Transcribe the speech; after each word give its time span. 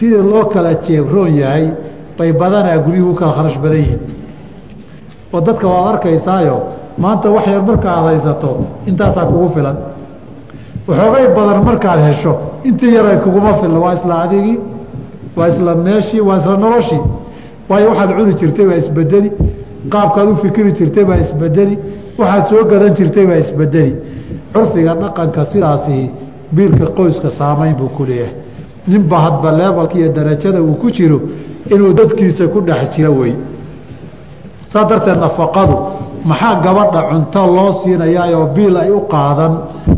sidii 0.00 0.22
loo 0.32 0.44
kala 0.52 0.74
jeebroon 0.84 1.34
yahay 1.42 1.66
bay 2.18 2.32
badanaa 2.32 2.78
guryuhu 2.84 3.10
u 3.10 3.14
kala 3.20 3.32
kharash 3.36 3.58
badan 3.62 3.78
yihiin. 3.82 4.00
Oo 5.32 5.40
dadka 5.46 5.66
waad 5.68 5.86
arkaysaayo 5.94 6.56
maanta 7.02 7.28
wax 7.34 7.46
yar 7.46 7.62
markaad 7.68 8.02
haysato 8.08 8.50
intaasaa 8.86 9.26
kugu 9.30 9.48
filan. 9.54 9.76
Waxoogay 10.88 11.26
badan 11.36 11.64
markaad 11.68 12.00
hesho 12.08 12.32
intii 12.68 12.94
yarayd 12.96 13.20
kuguma 13.24 13.52
filna 13.60 13.78
waa 13.84 13.94
isla 13.94 14.14
adigii 14.24 14.58
waa 15.36 15.48
isla 15.48 15.74
meeshii 15.74 16.20
waa 16.28 16.38
isla 16.40 16.56
noloshii 16.56 17.00
waayo 17.68 17.88
waxaad 17.90 18.10
cuni 18.18 18.34
jirtay 18.40 18.66
baa 18.70 18.76
isbedeli 18.82 19.30
qaabkaad 19.92 20.28
u 20.32 20.36
fikiri 20.36 20.72
jirtay 20.78 21.04
baa 21.04 21.16
isbedeli 21.24 21.78
waxaad 22.18 22.44
soo 22.50 22.64
gadan 22.70 22.92
jirtay 22.98 23.26
baa 23.26 23.38
isbedeli 23.44 23.92
curfiga 24.54 24.94
dhaqanka 25.02 25.44
sidaasi 25.44 26.10
biilka 26.54 26.86
qoyska 26.96 27.30
saamayn 27.38 27.74
buu 27.78 27.88
ku 27.96 28.04
leeyahay 28.08 28.34
ninba 28.88 29.16
hadba 29.18 29.52
leebalka 29.52 29.94
iyo 29.98 30.08
darajada 30.12 30.60
uu 30.62 30.74
ku 30.74 30.90
jiro 30.90 31.20
inuu 31.70 31.92
dadkiisa 31.92 32.48
ku 32.48 32.60
dhex 32.60 32.90
jiro 32.96 33.12
wey. 33.20 33.34
Saa 34.64 34.84
darteed 34.84 35.18
nafaqadu 35.18 35.76
maxaa 36.24 36.54
gabadha 36.64 37.00
cunto 37.10 37.46
loo 37.46 37.72
siinayaayoo 37.82 38.46
biil 38.54 38.76
ay 38.76 38.90
u 38.90 39.00
qaadan? 39.12 39.52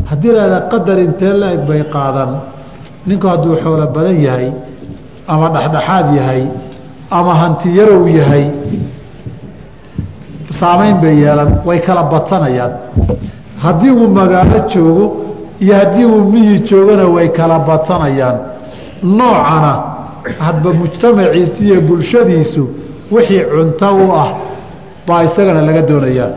Haddii 0.09 0.31
lahada 0.35 0.59
qadar 0.71 0.97
intee 0.99 1.33
la-eg 1.41 1.61
bay 1.67 1.83
qaadan. 1.93 2.29
Ninku 3.07 3.27
hadduu 3.27 3.55
xoolo 3.63 3.87
badan 3.95 4.17
yahay 4.21 4.51
ama 5.27 5.49
dhexdhexaad 5.49 6.07
yahay 6.15 6.43
ama 7.11 7.33
hantiyarow 7.41 8.07
yahay 8.07 8.45
saamayn 10.59 10.97
bay 11.01 11.15
yeelan 11.23 11.49
way 11.65 11.79
kala 11.81 12.03
badsanayaan. 12.03 12.71
Haddii 13.63 13.91
uu 13.91 14.07
magaalo 14.07 14.59
joogo 14.71 15.05
iyo 15.59 15.73
haddii 15.75 16.05
uu 16.05 16.23
miyi 16.31 16.59
joogona 16.67 17.05
way 17.15 17.29
kala 17.29 17.59
badsanayaan 17.59 18.37
noocana 19.03 19.73
hadba 20.39 20.69
mujtamaciisi 20.73 21.65
iyo 21.67 21.81
bulshadiisu 21.81 22.63
wixii 23.11 23.43
cunto 23.51 23.87
u 23.95 24.11
ah 24.23 24.29
baa 25.07 25.23
isagana 25.23 25.61
laga 25.61 25.81
doonayaa 25.81 26.29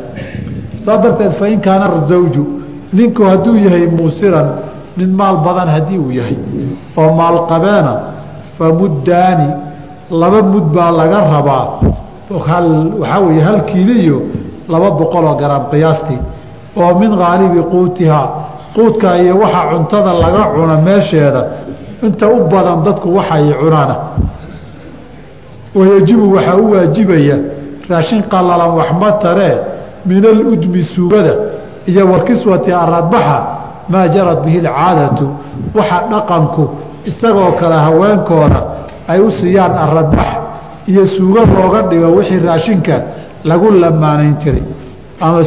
saa 0.84 0.96
darteed 1.02 1.32
fain 1.40 1.60
kaana 1.60 1.86
zawju 2.08 2.42
ninku 2.92 3.22
hadduu 3.30 3.56
yahay 3.64 3.86
muusiran 3.86 4.48
nin 4.96 5.10
maal 5.20 5.36
badan 5.46 5.68
haddii 5.68 5.98
uu 5.98 6.10
yahay 6.18 6.36
oo 6.96 7.10
maalqabeena 7.20 7.92
famuddaani 8.58 9.48
laba 10.20 10.42
mud 10.42 10.66
baa 10.76 10.90
laga 11.00 11.20
rabaa 11.34 11.64
waxaa 12.30 13.18
weeye 13.26 13.42
hal 13.48 13.60
kiiliyo 13.70 14.18
laba 14.72 14.90
boqoloo 14.98 15.34
garaam 15.40 15.64
qiyaastii 15.72 16.18
oo 16.82 16.94
min 17.00 17.12
haalibi 17.20 17.60
quutihaa 17.72 18.26
quudka 18.74 19.08
iyo 19.22 19.34
waxa 19.42 19.60
cuntada 19.70 20.12
laga 20.24 20.42
cuno 20.54 20.74
meesheeda 20.86 21.42
inta 22.02 22.28
u 22.28 22.48
badan 22.48 22.82
dadku 22.84 23.08
waxay 23.16 23.52
cunaana 23.60 23.96
wayajibu 25.74 26.34
waxaa 26.34 26.56
u 26.56 26.70
waajibaya 26.72 27.36
raashin 27.88 28.22
qalalan 28.22 28.70
waxma 28.76 29.12
taree 29.12 29.56
min 30.06 30.24
aludmi 30.24 30.82
suugada 30.84 31.34
iyo 31.86 32.06
wakiswati 32.12 32.72
aradbaxa 32.72 33.46
maa 33.88 34.08
jarad 34.08 34.42
bihi 34.44 34.58
alcaadatu. 34.58 35.28
Waxa 35.74 36.02
dhaqanku 36.10 36.68
isagoo 37.06 37.52
kale 37.60 37.74
haweenkooda 37.86 38.60
ay 39.08 39.20
u 39.20 39.30
siiyaan 39.30 39.72
aradbax 39.72 40.26
iyo 40.88 41.06
suugo 41.06 41.40
looga 41.46 41.82
dhigo 41.82 42.08
wixii 42.16 42.40
raashinka 42.46 43.02
lagu 43.44 43.70
lamaanayn 43.70 44.34
jiray. 44.38 44.62
Ama 45.20 45.40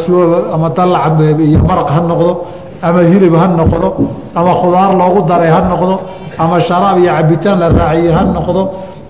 ama 0.54 0.70
dalac 0.70 1.20
iyo 1.40 1.60
maraq 1.68 1.90
ha 1.90 2.00
noqdo 2.02 2.46
ama 2.82 3.02
hilib 3.02 3.36
ha 3.36 3.48
noqdo 3.48 3.90
ama 4.36 4.52
khudaar 4.62 4.96
loogu 4.96 5.28
daray 5.28 5.50
ha 5.52 5.62
noqdo 5.62 6.00
ama 6.44 6.58
sharaab 6.68 6.98
iyo 7.04 7.12
cabitaan 7.18 7.58
la 7.62 7.68
raaciyey 7.80 8.12
ha 8.18 8.22
noqdo 8.38 8.62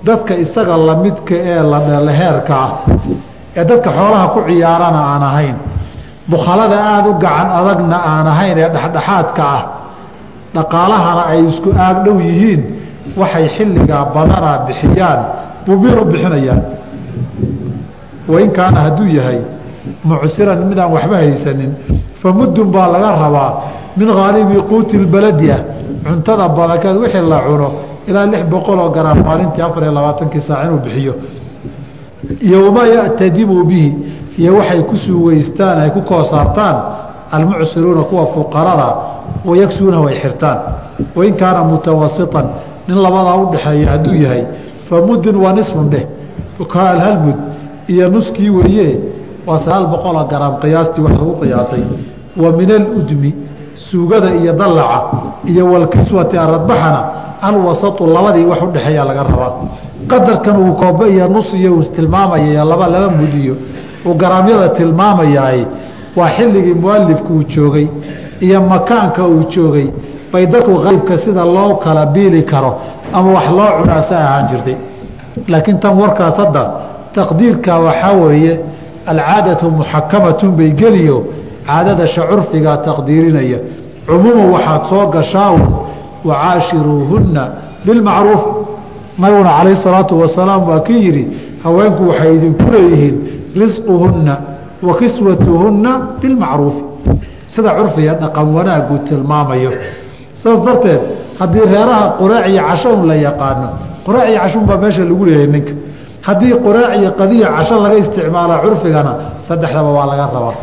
dadka 0.08 0.34
isaga 0.44 0.76
lamidka 0.88 1.36
ee 1.52 1.62
laheerka 2.08 2.54
ah 2.66 2.72
ee 3.58 3.64
dadka 3.70 3.90
xoolaha 3.98 4.26
ku 4.34 4.40
ciyaarana 4.48 5.02
aan 5.14 5.24
ahayn. 5.30 5.56
Bukhalada 6.32 6.78
aada 6.94 7.10
u 7.10 7.14
gacan 7.24 7.50
adagna 7.60 7.98
aan 8.12 8.28
ahayn 8.34 8.56
ee 8.64 8.70
dhexdhexaadka 8.76 9.44
ah. 9.58 9.64
Dhaqaalahana 10.56 11.24
ay 11.32 11.40
isku 11.50 11.70
aag 11.86 11.98
dhow 12.06 12.18
yihiin 12.28 12.62
waxay 13.22 13.46
xilligaa 13.56 14.04
badanaa 14.16 14.58
bixiyaan 14.68 15.20
bubiir 15.66 15.98
u 16.02 16.06
bixinayaan. 16.12 16.62
Wain 18.32 18.50
kaana 18.58 18.80
hadduu 18.86 19.08
yahay 19.18 19.40
mucsiran 20.10 20.60
midaan 20.70 20.92
waxba 20.96 21.16
haysanin 21.22 21.72
fa 22.22 22.30
muddun 22.38 22.68
baa 22.76 22.88
laga 22.94 23.10
rabaa 23.24 23.52
min 24.00 24.10
haalibi 24.18 24.56
quuti 24.70 24.98
lbaladi 24.98 25.52
ah 25.52 25.62
cuntada 26.06 26.48
badankeed 26.58 26.98
wixii 27.04 27.30
la 27.32 27.40
cuno 27.48 27.70
ilaa 28.08 28.26
lix 28.26 28.44
boqoloo 28.52 28.90
garaam 28.96 29.20
maalintii 29.28 29.62
afar 29.62 29.84
iyo 29.84 29.92
labaatankii 29.92 30.42
saac 30.42 30.66
inuu 30.66 30.80
bixiyo. 30.86 31.14
Iyo 32.42 32.58
wamaa 32.66 32.88
ya'tadibu 32.88 33.64
bihi 33.64 33.90
iyo 34.38 34.52
waxay 34.58 34.82
ku 34.90 34.96
suugeystaan 34.98 35.80
ay 35.80 35.90
ku 35.96 36.02
koosaartaan 36.02 36.76
almucsiruuna 37.32 38.04
kuwa 38.10 38.26
fuqarada 38.26 38.90
wayagsuunahu 39.46 40.08
ay 40.08 40.16
xirtaan. 40.24 40.60
Wain 41.16 41.36
kaana 41.36 41.64
mutawasiطan 41.64 42.46
nin 42.88 42.98
labadaa 43.06 43.36
udhaxeeya 43.44 43.90
hadduu 43.92 44.16
yahay 44.24 44.44
fa 44.88 45.02
muddun 45.02 45.36
waa 45.36 45.54
nisfun 45.54 45.90
dheh 45.90 46.06
hal 46.74 47.20
mud 47.26 47.38
iyo 47.88 48.10
nuskii 48.10 48.50
weeye 48.50 49.02
waa 49.48 49.60
sagaal 49.60 49.88
boqoloo 49.88 50.24
garaam 50.32 50.56
qiyaastii 50.62 51.02
wax 51.02 51.14
lagu 51.14 51.34
qiyaasay. 51.42 51.84
Wa 52.38 52.52
min 52.52 52.72
aludmi 52.72 53.49
suugada 53.88 54.30
iyo 54.42 54.54
dallaca 54.54 55.02
iyo 55.52 55.64
walkiswati 55.72 56.38
aradbaxana 56.38 57.02
alwasatu 57.42 58.08
labadii 58.08 58.46
wax 58.52 58.62
udhexeeya 58.68 59.04
laga 59.10 59.24
rabaa 59.24 59.52
qadarkan 60.12 60.56
uu 60.64 60.74
koobe 60.82 61.06
iyo 61.14 61.28
nus 61.28 61.54
iyo 61.54 61.72
uu 61.76 61.84
tilmaamaya 61.96 62.64
laba 62.72 62.88
laba 62.88 63.08
mud 63.18 63.34
iyo 63.44 63.56
uu 64.06 64.14
garaamyada 64.22 64.70
tilmaamayaay 64.70 65.62
waa 66.18 66.30
xilligii 66.36 66.74
mualifku 66.74 67.34
uu 67.34 67.44
joogay 67.54 67.88
iyo 68.46 68.62
makaanka 68.62 69.24
uu 69.28 69.44
joogay. 69.54 69.88
Bay 70.34 70.46
dadku 70.46 70.74
qaybka 70.86 71.18
sida 71.18 71.46
loo 71.46 71.76
kala 71.84 72.06
biili 72.06 72.42
karo 72.44 72.72
ama 73.14 73.32
wax 73.34 73.48
loo 73.58 73.72
cunaasa 73.82 74.16
ahaan 74.20 74.48
jirtay. 74.50 74.76
Laakiin 75.48 75.80
tan 75.80 75.94
warkaas 76.02 76.38
hadda 76.38 76.64
taqdiirka 77.16 77.80
waxaa 77.86 78.12
weeye 78.22 78.54
alcaadatu 79.12 79.66
muxakamatun 79.72 80.52
bay 80.58 80.70
geliyo 80.82 81.18
caadada 81.70 82.06
shacurfigaa 82.16 82.78
taqdiirinaya. 82.88 83.60
Cumuuman 84.08 84.50
waxaad 84.56 84.84
soo 84.92 85.06
gashaa 85.16 85.50
un 85.58 85.64
wacaashiruuhunna 86.30 87.44
bilmacruuf. 87.86 88.44
Nabiguna 89.22 89.52
calayh 89.58 89.76
salaatu 89.86 90.14
wasalaam 90.22 90.62
waa 90.70 90.80
kii 90.88 91.00
yidhi 91.06 91.24
haweenku 91.64 92.04
waxay 92.10 92.32
idinku 92.38 92.66
leeyihiin 92.74 93.16
risquhunna 93.62 94.36
wa 94.88 94.94
kiswatuhunna 95.00 95.92
bilmacruufi 96.22 96.82
sida 97.54 97.70
curfiga 97.78 98.14
dhaqan 98.22 98.48
wanaaguu 98.56 98.98
tilmaamayo. 99.10 99.72
Saas 100.42 100.60
darteed 100.66 101.02
haddii 101.40 101.66
reeraha 101.74 102.06
qoraac 102.20 102.46
iyo 102.54 102.62
casho 102.70 102.90
un 102.98 103.04
la 103.10 103.16
yaqaano 103.28 103.68
qoraac 104.06 104.28
iyo 104.32 104.40
casho 104.44 104.58
unbaa 104.62 104.78
meesha 104.84 105.04
lagu 105.10 105.24
leeyahay 105.28 105.48
ninka. 105.56 105.74
Haddii 106.28 106.54
qoraac 106.66 106.92
iyo 107.02 107.12
qadiya 107.20 107.48
casho 107.58 107.76
laga 107.84 107.98
isticmaala 108.04 108.56
curfigana 108.64 109.12
saddexdaba 109.48 109.90
waa 109.98 110.06
laga 110.12 110.26
rabaa 110.36 110.56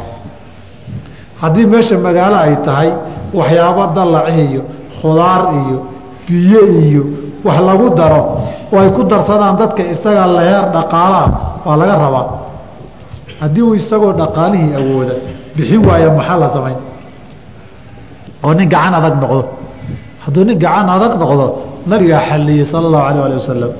haddii 1.42 1.66
meesha 1.72 1.96
magaalo 2.06 2.36
ay 2.46 2.54
tahay 2.66 2.90
waxyaabo 3.38 3.82
dalac 3.96 4.26
iyo 4.44 4.62
khudaar 5.00 5.42
iyo 5.60 5.78
biyo 6.26 6.60
iyo 6.84 7.02
wax 7.46 7.58
lagu 7.68 7.86
daro 7.98 8.22
oo 8.72 8.78
ay 8.82 8.90
ku 8.96 9.02
darsadaan 9.10 9.56
dadka 9.60 9.82
isaga 9.94 10.24
laheer 10.36 10.64
dhaqaalaah 10.74 11.28
waa 11.66 11.76
laga 11.80 11.94
rabaa. 12.04 12.26
Haddii 13.40 13.62
uu 13.68 13.74
isagoo 13.80 14.12
dhaqaalihii 14.20 14.72
awooda 14.80 15.14
bixin 15.56 15.80
waaya 15.88 16.08
maxaa 16.18 16.36
la 16.42 16.48
samayn? 16.54 16.78
Oo 18.44 18.52
nin 18.58 18.68
gacan 18.74 18.94
adag 18.98 19.14
noqdo 19.22 19.42
hadduu 20.24 20.44
nin 20.48 20.58
gacan 20.64 20.88
adag 20.96 21.12
noqdo 21.22 21.46
nabigaa 21.90 22.22
xalliyey 22.30 22.64
sala 22.72 22.86
allahu 22.88 23.04
alah 23.10 23.24
ali 23.28 23.34
wasalam 23.40 23.72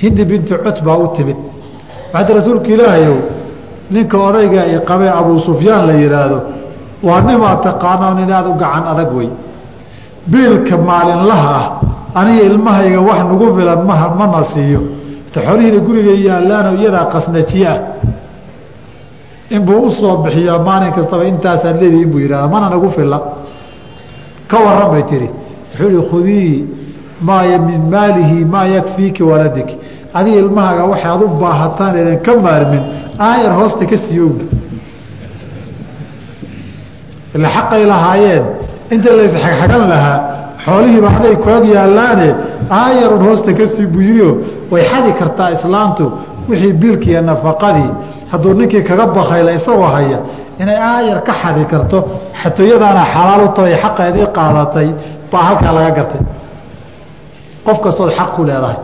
hindi 0.00 0.22
bintu 0.30 0.54
cot 0.64 0.78
baa 0.86 0.96
u 1.04 1.06
timid. 1.16 1.36
Waxaad 2.12 2.28
rasuulka 2.38 2.68
ilaahayow 2.74 3.16
ninka 3.94 4.16
odayga 4.28 4.60
i 4.72 4.78
qabee 4.88 5.10
abuu 5.20 5.38
sufyaan 5.48 5.82
la 5.88 5.94
yihaahdo 6.02 6.38
waa 7.02 7.20
nimaa 7.20 7.56
taqaano 7.56 8.14
nin 8.14 8.30
aada 8.30 8.48
u 8.48 8.54
gacan 8.54 8.84
adag 8.92 9.10
wey 9.16 9.28
biilka 10.26 10.76
maalinlaha 10.76 11.50
ah 11.60 11.64
aniga 12.20 12.42
ilmahayga 12.50 13.00
wax 13.00 13.18
nagu 13.30 13.46
filan 13.56 13.80
ma 13.88 13.94
mana 14.18 14.44
siiyo. 14.52 14.80
Ta 15.32 15.40
xolihiina 15.40 15.78
guriga 15.86 16.12
yaalaano 16.28 16.70
iyadaa 16.80 17.04
qasnajiye 17.12 17.66
ah 17.68 17.78
inbuu 19.50 19.80
u 19.86 19.90
soo 19.90 20.16
bixiyaa 20.24 20.58
maalin 20.58 20.92
kastaba 20.92 21.24
intaasaad 21.24 21.76
leedihi 21.80 22.02
inbuu 22.02 22.18
yihahda 22.18 22.48
mana 22.48 22.68
nagu 22.70 22.90
fila 22.90 23.18
ka 24.50 24.56
waran 24.64 24.90
bay 24.92 25.02
tihi 25.10 25.28
wuxuu 25.78 25.88
ihi 25.88 26.02
khudii 26.10 26.64
maa 27.20 27.58
min 27.68 27.80
maalihi 27.90 28.44
maa 28.44 28.66
yakfiiki 28.66 29.22
waladik 29.22 29.68
adiga 30.14 30.38
ilmahaaga 30.38 30.84
waxaad 30.92 31.22
u 31.22 31.28
baahataan 31.28 31.96
eedan 31.96 32.18
ka 32.26 32.32
maarmin 32.44 32.82
aayar 33.28 33.52
hoosta 33.58 33.86
ka 33.86 33.96
siiyowna 33.96 34.44
ila 37.34 37.48
xaqay 37.56 37.82
lahaayeen. 37.92 38.44
Inta 38.94 39.10
laysxagxagan 39.18 39.82
lahaa 39.92 40.18
xoolihiiba 40.64 41.08
haday 41.16 41.34
kuag 41.44 41.64
yaalaane 41.76 42.28
aayarun 42.80 43.22
hoosta 43.28 43.50
ka 43.58 43.64
sii 43.74 43.86
buyiriyo 43.94 44.30
way 44.72 44.82
xadi 44.90 45.10
kartaa 45.20 45.50
islaamtu 45.56 46.04
wixii 46.48 46.72
biilkiiyo 46.80 47.20
nafaqadii. 47.30 47.90
Hadduu 48.30 48.54
ninkii 48.58 48.82
kaga 48.88 49.06
bakayla 49.16 49.50
isagoo 49.58 49.86
haya 49.96 50.18
inay 50.62 50.78
aayar 50.90 51.18
ka 51.26 51.32
xadi 51.42 51.64
karto 51.72 51.98
xatooyadaana 52.42 53.02
xalaal 53.14 53.42
u 53.44 53.48
tahay 53.56 53.74
xaqeedii 53.84 54.26
qaadatay 54.36 54.88
baa 55.32 55.42
halkaa 55.48 55.72
laga 55.76 55.90
gartay. 55.98 56.22
Qof 57.66 57.78
kastood 57.84 58.10
xaq 58.18 58.30
ku 58.36 58.42
leedahay 58.48 58.78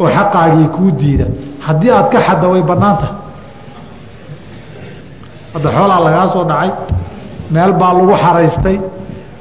oo 0.00 0.08
xaqaagii 0.16 0.68
kuu 0.76 0.90
diida. 1.00 1.26
Haddii 1.66 1.90
aad 1.96 2.08
ka 2.12 2.18
xadda 2.26 2.46
way 2.52 2.62
bannaan 2.70 2.96
tahay. 3.00 3.14
Hadda 5.54 5.68
xoolaa 5.76 6.00
lagaa 6.06 6.26
soo 6.34 6.44
dhacay 6.50 6.70
meel 7.50 7.72
baa 7.80 7.92
lagu 7.98 8.14
xaraystay. 8.24 8.78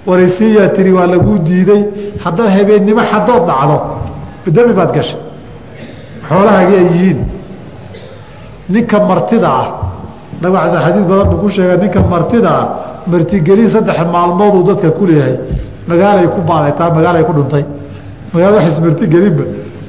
Waraysiiyaa 0.07 0.69
tiri 0.75 0.91
waa 0.97 1.07
laguu 1.13 1.37
diiday. 1.47 1.81
Haddaad 2.23 2.49
habeennimo 2.57 3.01
xadood 3.11 3.43
dhacdo 3.49 3.77
dami 4.55 4.73
baad 4.79 4.91
gashay. 4.95 5.19
Xoolahaagii 6.27 6.77
ay 6.81 6.85
yihiin. 6.91 7.19
Ninka 8.69 8.97
martida 9.09 9.49
ah 9.61 9.67
nabig 10.41 10.59
xasan 10.63 10.81
xadiid 10.85 11.05
badan 11.09 11.27
buu 11.31 11.37
ku 11.43 11.49
sheega 11.55 11.75
ninka 11.83 11.99
martida 12.13 12.49
ah 12.61 12.65
martigelin 13.11 13.69
saddex 13.73 13.97
maalmooduu 14.13 14.63
dadka 14.69 14.89
ku 14.97 15.03
leeyahay. 15.09 15.35
Magaalay 15.89 16.27
ku 16.35 16.39
baadaytaa 16.49 16.89
magaalay 16.97 17.23
ku 17.27 17.33
dhuntay 17.37 17.63
magaala 18.33 18.55
wax 18.57 18.65
ismartigelinba 18.71 19.43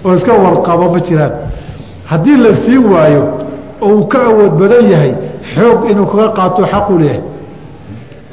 oo 0.05 0.15
iska 0.19 0.33
warqabo 0.45 0.85
ma 0.95 1.01
jiraan. 1.07 1.33
Haddii 2.11 2.37
la 2.45 2.51
siin 2.65 2.85
waayo 2.93 3.23
oo 3.83 3.89
uu 3.97 4.07
ka 4.13 4.19
awood 4.31 4.53
badan 4.61 4.85
yahay 4.93 5.13
xoog 5.55 5.81
inuu 5.91 6.07
kaga 6.11 6.29
qaato 6.39 6.63
xaqu 6.73 6.93
leeyahay 7.01 7.21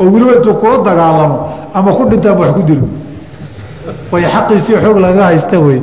oo 0.01 0.07
weliba 0.13 0.33
intuu 0.37 0.53
kula 0.61 0.77
dagaalamo 0.87 1.37
ama 1.73 1.89
ku 1.97 2.03
dhinta 2.09 2.27
ama 2.31 2.39
wax 2.41 2.51
ku 2.57 2.61
dilo 2.69 2.85
way 4.11 4.23
xaqiisii 4.33 4.75
xoog 4.83 4.97
laga 5.05 5.23
haysta 5.29 5.57
wey 5.59 5.79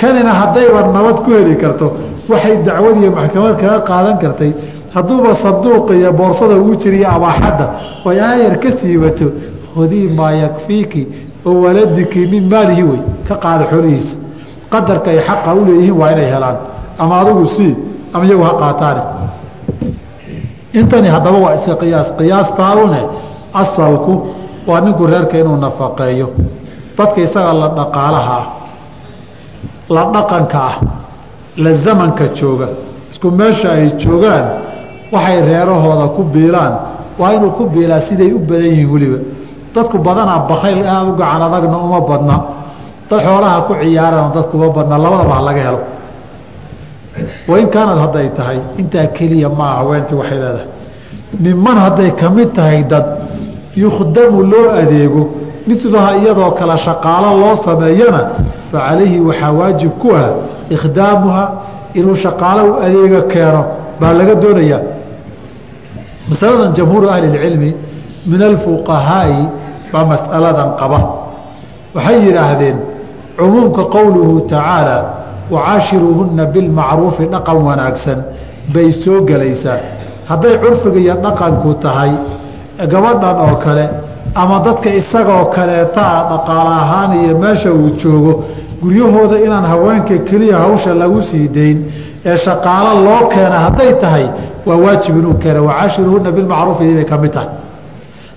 kanina 0.00 0.32
haddayba 0.40 0.80
nabad 0.96 1.16
ku 1.24 1.30
heli 1.36 1.56
karto 1.62 1.86
waxay 2.28 2.56
dacwad 2.66 2.96
iyo 3.02 3.10
maxkamad 3.16 3.56
kaga 3.60 3.80
qaadan 3.88 4.18
kartay. 4.22 4.52
Hadduuba 4.94 5.34
sanduuqa 5.42 5.92
iyo 5.94 6.12
boorsada 6.12 6.54
ugu 6.56 6.74
jiriyo 6.82 7.08
abaaxadda 7.16 7.66
oy 8.08 8.16
aayar 8.20 8.54
ka 8.62 8.70
siibato 8.78 9.26
khudii 9.74 10.08
maa 10.18 10.30
yakfiiki 10.42 11.02
oo 11.46 11.60
waladiki 11.64 12.26
min 12.32 12.44
maalihi 12.52 12.82
wey 12.90 13.00
ka 13.28 13.34
qaada 13.44 13.64
xoolihiisa 13.70 14.16
qadarka 14.72 15.08
ay 15.10 15.18
xaqa 15.28 15.50
u 15.54 15.64
leeyihiin 15.66 15.96
waa 16.00 16.10
inay 16.14 16.28
helaan. 16.34 16.56
Ama 16.98 17.14
adigu 17.20 17.46
sii 17.46 17.74
ama 18.14 18.24
iyagu 18.26 18.42
ha 18.48 18.52
qaataane. 18.62 19.02
Intani 20.80 21.08
haddaba 21.14 21.38
waa 21.44 21.54
iska 21.58 21.74
qiyaas. 21.82 22.08
Qiyaastaaune 22.18 23.00
asalku 23.62 24.14
waa 24.68 24.80
ninku 24.80 25.06
reerka 25.06 25.36
inuu 25.38 25.56
nafaqeeyo. 25.56 26.28
Dadka 26.98 27.20
isaga 27.26 27.52
la 27.60 27.68
dhaqaalaha 27.78 28.36
ah 28.40 28.46
la 29.94 30.02
dhaqanka 30.14 30.58
ah 30.70 30.76
la 31.64 31.72
zamanka 31.84 32.24
jooga 32.38 32.68
isku 33.10 33.28
meesha 33.38 33.68
ay 33.76 33.86
joogaan 34.02 34.46
waxay 35.12 35.38
reerahooda 35.48 36.06
ku 36.16 36.22
biilaan. 36.34 36.74
Waa 37.18 37.32
inuu 37.36 37.50
ku 37.58 37.64
biilaa 37.74 38.00
siday 38.08 38.30
u 38.32 38.38
badan 38.48 38.68
yihiin 38.74 38.90
weliba. 38.94 39.18
Dadku 39.74 39.98
badanaa 40.06 40.38
bakayl 40.50 40.78
aada 40.86 41.10
u 41.10 41.14
gacan 41.20 41.42
adagna 41.46 41.76
uma 41.86 42.00
badna. 42.08 42.36
Dad 43.10 43.20
xoolaha 43.26 43.58
ku 43.66 43.72
ciyaarana 43.82 44.30
dadku 44.36 44.54
uma 44.58 44.68
badna 44.76 44.96
labadaba 45.04 45.34
ha 45.38 45.42
laga 45.48 45.62
helo. 45.66 45.80
Wain 47.48 47.66
kaanad 47.74 47.98
hadday 48.04 48.28
tahay 48.38 48.58
intaa 48.80 49.06
keliya 49.16 49.48
maaha 49.58 49.74
haweentii 49.80 50.14
waxay 50.20 50.38
leedahay. 50.42 50.66
Niman 51.44 51.76
hadday 51.84 52.10
ka 52.20 52.26
mid 52.36 52.50
tahay 52.58 52.82
dad 52.92 53.06
yukhdamu 53.76 54.42
loo 54.42 54.70
adeego 54.80 55.30
miluha 55.66 56.16
iyadoo 56.16 56.50
kale 56.50 56.76
shaqaalo 56.78 57.38
loo 57.40 57.56
sameeyana 57.64 58.20
fa 58.70 58.78
calayhi 58.78 59.20
waxaa 59.20 59.52
waajib 59.52 59.90
ku 59.98 60.08
ah 60.16 60.28
ikhdaamuha 60.70 61.44
inuu 61.94 62.14
shaqaalo 62.14 62.62
u 62.70 62.74
adeega 62.86 63.20
keeno 63.32 63.64
baa 64.00 64.12
laga 64.12 64.34
doonayaa. 64.34 64.82
Masaladan 66.28 66.72
jamhuuru 66.74 67.08
ahli 67.08 67.26
اcilmi 67.38 67.74
min 68.26 68.42
alfuqahaa'i 68.42 69.48
baa 69.92 70.04
mas'aladan 70.04 70.76
qaba. 70.80 71.00
Waxay 71.94 72.18
yidhaahdeen 72.26 72.76
cumuumka 73.38 73.82
qowluhu 73.94 74.40
tacaala 74.40 74.96
wacaashiruuhunna 75.50 76.46
bilmacruufi 76.54 77.26
dhaqan 77.34 77.56
wanaagsan 77.68 78.18
bay 78.74 78.92
soo 78.92 79.20
gelaysaa. 79.28 79.80
Hadday 80.28 80.58
curfiga 80.58 80.98
iyo 81.00 81.14
dhaqanku 81.24 81.74
tahay 81.84 82.12
gabadhan 82.78 83.36
oo 83.46 83.56
kale 83.64 83.84
ama 84.34 84.56
dadka 84.66 84.88
isagoo 85.00 85.44
kaleetaa 85.54 86.16
dhaqaale 86.30 86.72
ahaan 86.82 87.10
iyo 87.24 87.38
meesha 87.38 87.70
uu 87.72 87.90
joogo 88.00 88.32
guryahooda 88.82 89.36
inaan 89.46 89.64
haweenka 89.72 90.14
keliya 90.28 90.58
hawsha 90.58 90.94
lagu 90.94 91.22
sii 91.22 91.48
dayn 91.56 91.78
ee 92.26 92.36
shaqaalo 92.36 92.92
loo 93.06 93.22
keena 93.32 93.58
hadday 93.66 93.92
tahay 94.02 94.26
waa 94.66 94.76
waajib 94.84 95.14
inuu 95.20 95.34
keena 95.42 95.60
wacaashiruhunna 95.68 96.30
bilmacruufi 96.36 96.84
bay 96.96 97.04
ka 97.04 97.16
mid 97.22 97.32
tahay. 97.36 97.48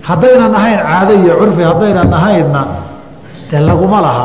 Haddaynan 0.08 0.54
ahayn 0.54 0.78
caado 0.88 1.12
iyo 1.22 1.34
curfi 1.40 1.62
haddaynan 1.70 2.12
ahaynna 2.18 2.62
dee 3.50 3.60
laguma 3.68 4.00
laha. 4.06 4.24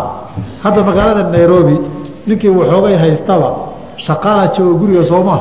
Hadda 0.63 0.81
magaalada 0.87 1.23
nairobi 1.35 1.75
ninkii 2.27 2.49
waxoogay 2.59 2.95
haystaba 3.03 3.49
shaqaala 4.05 4.43
jooga 4.55 4.73
guriga 4.79 5.03
soomaa 5.11 5.39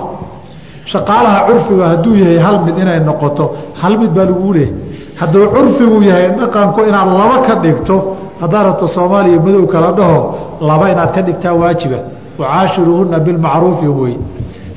shaqaalaha 0.87 1.47
curfiga 1.47 1.85
hadduu 1.89 2.15
yahay 2.17 2.39
hal 2.39 2.57
mid 2.67 2.79
inay 2.79 3.01
noqoto 3.01 3.45
hal 3.81 3.99
mid 3.99 4.11
baa 4.17 4.25
laguu 4.25 4.53
leehay 4.53 4.73
hadduu 5.21 5.47
curfigu 5.55 6.03
yahay 6.03 6.29
dhaqanku 6.41 6.81
inaad 6.89 7.09
laba 7.21 7.39
ka 7.47 7.55
dhigto 7.65 7.97
haddaad 8.41 8.65
rabto 8.67 8.87
soomaaliya 8.97 9.41
madow 9.47 9.67
kala 9.67 9.93
dhaho 9.99 10.21
laba 10.69 10.91
inaad 10.93 11.11
ka 11.15 11.21
dhigtaa 11.23 11.55
waajiba. 11.63 11.99
Wacaashiruuhunna 12.39 13.19
bilmacruufi 13.21 13.87
wey 13.89 14.15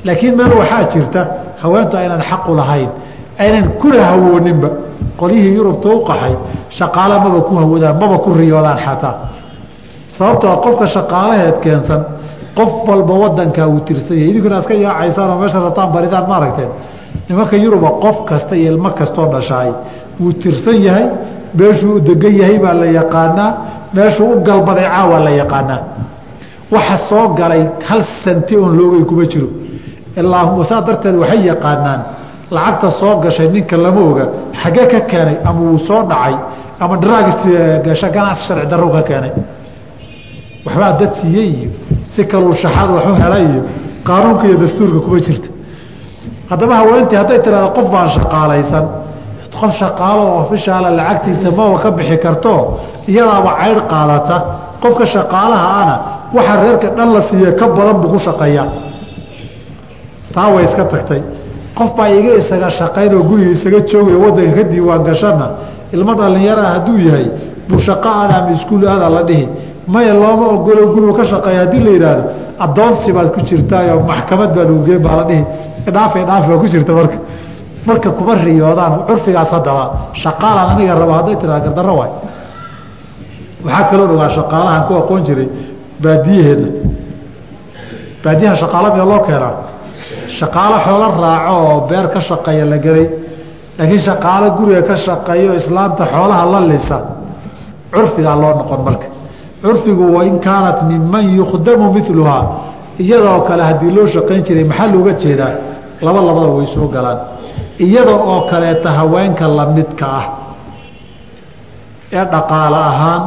laakiin 0.04 0.36
meel 0.36 0.52
waxaa 0.60 0.84
jirta 0.92 1.20
haweentu 1.62 1.96
aynan 1.96 2.22
xaqu 2.30 2.50
lahayn 2.60 2.88
aynan 3.38 3.64
kuna 3.80 4.04
hawooninba. 4.10 4.68
Qolyihii 5.20 5.54
yurubta 5.58 5.88
u 5.88 6.04
qaxay 6.08 6.34
shaqaale 6.78 7.16
maba 7.24 7.40
ku 7.48 7.54
hawadaan 7.60 7.96
maba 8.00 8.18
ku 8.24 8.30
riyoodaan 8.40 8.78
xataa. 8.84 9.14
Sababtoo 10.08 10.56
qofka 10.64 10.86
shaqaalaheed 10.94 11.56
keensan 11.64 12.00
qof 12.58 12.72
walba 12.88 13.14
wadankaa 13.22 13.66
uu 13.74 13.80
tirsan 13.86 14.16
yahay. 14.18 14.30
Idinkuna 14.30 14.58
iska 14.62 14.74
yaacaysaan 14.86 15.30
oo 15.32 15.38
meesha 15.42 15.58
rataan 15.66 15.88
baridaan 15.94 16.24
ma 16.30 16.34
aragteen 16.38 16.70
nimanka 17.28 17.56
yuruba 17.64 17.90
qof 18.04 18.16
kasta 18.28 18.54
iyo 18.60 18.68
ilmo 18.72 18.90
kastoo 18.98 19.26
dhashaay 19.34 19.70
wuu 20.20 20.32
tirsan 20.42 20.78
yahay 20.86 21.06
meeshuu 21.58 21.92
u 21.96 22.00
degan 22.08 22.34
yahay 22.40 22.58
baa 22.64 22.74
la 22.80 22.86
yaqaanaa 22.98 23.50
meeshuu 23.96 24.28
u 24.34 24.40
galbaday 24.48 24.86
caawaa 24.94 25.20
la 25.26 25.30
yaqaanaa. 25.42 25.80
Waxa 26.74 26.96
soo 27.08 27.24
galay 27.38 27.62
hal 27.88 28.00
santi 28.24 28.54
oon 28.56 28.72
loogay 28.78 29.04
kuma 29.10 29.24
jiro. 29.32 29.48
Ilaahuma 30.20 30.64
saa 30.70 30.80
darteed 30.86 31.16
waxay 31.22 31.40
yaqaanaan 31.50 32.00
lacagta 32.54 32.88
soo 33.00 33.14
gashay 33.24 33.48
ninka 33.54 33.76
lama 33.84 34.00
oga 34.10 34.24
xaggee 34.62 34.86
ka 34.92 35.00
keenay 35.10 35.36
ama 35.48 35.60
wuu 35.68 35.78
soo 35.88 36.02
dhacay 36.10 36.34
ama 36.82 36.94
dragis 37.02 37.38
gasha 37.86 38.08
ganacsi 38.16 38.42
sharci 38.46 38.66
darrow 38.70 38.90
ka 38.96 39.02
keenay. 39.08 39.32
Waxbaa 40.66 40.92
dad 41.00 41.12
siiyey? 41.20 41.48
iyo 41.58 41.70
si 42.14 42.22
kaluu 42.30 42.54
shaxaad 42.62 42.90
waxu 42.96 43.12
helay 43.22 43.44
iyo 43.52 43.62
qaanuunka 44.08 44.44
iyo 44.48 44.56
dastuurka 44.62 44.98
kuma 45.06 45.18
jirta. 45.26 45.48
Haddaba 46.50 46.74
haweentii 46.80 47.16
hadday 47.20 47.38
tiraahdo 47.44 47.70
qof 47.76 47.86
baan 47.94 48.08
shaqaalaysan 48.16 48.84
qof 49.60 49.72
shaqaalo 49.80 50.22
ofishaala 50.40 50.88
lacagtiisa 50.98 51.48
maba 51.58 51.78
ka 51.84 51.88
bixi 51.96 52.16
karto 52.24 52.52
iyadaaba 53.10 53.50
caydh 53.60 53.80
qaadata. 53.92 54.36
Qofka 54.82 55.04
shaqaalaha 55.14 55.66
ana 55.82 55.94
waxa 56.36 56.54
reerka 56.62 56.88
dhan 56.96 57.08
la 57.14 57.22
siiye 57.28 57.50
ka 57.60 57.66
badan 57.76 57.96
buu 58.00 58.10
ku 58.14 58.18
shaqeeyaa 58.26 58.68
taa 60.34 60.48
way 60.54 60.64
iska 60.64 60.84
tagtay. 60.92 61.22
Qof 61.78 61.90
baa 61.96 62.08
iga 62.18 62.32
isaga 62.40 62.68
shaqayn 62.78 63.12
oo 63.18 63.22
guriga 63.28 63.50
isaga 63.56 63.80
joogaya 63.90 64.18
wadanka 64.24 64.54
ka 64.56 64.62
diiwaan 64.70 65.02
gashana 65.08 65.46
ilmo 65.94 66.12
dhallinyaraha 66.20 66.68
hadduu 66.74 66.98
yahay 67.08 67.26
buu 67.68 67.78
shaqo 67.86 68.08
aada 68.20 68.34
ama 68.40 68.50
iskuul 68.56 68.84
aada 68.92 69.08
la 69.16 69.22
dhihi 69.28 69.44
maya 69.92 70.12
looma 70.14 70.46
ogolo 70.54 70.82
gurigu 70.94 71.12
ka 71.18 71.24
shaqeeya 71.30 71.60
haddii 71.62 71.80
la 71.86 71.90
yidhaahdo 71.96 72.22
addoonsi 72.64 73.12
baad 73.16 73.28
ku 73.34 73.40
jirtaayo 73.48 74.00
maxkamad 74.10 74.50
baa 74.56 74.64
lagu 74.64 74.84
geen 74.86 75.00
baa 75.06 75.16
la 75.20 75.24
dhihi 75.30 75.42
dhaafay 75.94 76.24
dhaaf 76.28 76.44
baa 76.48 76.58
ku 76.62 76.66
jirta 76.72 76.92
marka. 76.92 77.18
Marka 77.86 78.10
kuma 78.18 78.34
riyoodaan 78.34 78.92
curfigaas 79.06 79.50
haddaba 79.54 79.84
shaqaalaan 80.22 80.68
aniga 80.74 80.94
rabo 81.00 81.12
hadday 81.18 81.36
tiraa 81.40 81.60
gardarro 81.64 81.94
waay. 82.00 82.10
Waxaa 83.64 83.84
kaloo 83.90 84.06
dhogaa 84.10 84.28
shaqaalahan 84.36 84.82
ku 84.88 84.92
aqoon 85.00 85.22
jiray 85.26 85.48
baadiyaheenna 86.02 86.68
baadiyaha 88.24 88.56
shaqaalo 88.62 88.88
miya 88.94 89.04
loo 89.10 89.20
keenaa? 89.28 89.54
Shaqaalo 90.38 90.76
xoolo 90.86 91.06
raaco 91.22 91.54
oo 91.66 91.80
beer 91.88 92.06
ka 92.14 92.20
shaqeeya 92.28 92.64
la 92.72 92.78
gelay. 92.84 93.06
Laakiin 93.78 94.00
shaqaalo 94.08 94.46
guriga 94.58 94.82
ka 94.88 94.96
shaqeeyo 95.06 95.50
islaamta 95.60 96.04
xoolaha 96.12 96.44
la 96.52 96.60
lisa. 96.70 96.98
Curfigaa 97.94 98.36
loo 98.42 98.52
noqon 98.60 98.80
marka 98.86 99.06
curfigu 99.66 100.04
wain 100.16 100.38
kaanat 100.46 100.78
minman 100.90 101.24
yukhdamu 101.38 101.92
miluhaa 101.92 102.44
iyadoo 103.02 103.40
kale 103.48 103.62
haddii 103.68 103.90
loo 103.96 104.06
shaqayn 104.14 104.42
jiray 104.46 104.64
maxaa 104.70 104.86
looga 104.94 105.12
jeedaa? 105.22 105.54
Laba 106.06 106.20
labada 106.28 106.50
way 106.56 106.66
soo 106.74 106.88
galaan. 106.94 107.18
Iyada 107.84 108.14
oo 108.30 108.40
kaleeta 108.50 108.88
haweenka 108.98 109.44
lamidka 109.58 110.06
ah 110.20 110.26
ee 112.12 112.24
dhaqaale 112.32 112.78
ahaan 112.90 113.22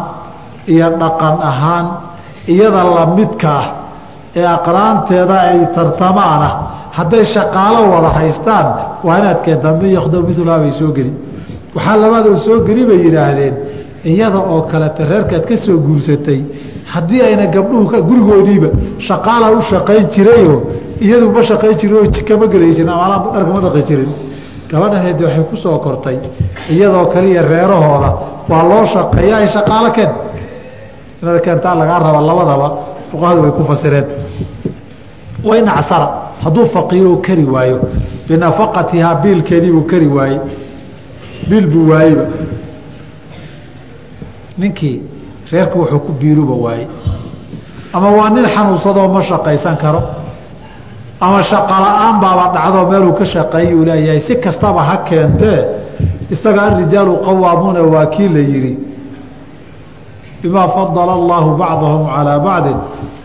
iyo 0.74 0.88
dhaqan 1.02 1.36
ahaan 1.52 1.86
iyada 2.54 2.82
lamidka 2.96 3.50
ah 3.62 3.66
ee 4.40 4.46
aqraanteeda 4.58 5.36
ay 5.52 5.60
tartamaana 5.76 6.50
hadday 6.98 7.24
shaqaalo 7.36 7.82
wada 7.94 8.10
haystaan 8.20 8.68
waa 9.08 9.18
inaad 9.22 9.40
keentaa 9.46 9.74
min 9.82 9.92
yakdo 9.98 10.18
milhaa 10.30 10.60
bay 10.64 10.72
soo 10.80 10.92
geli 10.98 11.14
waxaa 11.76 11.98
labaadoo 12.04 12.36
soo 12.46 12.58
geli 12.68 12.84
bay 12.90 13.00
yidhaahdeen 13.06 13.54
iyada 14.06 14.40
oo 14.40 14.62
kaleta 14.72 15.04
reerkaad 15.06 15.46
ka 15.50 15.58
soo 15.58 15.78
guursatay 15.78 16.42
haddii 16.86 17.22
ayna 17.22 17.46
gabdhuhu 17.48 18.04
gurigoodiiba 18.10 18.68
shaqaala 19.08 19.52
u 19.52 19.62
shaqayn 19.62 20.08
jirayoo 20.14 20.60
iyadu 21.02 21.32
ma 21.32 21.42
shaqayn 21.44 21.78
jirin 21.80 21.98
oo 21.98 22.06
jikama 22.16 22.48
gelaysin 22.48 22.90
ama 22.90 23.32
dharkama 23.34 23.60
dhaqi 23.66 23.84
jirin. 23.90 24.12
Gabadhaheedi 24.72 25.24
waxay 25.24 25.44
ku 25.50 25.56
soo 25.58 25.78
kortay 25.80 26.18
iyadoo 26.70 27.06
kaliya 27.14 27.42
reerahooda 27.42 28.10
waa 28.50 28.64
loo 28.70 28.86
shaqeeya 28.86 29.36
ay 29.38 29.48
shaqaalo 29.48 29.90
keen. 29.92 30.10
Inaad 31.22 31.40
keentaa 31.46 31.76
lagaa 31.76 32.00
raba 32.00 32.22
labadaba 32.30 32.68
fuqahadu 33.12 33.42
way 33.42 33.52
ku 33.52 33.64
fasireen. 33.70 34.06
Wain 35.44 35.68
acsara 35.68 36.08
hadduu 36.44 36.66
faqiiroo 36.76 37.18
kari 37.26 37.46
waayo 37.46 37.78
binafaqatihaa 38.28 39.16
biilkeediibuu 39.24 39.84
kari 39.92 40.08
waayey. 40.08 40.40
Biil 41.50 41.68
buu 41.68 41.90
waayeyba 41.92 42.24
ninkii 44.62 44.98
reerku 45.52 45.78
wuxuu 45.82 46.00
ku 46.06 46.12
biiluba 46.20 46.56
waayey. 46.66 46.88
Ama 47.94 48.10
waa 48.18 48.30
nin 48.30 48.46
xanuunsadoo 48.56 49.08
ma 49.14 49.22
shaqaysan 49.30 49.76
karo 49.84 50.02
ama 51.26 51.40
shaqala-aan 51.52 52.16
baaba 52.24 52.46
dhacdoo 52.56 52.86
meeluu 52.92 53.14
ka 53.20 53.26
shaqeeyuu 53.34 53.86
leeyahay 53.90 54.20
si 54.28 54.34
kastaba 54.46 54.82
ha 54.90 54.96
keentee 55.10 55.60
isaga 56.34 56.62
arijaalu 56.68 57.14
qawaamuuna 57.26 57.82
waa 57.94 58.06
kii 58.14 58.30
la 58.36 58.40
yidhi 58.52 58.74
bimaa 60.42 60.68
fadala 60.76 61.14
allaahu 61.20 61.50
bacdahum 61.62 62.04
calaa 62.16 62.40
bacdin 62.48 62.78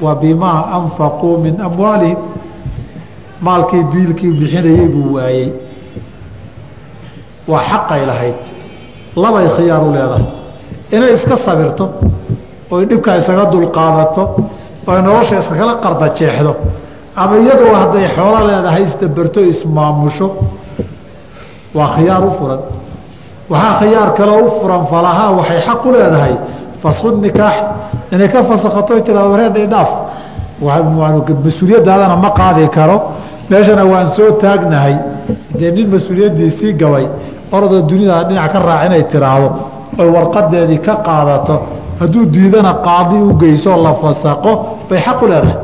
wa 0.04 0.12
bimaa 0.22 0.60
anfaquu 0.78 1.38
min 1.44 1.54
amwaalihim. 1.66 2.18
Maalkii 3.46 3.84
biilkii 3.92 4.32
bixinayey 4.40 4.88
buu 4.92 5.14
waayey. 5.16 5.48
Waa 7.48 7.60
xaqay 7.70 8.02
lahayd. 8.10 8.34
Labay 9.22 9.46
khiyaaru 9.56 9.88
leedahay 9.94 10.26
inay 10.96 11.12
iska 11.16 11.36
sabirto 11.46 11.84
oy 12.74 12.82
dhibkaa 12.90 13.16
isaga 13.22 13.44
dulqaadato 13.52 14.22
oy 14.90 14.98
nolosha 15.06 15.34
iskakala 15.42 15.74
qarda 15.84 16.06
jeexdo 16.18 16.52
ama 17.22 17.34
iyadoo 17.42 17.74
hadday 17.82 18.06
xoolo 18.16 18.38
leedahay 18.48 18.82
isdabarto 18.88 19.40
ismaamusho 19.52 20.26
waa 21.76 21.88
khiyaar 21.96 22.22
u 22.24 22.30
furan. 22.38 22.60
Waxaa 23.52 23.74
khiyaar 23.80 24.10
kaloo 24.18 24.40
u 24.46 24.50
furan 24.60 24.82
falahaa 24.92 25.30
waxay 25.38 25.60
xaq 25.66 25.80
u 25.86 25.92
leedahay 25.94 26.34
fasku 26.82 27.08
nikaax. 27.24 27.56
Inay 28.14 28.28
ka 28.32 28.40
fasakhato 28.50 28.92
tirado 29.06 29.28
wareerdhay 29.34 29.66
dhaaf 29.72 29.90
mas'uuliyaddaadana 31.44 32.16
ma 32.24 32.30
qaadi 32.38 32.64
karo. 32.76 32.96
Meeshana 33.50 33.84
waan 33.92 34.06
soo 34.16 34.30
taagnahay. 34.42 34.94
Dee 35.58 35.70
nin 35.76 35.86
mas'uuliyaddiisii 35.94 36.72
gabay 36.82 37.06
orodoo 37.52 37.82
dunida 37.88 38.16
dhinac 38.28 38.52
ka 38.52 38.58
raac 38.68 38.82
inay 38.86 39.02
tiraahdo 39.12 39.48
oy 40.00 40.08
warqadeedii 40.16 40.78
ka 40.86 40.94
qaadato. 41.06 41.56
Hadduu 42.00 42.24
diidana 42.34 42.72
qaadi 42.86 43.16
u 43.28 43.34
geysoo 43.42 43.76
la 43.86 43.92
fasaqo 44.02 44.52
bay 44.88 44.98
xaq 45.06 45.22
u 45.22 45.26
leedahay. 45.30 45.56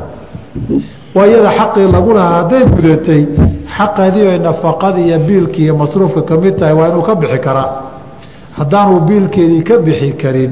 Waa 1.15 1.25
iyada 1.27 1.49
xaqii 1.59 1.87
lagu 1.95 2.13
lahaa 2.17 2.35
hadday 2.41 2.63
gudatay 2.75 3.21
xaqeedii 3.77 4.25
oy 4.31 4.39
nafaqadii 4.47 5.05
iyo 5.09 5.19
biilkii 5.27 5.63
iyo 5.65 5.75
masruufka 5.81 6.21
ka 6.29 6.35
mid 6.43 6.55
tahay 6.59 6.73
waa 6.79 6.87
inuu 6.91 7.01
ka 7.09 7.15
bixi 7.15 7.39
karaa. 7.45 7.69
Haddaanuu 8.57 8.99
biilkeedii 9.07 9.63
ka 9.69 9.75
bixi 9.85 10.09
karin 10.21 10.51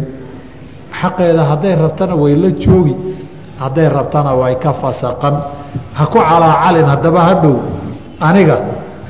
xaqeeda 1.01 1.43
hadday 1.51 1.75
rabtana 1.83 2.15
way 2.21 2.33
la 2.43 2.49
joogi 2.63 2.95
hadday 3.61 3.87
rabtana 3.97 4.31
way 4.41 4.55
ka 4.63 4.71
fasaqan. 4.81 5.35
Ha 5.97 6.05
ku 6.05 6.17
calaacalin 6.29 6.85
haddaba 6.91 7.19
hadhow 7.29 7.55
aniga 8.27 8.57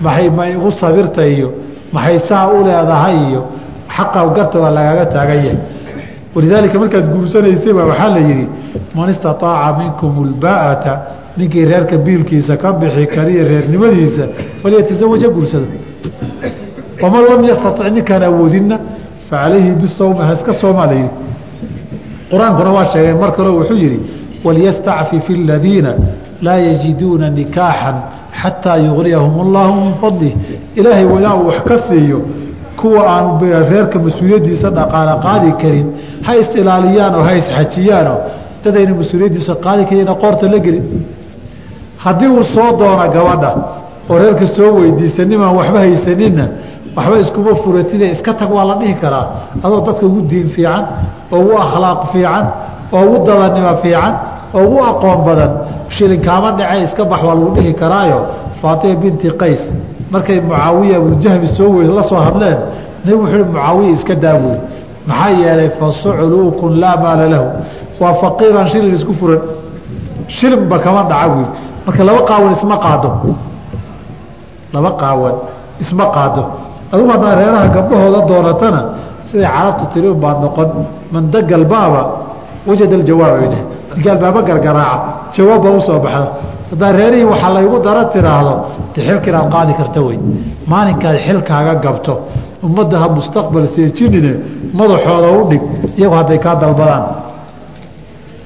maxay 0.02 0.30
ma 0.30 0.44
igu 0.54 0.70
sabirta 0.72 1.24
iyo 1.28 1.50
maxay 1.94 2.20
saa 2.30 2.48
u 2.48 2.64
leedahay 2.68 3.18
iyo 3.30 3.42
xaqa 3.96 4.20
garta 4.36 4.58
waa 4.64 4.72
lagaaga 4.78 5.06
taagan 5.06 5.38
yahay. 5.46 5.58
Walidaalika 6.36 6.80
markaad 6.80 7.06
guursanaysayba 7.14 7.84
waxaa 7.90 8.10
la 8.16 8.20
yidhi 8.20 8.48
man 8.96 9.10
istaaaca 9.10 9.78
minkum 9.80 10.12
ulbaa'ata 10.24 10.94
ninkii 11.38 11.66
reerka 11.66 11.98
biilkiisa 11.98 12.58
ka 12.58 12.74
bixi 12.74 13.06
kariya 13.16 13.44
reernimadiisa 13.52 14.24
falyatazawaja 14.62 15.30
guursada. 15.36 15.68
Waman 17.02 17.24
lam 17.30 17.44
yastatic 17.50 17.94
ninkaan 17.96 18.24
awoodinna 18.24 18.78
facalayhi 19.30 19.72
bisawmi 19.82 20.20
ha 20.28 20.34
iska 20.34 20.54
soomaa 20.54 20.86
la 20.92 20.94
yidhi. 20.94 21.10
Qur'aankuna 22.32 22.70
waa 22.78 22.86
sheegay 22.94 23.14
mar 23.22 23.32
kaleo 23.38 23.54
wuxuu 23.60 23.78
yidhi 23.84 24.00
walyastacfif 24.44 25.30
aladiina 25.30 25.92
laa 26.42 26.58
yajiduuna 26.68 27.30
nikaaxan 27.30 27.96
xataa 28.42 28.78
yugniyahum 28.78 29.36
allaahu 29.48 29.76
min 29.86 29.94
fadlih 30.02 30.34
ilaahay 30.76 31.06
walaa 31.06 31.36
wax 31.48 31.60
ka 31.70 31.78
siiyo 31.88 32.20
kuwa 32.80 33.02
aan 33.14 33.26
reerka 33.72 33.98
mas'uuliyaddiisa 34.06 34.68
dhaqaale 34.78 35.14
qaadi 35.26 35.50
karin 35.62 35.88
ha 36.26 36.32
is 36.42 36.50
ilaaliyaanoo 36.62 37.24
ha 37.28 37.34
isxajiyaanoo 37.42 38.18
dadayna 38.64 38.94
mas'uuliyaddiisa 39.02 39.54
qaadi 39.66 39.84
karina 39.90 40.14
qoorta 40.24 40.46
la 40.54 40.60
gelin. 40.66 40.86
Haddii 42.04 42.28
uu 42.36 42.44
soo 42.56 42.70
doono 42.80 43.06
gabadha 43.16 43.52
oo 44.10 44.18
reerka 44.22 44.46
soo 44.56 44.70
weydiisa 44.80 45.22
nimaan 45.32 45.56
waxba 45.60 45.80
haysaninna 45.86 46.46
waxba 46.96 47.18
iskuma 47.24 47.54
furatide 47.64 48.06
iska 48.16 48.32
tag 48.40 48.52
waa 48.56 48.66
la 48.70 48.76
dhihi 48.82 48.94
karaa. 49.02 49.26
Adoo 49.64 49.82
dadka 49.88 50.06
ugu 50.10 50.22
diin 50.32 50.48
fiican 50.56 50.84
oo 51.32 51.40
ugu 51.42 51.54
akhlaaq 51.66 52.02
fiican 52.14 52.46
oo 52.96 53.02
ugu 53.06 53.18
dadanimo 53.28 53.74
fiican 53.84 54.14
oo 54.58 54.62
ugu 54.66 54.78
aqoon 54.92 55.20
badan 55.28 55.52
shilinkaama 55.96 56.50
dhace 56.58 56.84
iska 56.88 57.04
bax 57.12 57.22
waa 57.28 57.36
lagu 57.36 57.52
dhihi 57.56 57.74
karaayo. 57.82 58.20
Faatima 58.62 58.96
binti 59.02 59.28
qays 59.42 59.62
markay 60.12 60.40
mucaawiya 60.42 60.98
abujahmi 60.98 61.48
soo 61.58 61.70
wey 61.78 61.88
la 61.88 62.04
soo 62.04 62.16
hadleen 62.26 62.58
nabigu 63.06 63.24
wuxuu 63.24 63.46
mucaawiya 63.46 63.92
iska 63.96 64.16
daabuy 64.16 64.58
maxaa 65.08 65.30
yeelay 65.42 65.70
fa 65.78 65.86
sucluukun 65.92 66.80
laa 66.80 66.98
maala 67.04 67.26
lahu. 67.34 67.48
Waa 68.00 68.14
faqiiran 68.22 68.68
shilin 68.72 68.96
isku 68.96 69.14
furan. 69.14 69.42
Shilinba 70.28 70.80
kama 70.80 71.04
dhaca 71.10 71.28
buy 71.34 71.46
marka 71.86 72.04
laba 72.08 72.22
qaawan 72.30 72.52
isma 72.58 72.76
qaado. 72.86 73.10
Laba 74.74 74.92
qaawan 75.02 75.36
isma 75.84 76.06
qaado. 76.16 76.44
Adugu 76.92 77.10
haddaa 77.14 77.36
reeraha 77.40 77.68
gabdhahooda 77.76 78.20
doonatana 78.30 78.82
siday 79.28 79.48
carabtu 79.56 79.86
tiri 79.94 80.08
unbaad 80.14 80.38
noqon. 80.44 80.70
Mandagalbaaba 81.14 82.02
wajada 82.68 82.96
aljawaab 83.00 83.42
dheh 83.52 83.64
digaalbaaba 83.96 84.42
gargaraaca 84.48 84.98
jawaab 85.36 85.62
baa 85.64 85.74
u 85.78 85.82
soo 85.82 86.00
baxda 86.06 86.28
haddaa 86.72 86.92
reerihii 87.00 87.28
waxaa 87.34 87.54
laygu 87.58 87.78
dara 87.88 88.04
tiraahdo 88.14 88.54
de 88.96 89.00
xilka 89.08 89.28
inaad 89.32 89.48
qaadi 89.56 89.74
karta 89.80 90.00
wey 90.08 90.18
maalinkaad 90.72 91.18
xilkaaga 91.26 91.74
gabto 91.86 92.14
ummadda 92.68 92.96
ha 93.02 93.08
mustaqbal 93.18 93.66
seejinine 93.76 94.32
madaxooda 94.80 95.30
u 95.40 95.42
dhig 95.50 95.62
iyagu 96.00 96.16
hadday 96.20 96.40
kaa 96.46 96.56
dalbadaan 96.64 97.04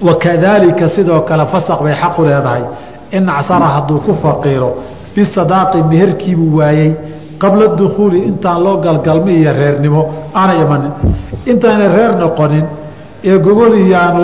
wakadaalika 0.08 0.89
sidoo 0.96 1.22
kale 1.30 1.46
fasaq 1.46 1.80
bay 1.84 1.94
xaqu 2.01 2.22
leedahay. 2.25 2.63
In 3.12 3.30
acsara 3.30 3.65
hadduu 3.75 4.00
ku 4.06 4.13
faqiiro 4.24 4.70
bisadaaqi 5.15 5.84
meherkiibuu 5.92 6.58
waayey 6.60 6.92
qabla 7.42 7.68
dukhuuli 7.80 8.20
intaan 8.30 8.63
loo 8.63 8.77
galgalmi 8.86 9.34
iyo 9.39 9.51
reernimo 9.60 10.01
aanay 10.36 10.62
imanin. 10.65 10.92
Intaana 11.51 11.88
reer 11.96 12.12
noqonin 12.22 12.65
ee 13.24 13.38
gogol 13.38 13.74
iyo 13.77 13.98
aan 13.98 14.18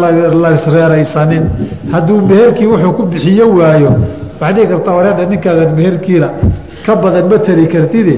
laisreeraysanin 0.44 1.44
hadduu 1.92 2.22
meherkii 2.30 2.68
wuxuu 2.74 2.94
ku 2.98 3.04
bixiyo 3.12 3.46
waayo 3.60 3.92
waxaa 4.40 4.54
dhihi 4.56 4.68
karta 4.72 4.92
wareedha 4.98 5.26
ninkaadan 5.32 5.72
meherkiina 5.80 6.30
ka 6.86 6.96
badan 6.96 7.30
ma 7.30 7.38
tari 7.40 7.68
kartide. 7.68 8.16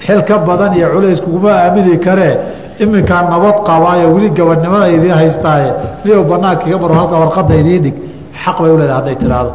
Xil 0.00 0.22
ka 0.24 0.38
badan 0.38 0.74
iyo 0.74 0.88
culays 0.94 1.20
kuguma 1.20 1.50
aamini 1.52 1.98
karee 1.98 2.34
iminkaa 2.78 3.22
nabad 3.30 3.56
qabaayo 3.66 4.14
weli 4.14 4.30
gabadhnimada 4.30 4.88
idiin 4.96 5.14
haystaaye. 5.20 5.70
Niyow 6.04 6.24
banaanka 6.30 6.66
iga 6.68 6.78
maro 6.78 6.94
halka 6.94 7.16
warqadda 7.22 7.54
idiin 7.62 7.82
dhig. 7.82 7.96
Xaq 8.42 8.56
bay 8.62 8.70
u 8.70 8.78
leedahay 8.78 8.98
hadday 8.98 9.16
tidhaahdo. 9.22 9.52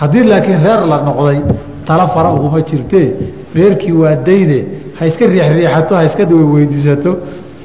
Haddii 0.00 0.24
laakiin 0.30 0.58
reer 0.64 0.80
la 0.90 0.96
noqday 1.08 1.38
tala 1.86 2.06
fara 2.08 2.30
uguma 2.34 2.60
jirtee 2.68 3.08
meherkii 3.54 3.92
waa 3.92 4.16
dayne. 4.16 4.60
Ha 4.98 5.06
iska 5.06 5.24
riixriixato 5.26 5.94
ha 5.96 6.04
iska 6.04 6.24
weydiisato 6.54 7.10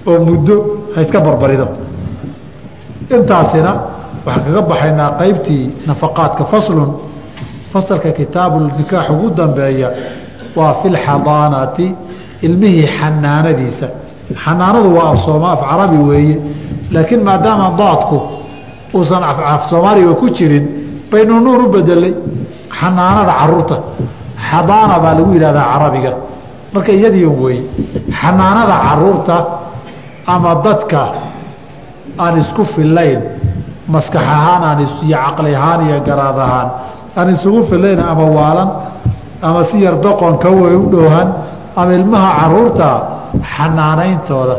oo 0.08 0.20
muddo 0.28 0.83
ha 0.96 1.02
iska 1.02 1.20
barbarido. 1.20 1.68
Intaasina 3.16 3.72
waxaan 4.26 4.44
kaga 4.46 4.62
baxaynaa 4.70 5.12
qaybtii 5.22 5.64
nafaqaadka 5.88 6.44
faslun. 6.52 6.90
Fasalka 7.72 8.12
kitaabunikaax 8.20 9.10
ugu 9.14 9.30
dambeeya 9.40 9.90
waa 10.56 10.74
fi 10.82 10.88
lxadaanati 10.96 11.88
ilmihii 12.46 12.88
xanaanadiisa. 12.98 13.88
Xanaanadu 14.44 14.90
waa 14.98 15.10
af 15.54 15.60
carabi 15.70 15.98
weeye 16.10 16.38
laakiin 16.92 17.24
maadaama 17.24 17.68
daadku 17.78 18.18
uusan 18.94 19.24
af 19.24 19.70
soomaaliga 19.70 20.14
ku 20.14 20.30
jirin 20.30 20.66
baynu 21.12 21.40
nuun 21.40 21.66
u 21.66 21.70
bedelay 21.70 22.14
xanaanada 22.80 23.34
carruurta 23.40 23.76
xadaana 24.50 24.96
baa 25.04 25.14
lagu 25.18 25.32
yihahdaa 25.34 25.66
carabiga. 25.74 26.12
Marka 26.74 26.92
iyadiiun 26.92 27.36
weeye 27.44 27.64
xanaanada 28.22 28.76
carruurta 28.86 29.36
ama 30.28 30.56
dadka 30.64 31.02
aan 32.20 32.40
isku 32.40 32.64
fillayn 32.66 33.22
maskax 33.88 34.22
ahaan 34.22 34.64
aan 34.64 34.80
iyo 34.80 35.18
caqli 35.18 35.56
ahaan 35.56 35.82
iyo 35.88 36.00
garaad 36.08 36.38
ahaan 36.40 36.70
aan 37.18 37.28
isugu 37.30 37.64
fillayn 37.70 38.00
ama 38.00 38.26
waalan 38.38 38.70
ama 39.42 39.64
si 39.64 39.78
yar 39.86 39.96
doqonka 40.02 40.50
way 40.50 40.76
u 40.76 40.86
dhowhan 40.92 41.28
ama 41.76 41.92
ilmaha 41.94 42.30
carruurta 42.40 42.90
xanaanayntooda 43.56 44.56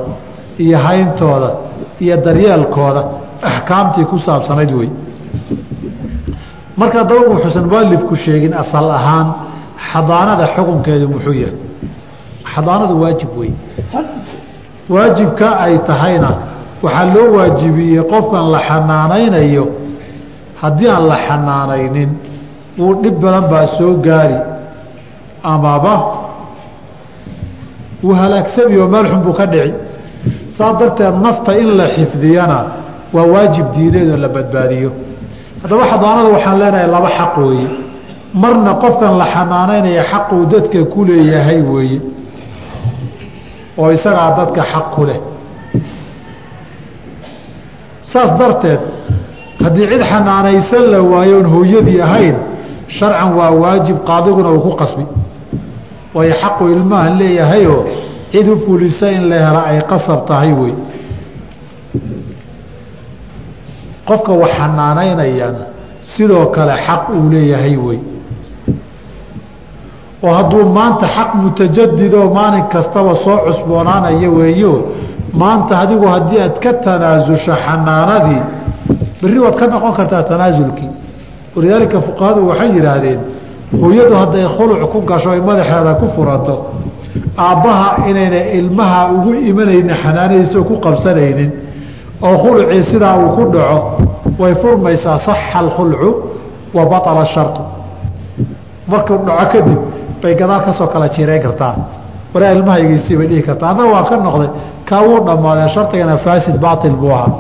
iyo 0.59 0.79
hayntooda 0.79 1.51
iyo 2.01 2.17
daryeelkooda 2.25 3.03
axkaamtii 3.43 4.05
ku 4.05 4.19
saabsanayd 4.19 4.71
wey 4.79 4.91
marka 6.77 7.05
daba 7.05 7.25
wuxuusan 7.33 7.65
mualifku 7.73 8.15
sheegin 8.17 8.53
asal 8.63 8.91
ahaan 8.91 9.27
xadaanada 9.91 10.47
xukunkeedu 10.55 11.07
muxuu 11.15 11.33
yahay? 11.43 11.57
Xadaanadu 12.55 12.95
waajib 13.03 13.31
wey 13.39 13.51
waajibka 14.89 15.49
ay 15.65 15.79
tahayna. 15.87 16.31
Waxaa 16.83 17.05
loo 17.15 17.37
waajibiyey 17.37 18.03
qofkan 18.13 18.51
la 18.53 18.59
xanaanaynayo. 18.69 19.65
Haddii 20.61 20.89
aan 20.89 21.07
la 21.09 21.17
xanaanaynin 21.27 22.11
wuu 22.79 22.95
dhib 23.03 23.17
badan 23.23 23.45
baa 23.51 23.67
soo 23.67 23.95
gaari. 24.07 24.37
Amaba 25.43 25.95
wuu 28.03 28.15
halaagsami 28.15 28.77
oo 28.79 28.89
meel 28.89 29.07
xun 29.11 29.21
buu 29.25 29.33
ka 29.33 29.47
dhici. 29.47 29.73
Saa 30.57 30.73
darteed 30.81 31.15
nafta 31.23 31.53
in 31.59 31.77
la 31.79 31.87
xifdiyana 31.97 32.59
waa 33.15 33.27
waajib 33.33 33.67
diineed 33.75 34.11
oo 34.11 34.17
la 34.17 34.29
badbaadiyo. 34.29 34.91
Haddaba 35.63 35.85
xadaanada 35.91 36.29
waxaan 36.35 36.59
leenahay 36.61 36.87
laba 36.95 37.09
xaq 37.19 37.35
weeye. 37.39 37.69
Marna 38.35 38.73
qofkan 38.83 39.13
la 39.21 39.25
xanaanaynaya 39.35 40.03
xaquu 40.13 40.37
dadka 40.53 40.85
ku 40.93 41.05
leeyahay 41.05 41.61
weeye 41.63 42.01
oo 43.79 43.91
isagaa 43.97 44.31
dadka 44.39 44.63
xaq 44.73 44.87
ku 44.95 45.03
leh. 45.09 45.21
Saas 48.03 48.31
darteed 48.39 48.81
haddii 49.65 49.87
cid 49.91 50.03
xanaanaysan 50.11 50.85
la 50.93 51.01
waayo 51.13 51.37
oon 51.39 51.47
hooyadii 51.55 52.01
ahayn 52.07 52.37
sharcan 52.97 53.31
waa 53.39 53.51
waajib 53.63 53.97
qaadiguna 54.09 54.51
uu 54.53 54.61
ku 54.67 54.73
qasbi. 54.81 55.05
Waayo 56.15 56.35
xaqu 56.43 56.63
ilmahan 56.75 57.19
leeyahayoo 57.19 57.83
cid 58.33 58.49
u 58.49 58.57
fulisa 58.65 59.11
in 59.17 59.29
la 59.31 59.37
hela 59.47 59.63
ay 59.71 59.79
qasab 59.91 60.21
tahay 60.29 60.53
wey. 60.61 60.75
Qofka 64.09 64.33
wax 64.43 64.51
xanaanaynayana 64.59 65.65
sidoo 66.01 66.47
kale 66.55 66.75
xaq 66.87 67.03
uu 67.17 67.31
leeyahay 67.33 67.77
wey 67.77 67.99
oo 70.25 70.33
hadduu 70.39 70.65
maanta 70.79 71.07
xaq 71.17 71.31
mutajadidoo 71.43 72.27
maalin 72.39 72.65
kastaba 72.75 73.13
soo 73.25 73.39
cusboonaanaya 73.47 74.29
weeyo 74.39 74.73
maanta 75.41 75.73
adigu 75.83 76.07
haddii 76.15 76.41
aad 76.47 76.57
ka 76.65 76.73
tanaasusho 76.85 77.55
xanaanadii 77.67 78.43
berri 79.23 79.39
waad 79.45 79.57
ka 79.61 79.67
noqon 79.73 79.93
kartaa 79.99 80.23
tanaasulkii 80.31 80.91
walidaalika 81.57 81.99
fuqahadu 82.07 82.41
waxay 82.49 82.71
yidhaahdeen 82.77 83.21
hooyadu 83.83 84.15
hadday 84.23 84.45
khuluc 84.57 84.81
ku 84.93 84.99
gasho 85.11 85.31
ay 85.35 85.41
madaxeeda 85.49 85.93
ku 86.01 86.07
furato 86.15 86.55
aabbaha 87.47 87.89
inayna 88.11 88.41
ilmaha 88.59 89.01
ugu 89.15 89.31
imanaynin 89.51 89.95
xanaanadiisa 90.03 90.59
ku 90.69 90.75
qabsanaynin 90.85 91.51
oo 92.27 92.37
khulucii 92.43 92.83
sidaa 92.91 93.15
uu 93.23 93.29
ku 93.37 93.43
dhaco 93.55 93.79
way 94.41 94.55
furmaysaa 94.63 95.19
saxa 95.27 95.59
alkhulcu 95.63 96.11
wa 96.77 96.85
baطala 96.93 97.25
shartu. 97.35 97.61
Markuu 98.91 99.19
dhaco 99.27 99.47
kadib 99.53 99.81
bay 100.23 100.35
gadaal 100.41 100.63
ka 100.67 100.73
soo 100.79 100.87
kala 100.93 101.09
jireyn 101.09 101.43
kartaa. 101.47 101.75
Waraa 102.35 102.53
ilmahaygiisii 102.57 103.17
bay 103.21 103.27
dhihi 103.31 103.43
kartaa. 103.49 103.69
Annaga 103.73 103.91
waan 103.95 104.05
ka 104.11 104.17
noqday 104.27 104.49
kaa 104.89 105.03
wuu 105.07 105.21
dhammaadee 105.27 105.69
shardigana 105.75 106.17
faasid 106.25 106.57
baatil 106.65 106.97
buu 107.01 107.13
ahaa. 107.17 107.31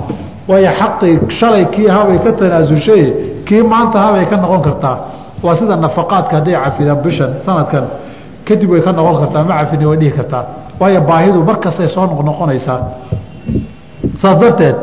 Waayo 0.48 0.70
xaqii 0.80 1.12
shalay 1.38 1.64
kii 1.74 1.86
ahaabay 1.90 2.18
ka 2.24 2.30
tanaasushay 2.38 3.04
kii 3.46 3.62
maanta 3.72 3.96
ahaabay 4.00 4.26
ka 4.30 4.36
noqon 4.42 4.62
kartaa. 4.68 4.96
Waa 5.44 5.56
sida 5.58 5.76
nafaqaadka 5.84 6.34
hadday 6.38 6.54
cafidaan 6.64 6.98
bishan 7.04 7.30
sanadkan 7.46 7.84
kadib 8.46 8.70
way 8.72 8.80
ka 8.86 8.92
noqon 8.98 9.16
kartaa. 9.22 9.42
Ma 9.48 9.54
cafini 9.60 9.84
way 9.90 9.96
dhihi 10.00 10.12
kartaa. 10.18 10.42
Waayo 10.80 11.00
baahidu 11.08 11.38
mar 11.48 11.56
kastay 11.64 11.88
soo 11.94 12.04
noqnoqonaysaa 12.10 12.78
saas 14.20 14.36
darteed 14.42 14.76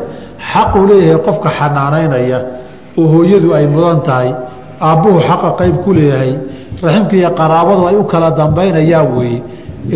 xaquu 0.52 0.80
leeyahay 0.88 1.18
qofka 1.26 1.48
xanaanaynaya 1.58 2.38
oo 3.00 3.06
hooyadu 3.14 3.48
ay 3.58 3.66
mudan 3.74 3.98
tahay 4.06 4.30
aabbuhu 4.88 5.18
xaqa 5.28 5.48
qayb 5.60 5.76
ku 5.84 5.90
leeyahay 5.98 6.32
raximka 6.84 7.14
iyo 7.20 7.30
qaraabadu 7.40 7.82
ay 7.90 7.96
u 7.96 8.04
kala 8.12 8.28
dambaynayaan 8.40 9.08
weeye 9.16 9.42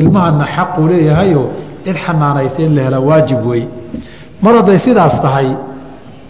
ilmahana 0.01 0.45
xaquu 0.55 0.81
leeyahayoo 0.91 1.47
cid 1.85 1.97
xanaanaysa 2.05 2.59
in 2.67 2.73
la 2.77 2.83
hela 2.87 2.99
waajib 3.09 3.41
weeye 3.51 3.69
mar 4.43 4.55
hadday 4.59 4.79
sidaas 4.87 5.15
tahay 5.25 5.49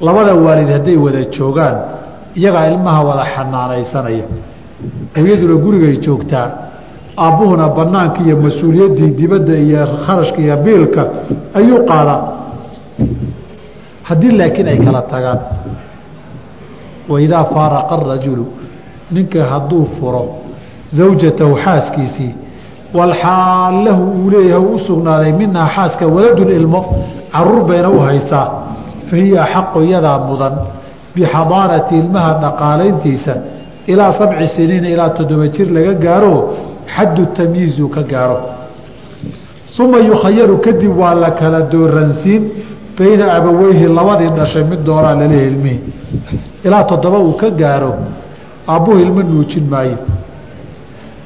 labada 0.07 0.33
waalid 0.47 0.69
hadday 0.77 0.97
wada 1.05 1.23
joogaan 1.37 1.77
iyagaa 2.38 2.64
ilmaha 2.71 3.01
wada 3.09 3.25
xanaanaysanaya. 3.35 4.25
Hooyaduna 5.16 5.55
gurigay 5.64 5.95
joogtaa 6.07 6.49
aabbuhuna 7.25 7.66
banaanka 7.79 8.19
iyo 8.27 8.37
mas'uuliyaddii 8.45 9.11
dibadda 9.21 9.55
iyo 9.66 9.81
kharashka 10.07 10.38
iyo 10.45 10.57
biilka 10.64 11.03
ayuu 11.59 11.79
qaadaa. 11.90 12.21
Haddii 14.09 14.33
laakiin 14.38 14.69
ay 14.73 14.79
kala 14.87 15.03
tagaan 15.12 15.40
waidaa 17.12 17.45
faaraqa 17.55 17.95
arajulu 17.97 18.45
ninka 19.14 19.40
hadduu 19.51 19.85
furo 19.97 20.23
zawjatahu 20.99 21.57
xaaskiisii 21.64 22.35
walxaal 22.94 23.85
lahu 23.85 24.03
uu 24.18 24.31
leeyahay 24.31 24.64
u 24.75 24.79
sugnaaday 24.79 25.33
minhaa 25.33 25.68
xaaska 25.77 26.07
waladun 26.07 26.49
ilmo 26.59 26.81
carruur 27.33 27.64
bayna 27.68 27.88
u 27.90 27.99
haysaa 28.09 28.46
fa 29.11 29.16
hiya 29.16 29.42
axaqu 29.44 29.79
iyadaa 29.88 30.18
mudan 30.29 30.55
bixadaanati 31.14 31.94
ilmaha 31.99 32.33
dhaqaalayntiisa 32.44 33.35
ilaa 33.92 34.12
sabci 34.18 34.46
siniina 34.57 34.88
ilaa 34.94 35.09
toddoba 35.18 35.46
jir 35.55 35.68
laga 35.77 35.94
gaaro 36.05 36.35
xaddu 36.94 37.22
tamyiizu 37.37 37.88
ka 37.94 38.03
gaaro 38.12 38.38
uma 39.85 39.99
yukhayaru 39.99 40.57
kadib 40.66 40.92
waa 40.99 41.14
la 41.14 41.31
kala 41.31 41.61
dooransiin 41.72 42.42
bayna 42.99 43.25
abaweyhi 43.38 43.87
labadii 43.99 44.31
dhashay 44.38 44.64
mid 44.70 44.81
dooraa 44.88 45.14
laleeyahy 45.20 45.49
ilmihii 45.53 45.81
ilaa 46.66 46.85
toddoba 46.90 47.18
uu 47.18 47.33
ka 47.42 47.51
gaaro 47.51 47.92
aabbuhu 48.68 48.99
ilmo 49.05 49.22
nuujin 49.22 49.66
maayo 49.72 49.99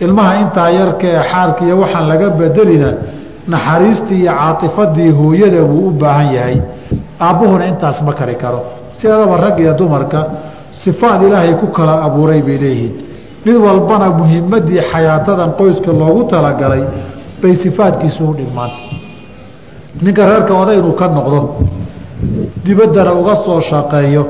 ilmaha 0.05 0.33
intaa 0.43 0.71
yarkaee 0.79 1.19
xaalka 1.31 1.63
iyo 1.67 1.77
waxaan 1.83 2.07
laga 2.11 2.29
bedelina 2.41 2.91
naxariistii 3.53 4.21
iyo 4.23 4.33
caatifadii 4.41 5.11
hooyada 5.19 5.61
wuu 5.71 5.89
u 5.89 5.91
baahan 6.01 6.29
yahay. 6.37 6.57
Aabbuhuna 7.27 7.65
intaas 7.73 7.99
ma 8.07 8.13
kari 8.19 8.35
karo. 8.43 8.61
Sideedaba 8.97 9.37
rag 9.45 9.57
iyo 9.65 9.73
dumarka 9.81 10.21
sifaad 10.83 11.21
ilaahay 11.27 11.55
ku 11.61 11.67
kala 11.77 11.95
abuuray 12.07 12.41
bay 12.47 12.59
leeyihiin. 12.63 12.95
Mid 13.45 13.57
walbana 13.67 14.07
muhimadii 14.21 14.81
xayaatadan 14.93 15.51
qoyska 15.59 15.91
loogu 16.01 16.23
talagalay 16.33 16.83
bay 17.43 17.55
sifaadkiisu 17.63 18.23
u 18.31 18.35
dhigmaan. 18.39 18.71
Ninka 20.05 20.23
reerka 20.31 20.53
oday 20.63 20.77
inuu 20.81 20.93
ka 21.01 21.07
noqdo 21.17 21.41
dibaddana 22.65 23.13
uga 23.21 23.35
soo 23.45 23.61
shaqeeyo 23.71 24.23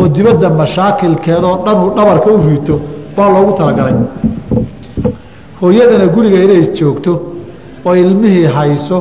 oo 0.00 0.06
dibadda 0.16 0.48
mashaakilkeedoo 0.60 1.54
dhan 1.64 1.78
uu 1.84 1.90
dhabarka 1.96 2.28
u 2.30 2.38
riito 2.48 2.74
baa 3.16 3.28
loogu 3.34 3.52
talagalay 3.58 3.94
hooyadana 5.60 6.06
guriga 6.14 6.38
inay 6.46 6.62
joogto 6.78 7.12
oo 7.86 7.94
ilmihii 8.02 8.46
hayso 8.56 8.98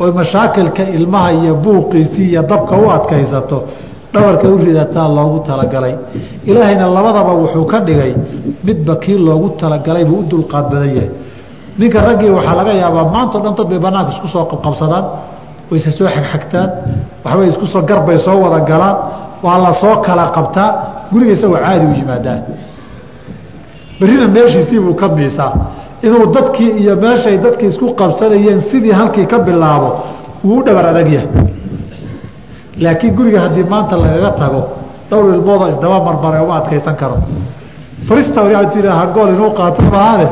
oo 0.00 0.12
mashaakilka 0.18 0.82
ilmaha 0.98 1.30
iyo 1.40 1.54
buuqiisii 1.64 2.26
iyo 2.32 2.42
dabka 2.50 2.74
u 2.76 2.90
adkaysato 2.96 3.58
dhabarka 4.12 4.46
u 4.48 4.58
ridataa 4.66 5.08
loogu 5.16 5.38
talagalay. 5.48 5.94
Ilaahayna 6.50 6.86
labadaba 6.96 7.32
wuxuu 7.40 7.64
ka 7.72 7.78
dhigay 7.86 8.12
midba 8.66 8.94
kii 9.02 9.18
loogu 9.26 9.48
talagalay 9.60 10.04
buu 10.08 10.18
u 10.18 10.24
dulqaad 10.30 10.66
badan 10.72 10.88
yahay. 10.96 11.10
Ninka 11.78 11.98
raggii 12.06 12.30
waxaa 12.36 12.54
laga 12.58 12.72
yaabaa 12.82 13.04
maantao 13.14 13.40
dhan 13.44 13.54
dad 13.58 13.66
bay 13.70 13.78
banaanka 13.84 14.10
isku 14.14 14.28
soo 14.34 14.44
qabqabsadaan 14.52 15.04
wayse 15.70 15.90
soo 15.98 16.08
xagxagtaan 16.16 16.68
waxbay 17.24 17.48
iskusoo 17.52 17.82
garbay 17.90 18.18
soo 18.26 18.36
wada 18.44 18.60
galaan 18.70 18.96
waa 19.44 19.58
la 19.64 19.72
soo 19.82 19.94
kala 20.06 20.24
qabtaa 20.36 20.68
guriga 21.12 21.32
isagoo 21.36 21.56
caadi 21.64 21.84
u 21.86 21.92
yimaadaa. 21.98 22.38
Berrina 24.00 24.26
meeshiisiibuu 24.36 24.94
ka 25.00 25.06
miisaa 25.16 25.52
inuu 26.02 26.26
dadkii 26.34 26.70
iyo 26.82 26.96
meeshay 26.96 27.38
dadkii 27.38 27.66
isku 27.72 27.94
qabsanayeen 28.00 28.60
sidii 28.60 28.92
halkii 29.00 29.26
ka 29.26 29.38
bilaabo 29.38 29.90
wuu 30.44 30.62
dhabar 30.66 30.86
adag 30.86 31.08
yahay. 31.12 31.28
Laakiin 32.82 33.14
guriga 33.16 33.40
haddii 33.40 33.64
maanta 33.72 33.96
lagaga 33.96 34.30
tago 34.40 34.62
dhowr 35.10 35.34
ilmoodoo 35.34 35.68
isdaba 35.68 35.98
marmare 36.06 36.40
uma 36.44 36.56
adkaysan 36.60 36.96
karo. 36.96 37.16
Frista 38.08 38.40
hagool 39.00 39.28
inuu 39.34 39.50
qaato 39.58 39.82
mahaane 39.82 40.26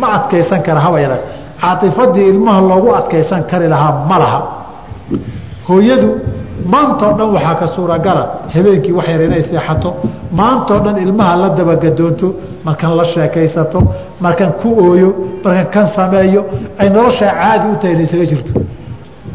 ma 0.00 0.06
adkaysan 0.16 0.62
kara 0.62 0.80
haba 0.80 1.00
yara. 1.00 1.18
Caatifadii 1.60 2.28
ilmaha 2.32 2.60
loogu 2.60 2.94
adkaysan 2.94 3.42
kari 3.50 3.68
lahaa 3.68 4.04
ma 4.08 4.18
laha. 4.18 4.40
Hooyadu 5.68 6.10
maantao 6.66 7.12
dhan 7.18 7.30
waxaa 7.34 7.54
ka 7.60 7.66
suuragala 7.66 8.24
habeenkii 8.54 8.92
wax 8.92 9.08
yar 9.08 9.22
inay 9.22 9.42
seexato 9.42 9.90
maantao 10.32 10.78
dhan 10.84 10.96
ilmaha 11.04 11.36
la 11.36 11.48
dabagadoonto 11.58 12.34
markan 12.64 12.96
la 12.96 13.04
sheekaysato 13.04 13.78
markan 14.24 14.50
ku 14.60 14.68
ooyo 14.88 15.08
markan 15.44 15.66
kan 15.74 15.86
sameeyo 15.96 16.40
ay 16.80 16.88
noloshaa 16.94 17.32
caadi 17.40 17.66
u 17.72 17.76
tahay 17.80 17.94
inay 17.94 18.04
isaga 18.08 18.24
jirto. 18.30 18.52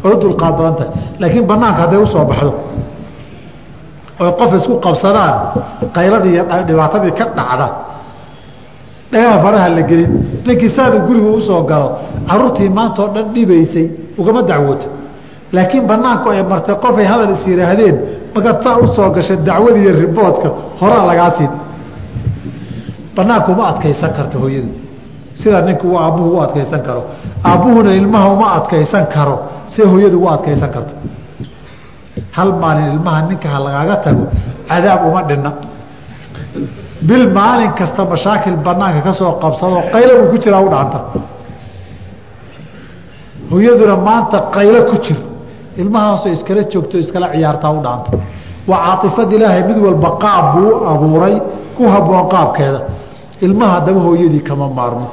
Oo 0.05 0.11
u 0.15 0.19
dulqaad 0.21 0.53
badan 0.57 0.75
tahay. 0.79 0.91
Laakiin 1.19 1.45
banaanka 1.49 1.79
hadday 1.83 1.99
u 2.03 2.05
soo 2.13 2.25
baxdo 2.31 2.51
oy 4.19 4.31
qof 4.39 4.51
isku 4.57 4.73
qabsadaan 4.85 5.33
qayladii 5.95 6.33
iyo 6.35 6.43
dhibaatadii 6.67 7.11
ka 7.19 7.25
dhacda 7.37 7.67
dhagaha 9.11 9.37
faraha 9.43 9.69
la 9.75 9.81
gelin 9.89 10.11
ninkii 10.47 10.69
saanu 10.75 10.97
gurigu 11.07 11.29
u 11.37 11.41
soo 11.47 11.61
galo 11.69 11.89
caruurtii 12.29 12.69
maanta 12.77 12.99
oo 13.03 13.09
dhan 13.15 13.25
dhibaysay 13.35 13.87
ugama 14.19 14.41
dacwooto. 14.49 14.87
Laakiin 15.55 15.83
banaanku 15.89 16.27
ay 16.29 16.43
martay 16.51 16.75
qofay 16.83 17.05
hadal 17.11 17.31
is 17.35 17.43
yihaahdeen 17.47 17.95
markaad 18.33 18.57
saa 18.63 18.75
u 18.83 18.87
soo 18.95 19.09
gasha 19.15 19.35
dacwada 19.47 19.77
iyo 19.83 19.91
riboodka 20.01 20.49
horaa 20.79 21.05
lagaa 21.09 21.31
siin 21.37 21.51
banaanku 23.15 23.49
uma 23.55 23.65
adkaysan 23.71 24.11
karto 24.17 24.37
hooyadu. 24.43 24.69
Sida 25.39 25.61
ninku 25.67 25.87
aabbuhu 26.03 26.29
u 26.37 26.39
adkaysan 26.45 26.81
karo. 26.87 27.01
Aabbuhuna 27.49 27.91
ilmaha 27.99 28.27
uma 28.35 28.47
adkaysan 28.57 29.05
karo. 29.15 29.35
Sida 29.71 29.87
hooyadu 29.93 30.17
u 30.23 30.27
adkaysan 30.35 30.69
karto. 30.75 30.93
Hal 32.37 32.49
maalin 32.61 32.87
ilmaha 32.95 33.19
ninka 33.29 33.47
ha 33.53 33.59
lagaaga 33.65 33.95
tago 34.05 34.23
cadaab 34.69 35.01
uma 35.09 35.21
dhinna. 35.29 35.51
Bil 37.07 37.25
maalin 37.37 37.71
kasta 37.79 38.01
mashaakil 38.11 38.55
banaanka 38.65 39.01
ka 39.07 39.11
qabsadoo 39.43 39.81
qaylo 39.93 40.13
uu 40.21 40.27
ku 40.31 40.37
jiraa 40.43 40.61
u 40.61 40.69
dhacanta 40.73 40.99
hooyaduna 43.51 43.95
maanta 44.07 44.37
qaylo 44.55 44.79
ku 44.89 44.95
jir. 45.05 45.17
Ilmahaasoo 45.81 46.31
iskala 46.35 46.63
joogto 46.71 46.97
iskala 47.03 47.27
ciyaartaa 47.33 47.71
u 47.71 47.79
dhacanta 47.85 48.11
waa 48.69 48.97
caaifad 49.01 49.31
ilaahay 49.35 49.63
mid 49.69 49.77
walba 49.85 50.09
qaab 50.23 50.45
buu 50.53 50.71
abuuray 50.91 51.35
ku 51.77 51.83
haboon 51.93 52.25
qaabkeeda 52.33 52.79
ilmaha 53.41 53.71
haddaba 53.79 53.99
hooyadii 53.99 54.39
kama 54.49 54.69
maarmo. 54.69 55.07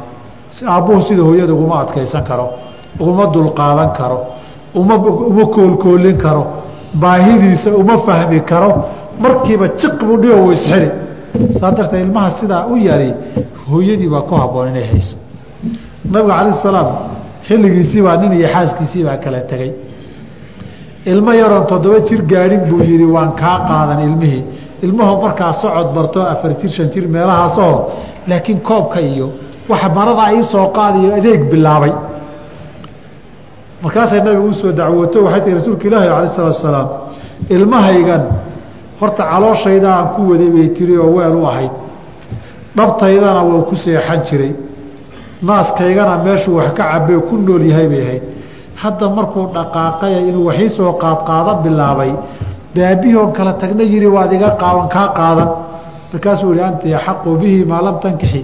Aabbuhu 0.66 1.02
sida 1.08 1.22
hooyada 1.22 1.52
uguma 1.54 1.80
adkaysan 1.80 2.24
karo 2.24 2.46
uguma 3.00 3.26
dulqaadan 3.34 3.90
karo 3.98 4.18
uma 4.74 4.94
uma 5.30 5.44
koolkoolin 5.46 6.16
karo 6.18 6.46
baahidiisa 6.94 7.70
uma 7.82 7.98
fahmi 8.06 8.40
karo 8.40 8.70
markiiba 9.20 9.66
jiq 9.80 9.96
buu 10.06 10.16
dhigo 10.22 10.44
u 10.46 10.52
isxiri 10.52 10.90
saa 11.60 11.70
darteed 11.76 12.02
ilmaha 12.06 12.30
sidaa 12.40 12.66
u 12.72 12.76
yari 12.76 13.14
hooyadii 13.70 14.08
baa 14.14 14.20
ku 14.28 14.34
haboon 14.34 14.68
inay 14.68 14.86
hayso. 14.92 15.16
Nabiga 16.12 16.34
calayh 16.38 16.54
salaam 16.62 16.88
xilligiisiibaa 17.46 18.16
nin 18.16 18.32
iyo 18.38 18.48
xaaskiisii 18.54 19.04
baa 19.08 19.16
kala 19.24 19.40
tegey 19.50 19.72
ilmo 21.12 21.32
yaroon 21.32 21.66
toddoba 21.70 21.98
jir 22.08 22.20
gaadhin 22.32 22.60
buu 22.68 22.80
yidhi 22.90 23.04
waan 23.16 23.32
kaa 23.40 23.58
qaadan 23.68 24.00
ilmihii. 24.08 24.44
Ilmaho 24.82 25.14
markaa 25.22 25.52
socod 25.62 25.88
barto 25.94 26.20
afar 26.32 26.50
jir 26.60 26.70
shan 26.76 26.88
jir 26.94 27.04
meelahaasoo 27.14 27.74
laakiin 28.28 28.60
koobka 28.68 29.00
iyo 29.00 29.26
waxa 29.70 29.88
maradaa 29.88 30.32
ii 30.36 30.42
soo 30.52 30.66
qaadayo 30.76 31.10
adeeg 31.18 31.40
bilaabay. 31.50 31.92
Markaasay 33.82 34.20
nabiga 34.20 34.40
u 34.48 34.52
soo 34.52 34.72
dacwooto 34.72 35.18
waxay 35.24 35.40
tihi 35.44 35.54
rasuulka 35.54 35.84
ilaahi 35.88 36.08
calayh 36.08 36.30
salaatu 36.36 36.56
asalaam 36.58 36.88
ilmahaygan 37.54 38.22
horta 39.00 39.22
calooshayda 39.30 39.88
aan 39.96 40.08
ku 40.14 40.20
waday 40.30 40.50
bay 40.56 40.68
tiri 40.76 40.96
oo 40.98 41.10
weel 41.16 41.34
u 41.40 41.46
ahayd. 41.46 41.72
Dhabtaydana 42.76 43.42
waa 43.48 43.62
ku 43.68 43.74
seexan 43.76 44.20
jiray. 44.28 44.52
Naaskaygana 45.42 46.14
meeshuu 46.24 46.56
wax 46.56 46.70
ka 46.76 46.84
cabee 46.92 47.20
ku 47.28 47.36
nool 47.36 47.62
yahay 47.70 47.88
bay 47.92 48.02
ahayd. 48.06 48.22
Hadda 48.82 49.08
markuu 49.16 49.46
dhaqaaqaya 49.54 50.18
inuu 50.28 50.46
waxii 50.48 50.68
soo 50.76 50.92
qaadqaada 51.02 51.54
bilaabay 51.64 52.12
oon 53.20 53.32
kala 53.32 53.52
tagna 53.52 53.82
yiri 53.92 54.06
waad 54.06 54.32
iga 54.32 54.50
qaawan 54.60 54.88
kaa 54.88 55.08
qaadan 55.18 55.48
markaasuu 56.12 56.52
yihi 56.54 56.64
anta 56.70 56.86
yaxaqu 56.96 57.30
bihi 57.40 57.64
maa 57.70 57.82
lam 57.86 57.96
tankixi. 58.04 58.42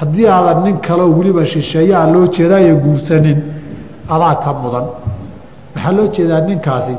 Haddii 0.00 0.26
aadan 0.36 0.58
nin 0.64 0.76
kaleo 0.86 1.08
weliba 1.18 1.42
shisheeyaa 1.52 2.06
loo 2.14 2.26
jeedaayo 2.36 2.74
guursanin 2.84 3.38
adaa 4.14 4.34
ka 4.44 4.50
mudan. 4.62 4.86
Maxaa 5.74 5.92
loo 5.96 6.06
jeedaa 6.14 6.40
ninkaasi 6.48 6.94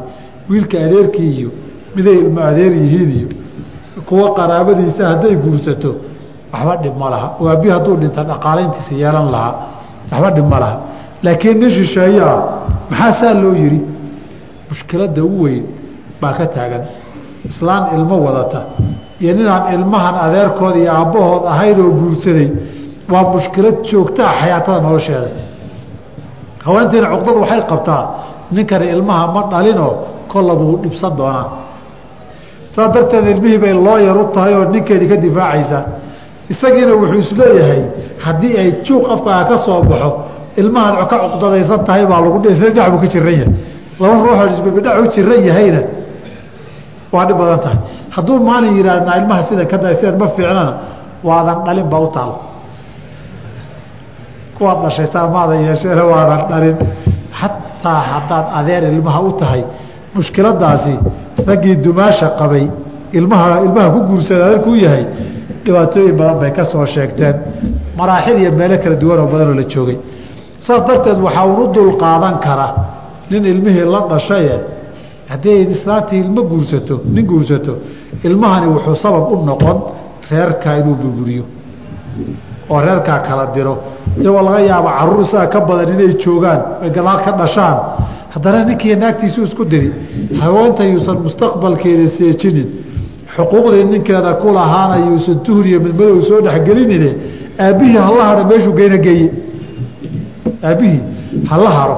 wiilka 0.50 0.78
adeerkii 0.86 1.32
iyo 1.40 1.50
miday 1.96 2.18
ilmo 2.24 2.42
adeer 2.50 2.74
yihiin 2.82 3.12
iyo 3.20 3.28
kuwa 4.08 4.28
qaraabadiisa 4.38 5.04
hadday 5.12 5.36
guursato 5.44 5.92
waxba 6.54 6.74
dhib 6.84 6.96
ma 7.02 7.08
laha. 7.14 7.28
Oo 7.42 7.48
aabbihi 7.52 7.72
hadduu 7.76 7.96
dhinta 8.02 8.22
dhaqaalayntiisa 8.30 8.94
yeelan 9.04 9.28
lahaa 9.36 9.54
waxba 10.12 10.30
dhib 10.36 10.48
ma 10.54 10.60
laha. 10.64 10.78
Laakiin 11.24 11.58
nin 11.62 11.70
shisheeye 11.78 12.22
ah 12.34 12.40
maxaa 12.92 13.14
saa 13.20 13.34
loo 13.44 13.54
yidhi? 13.62 13.80
Mushkiladda 14.70 15.22
u 15.24 15.44
weyn 15.44 15.64
baa 16.22 16.34
ka 16.38 16.46
taagan. 16.56 16.84
Islaan 17.50 17.84
ilmo 17.96 18.16
wadata 18.26 18.60
iyo 19.22 19.32
ninaan 19.38 19.64
ilmahan 19.76 20.16
adeerkooda 20.26 20.78
iyo 20.84 20.92
aabbahood 21.00 21.44
ahayn 21.54 21.78
oo 21.86 21.92
guursaday 22.00 22.48
waa 23.12 23.24
mushkilad 23.34 23.78
joogtaa 23.90 24.32
xayaatada 24.42 24.80
nolosheeda. 24.86 25.30
Haweentiina 26.66 27.08
cuqdadu 27.14 27.40
waxay 27.44 27.62
qabtaa 27.72 28.04
ninkani 28.56 28.86
ilmaha 28.96 29.26
ma 29.36 29.42
dhalinoo 29.52 29.92
kollaba 30.32 30.64
uu 30.70 30.78
dhibsan 30.84 31.14
doonaa. 31.20 31.48
Saa 32.74 32.88
darteed 32.94 33.26
ilmihii 33.34 33.58
bay 33.64 33.74
looyar 33.88 34.18
u 34.18 34.24
tahay 34.36 34.54
oo 34.60 34.66
ninkeedii 34.74 35.10
ka 35.12 35.18
difaacaysaa 35.26 35.84
isagiina 36.54 36.94
wuxuu 37.00 37.20
is 37.26 37.32
leeyahay 37.40 37.82
haddii 38.26 38.54
ay 38.62 38.70
juuq 38.86 39.06
afkaaga 39.14 39.46
ka 39.50 39.58
soo 39.66 39.80
baxo 39.90 40.10
ilmahaad 40.62 40.96
ka 41.12 41.16
cuqdadaysan 41.24 41.80
tahay 41.88 42.04
baa 42.12 42.20
lagu 42.26 42.38
isla 42.54 42.70
dhinac 42.76 42.90
buu 42.94 43.00
ka 43.04 43.08
jiran 43.14 43.34
yahay? 43.40 43.50
Laba 44.00 44.14
ruuxoo 44.26 44.48
isbibidhac 44.54 44.96
u 45.04 45.06
jiran 45.16 45.42
yahayna 45.50 45.82
waa 47.14 47.26
dhib 47.28 47.38
badan 47.42 47.60
tahay 47.66 47.78
hadduu 48.16 48.38
maalin 48.50 48.74
yidhaahna 48.80 49.12
ilmaha 49.20 49.42
sida 49.50 49.64
ka 49.72 49.78
da 49.84 49.90
sidan 50.00 50.18
ma 50.22 50.28
fiicnana 50.36 50.74
waadan 51.28 51.58
dhalin 51.66 51.88
baa 51.92 52.02
u 52.08 52.10
taal. 52.16 52.32
Kuwaad 54.58 54.78
dhashay 54.84 55.08
saamaada 55.14 55.56
yeesheena 55.66 56.04
waadan 56.12 56.42
dhalin. 56.50 56.78
Xataa 57.40 58.00
haddaad 58.12 58.46
adeer 58.60 58.84
ilmaha 58.94 59.20
u 59.30 59.32
tahay 59.40 59.62
mushkiladaasi 60.16 60.94
raggii 61.48 61.76
dumaasha 61.86 62.28
qabay 62.40 62.66
ilmaha 63.18 63.48
ilmaha 63.66 63.90
ku 63.96 64.00
guursada 64.10 64.44
adeerkuu 64.48 64.76
yahay 64.86 65.04
dhibaatooyin 65.66 66.16
badan 66.20 66.38
bay 66.42 66.52
ka 66.58 66.64
soo 66.72 66.86
sheegteen. 66.94 67.36
Maraaxil 68.00 68.38
iyo 68.42 68.52
meelo 68.60 68.78
kala 68.84 68.96
duwan 69.02 69.20
oo 69.24 69.28
badanoo 69.34 69.56
la 69.62 69.66
joogay. 69.74 69.98
Saas 70.66 70.82
darteed 70.88 71.20
waxaa 71.26 71.46
unu 71.54 71.64
dul 71.76 71.92
qaadan 72.04 72.36
kara 72.46 72.68
nin 73.32 73.44
ilmihii 73.52 73.86
la 73.94 74.00
dhashaye 74.12 74.56
haddii 75.32 75.58
islaantii 75.76 76.20
ilmo 76.26 76.42
guursato 76.52 76.96
nin 77.16 77.26
guursato 77.32 77.74
ilmahani 78.24 78.68
wuxuu 78.74 78.96
sabab 78.96 79.32
u 79.32 79.36
noqon 79.46 79.78
reerkaa 80.32 80.76
inuu 80.80 80.96
burburiyo 81.02 81.44
oo 82.70 82.80
reerkaa 82.82 83.20
kala 83.28 83.46
diro. 83.56 83.78
Iyagoo 84.22 84.42
laga 84.48 84.60
yaabo 84.60 84.90
carruur 84.98 85.22
isaga 85.26 85.48
ka 85.54 85.60
badan 85.68 85.90
inay 85.96 86.14
joogaan 86.24 86.62
ay 86.84 86.90
gadaal 86.90 87.20
ka 87.26 87.32
dhashaan 87.40 87.78
haddana 88.34 88.60
ninkiiyo 88.66 88.96
naagtiisu 89.04 89.40
isku 89.48 89.64
diri 89.66 89.90
haweenta 90.42 90.84
yuusan 90.92 91.18
mustaqbalkeeda 91.26 92.08
seejinin 92.18 92.68
xuquuqdii 93.36 93.84
ninkeeda 93.94 94.32
ku 94.42 94.48
lahaana 94.58 94.96
yuusan 95.08 95.38
tuhur 95.46 95.66
iyo 95.68 95.80
midmadow 95.86 96.22
soo 96.30 96.40
dhexgelinine 96.46 97.10
aabbihii 97.66 97.98
hala 98.08 98.24
haro 98.30 98.44
meeshuu 98.50 98.74
geyna 98.80 98.98
geeye. 99.06 99.28
Aabbihii 100.64 101.02
hala 101.50 101.70
haro 101.78 101.98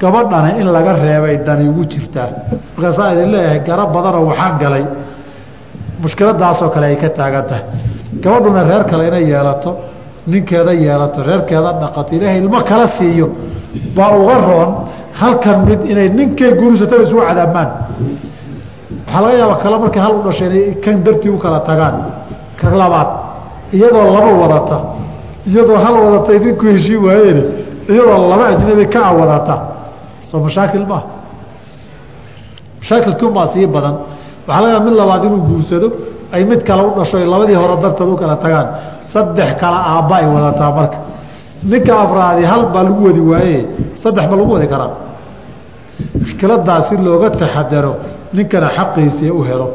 gabadhana 0.00 0.50
in 0.60 0.66
laga 0.76 0.92
reebay 1.04 1.36
dani 1.46 1.68
ugu 1.68 1.84
jirtaa. 1.92 2.28
Markaasaa 2.76 3.12
idin 3.14 3.30
leeyahay 3.34 3.60
gara 3.68 3.84
badanoo 3.94 4.24
waxaan 4.30 4.54
galay 4.62 4.84
mushkiladaasoo 6.02 6.68
kale 6.74 6.86
ay 6.92 6.96
ka 7.02 7.08
taagan 7.18 7.44
tahay 7.50 7.64
gabadhuna 8.24 8.62
reer 8.68 8.84
kale 8.90 9.02
inay 9.10 9.24
yeelato 9.32 9.70
ninkeeda 10.32 10.72
yeelato 10.84 11.18
reerkeeda 11.28 11.70
dhaqato 11.82 12.10
ilaahay 12.16 12.38
ilmo 12.42 12.60
kala 12.70 12.86
siiyo. 12.96 13.26
Baa 13.96 14.10
uga 14.20 14.36
roon 14.48 14.70
halkan 15.20 15.58
mid 15.68 15.80
inay 15.92 16.08
ninkay 16.18 16.50
guursataba 16.60 17.02
isugu 17.06 17.22
cadaabmaan 17.28 17.70
waxaa 19.06 19.20
laga 19.24 19.36
yaaba 19.40 19.56
kale 19.62 19.76
markay 19.82 20.02
hal 20.04 20.14
u 20.18 20.22
dhashay 20.26 20.46
inay 20.48 20.74
kan 20.84 20.96
dartii 21.04 21.30
u 21.30 21.38
kala 21.44 21.60
tagaan. 21.68 21.96
Ka 22.60 22.66
labaad 22.80 23.08
iyadoo 23.76 24.06
laba 24.16 24.30
wadata 24.42 24.76
iyadoo 25.50 25.78
hal 25.84 25.94
wadatay 26.04 26.38
ninku 26.44 26.64
heshii 26.72 26.96
waayeen 27.06 27.38
iyadoo 27.92 28.28
laba 28.30 28.44
ajnabi 28.52 28.86
kaa 28.94 29.10
wadata. 29.20 29.54
Soo 30.28 30.40
mashaakil 30.46 30.84
maaha. 30.90 31.06
Mashaakilkumaa 32.80 33.46
sii 33.52 33.66
badan 33.74 33.94
waxaa 34.48 34.60
laga 34.64 34.78
mid 34.86 34.94
labaad 35.00 35.22
inuu 35.28 35.42
guursado 35.48 35.88
ay 36.34 36.42
mid 36.50 36.60
kale 36.68 36.82
u 36.88 36.90
dhasho 36.98 37.16
labadii 37.32 37.54
hore 37.62 37.76
darteed 37.82 38.08
u 38.08 38.16
kala 38.20 38.36
tagaan. 38.44 38.66
Saddex 39.12 39.50
kala 39.60 39.78
aabba 39.92 40.14
ay 40.20 40.26
wadataa 40.34 40.70
marka. 40.78 40.98
Ninka 41.70 41.92
afraadi 42.04 42.42
hal 42.50 42.62
baa 42.74 42.82
lagu 42.88 43.00
wadi 43.08 43.20
waaye 43.30 43.58
saddex 44.02 44.24
ma 44.30 44.36
lagu 44.40 44.52
wadi 44.56 44.66
karaa. 44.72 44.90
Mushkiladaas 46.20 46.88
si 46.88 46.96
looga 46.96 47.30
taxadaro 47.40 47.92
ninkana 48.36 48.68
xaqiisii 48.76 49.30
u 49.30 49.42
helo. 49.48 49.68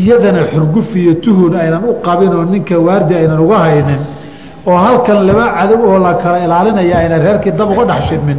Iyadana 0.00 0.42
xurguf 0.52 0.88
iyo 0.96 1.14
tuhun 1.24 1.54
aynan 1.62 1.82
u 1.90 1.92
qabin 2.06 2.32
oo 2.38 2.44
ninka 2.52 2.76
waardi 2.86 3.14
aynan 3.20 3.40
uga 3.44 3.58
haynin 3.64 4.00
oo 4.68 4.76
halkan 4.84 5.18
laba 5.28 5.44
cadow 5.58 5.80
oo 5.90 5.98
la 6.06 6.12
kala 6.22 6.38
ilaalinaya 6.44 6.96
aynan 7.02 7.20
reerkii 7.26 7.52
dab 7.58 7.70
uga 7.72 7.84
dhex 7.90 8.02
shidmin 8.08 8.38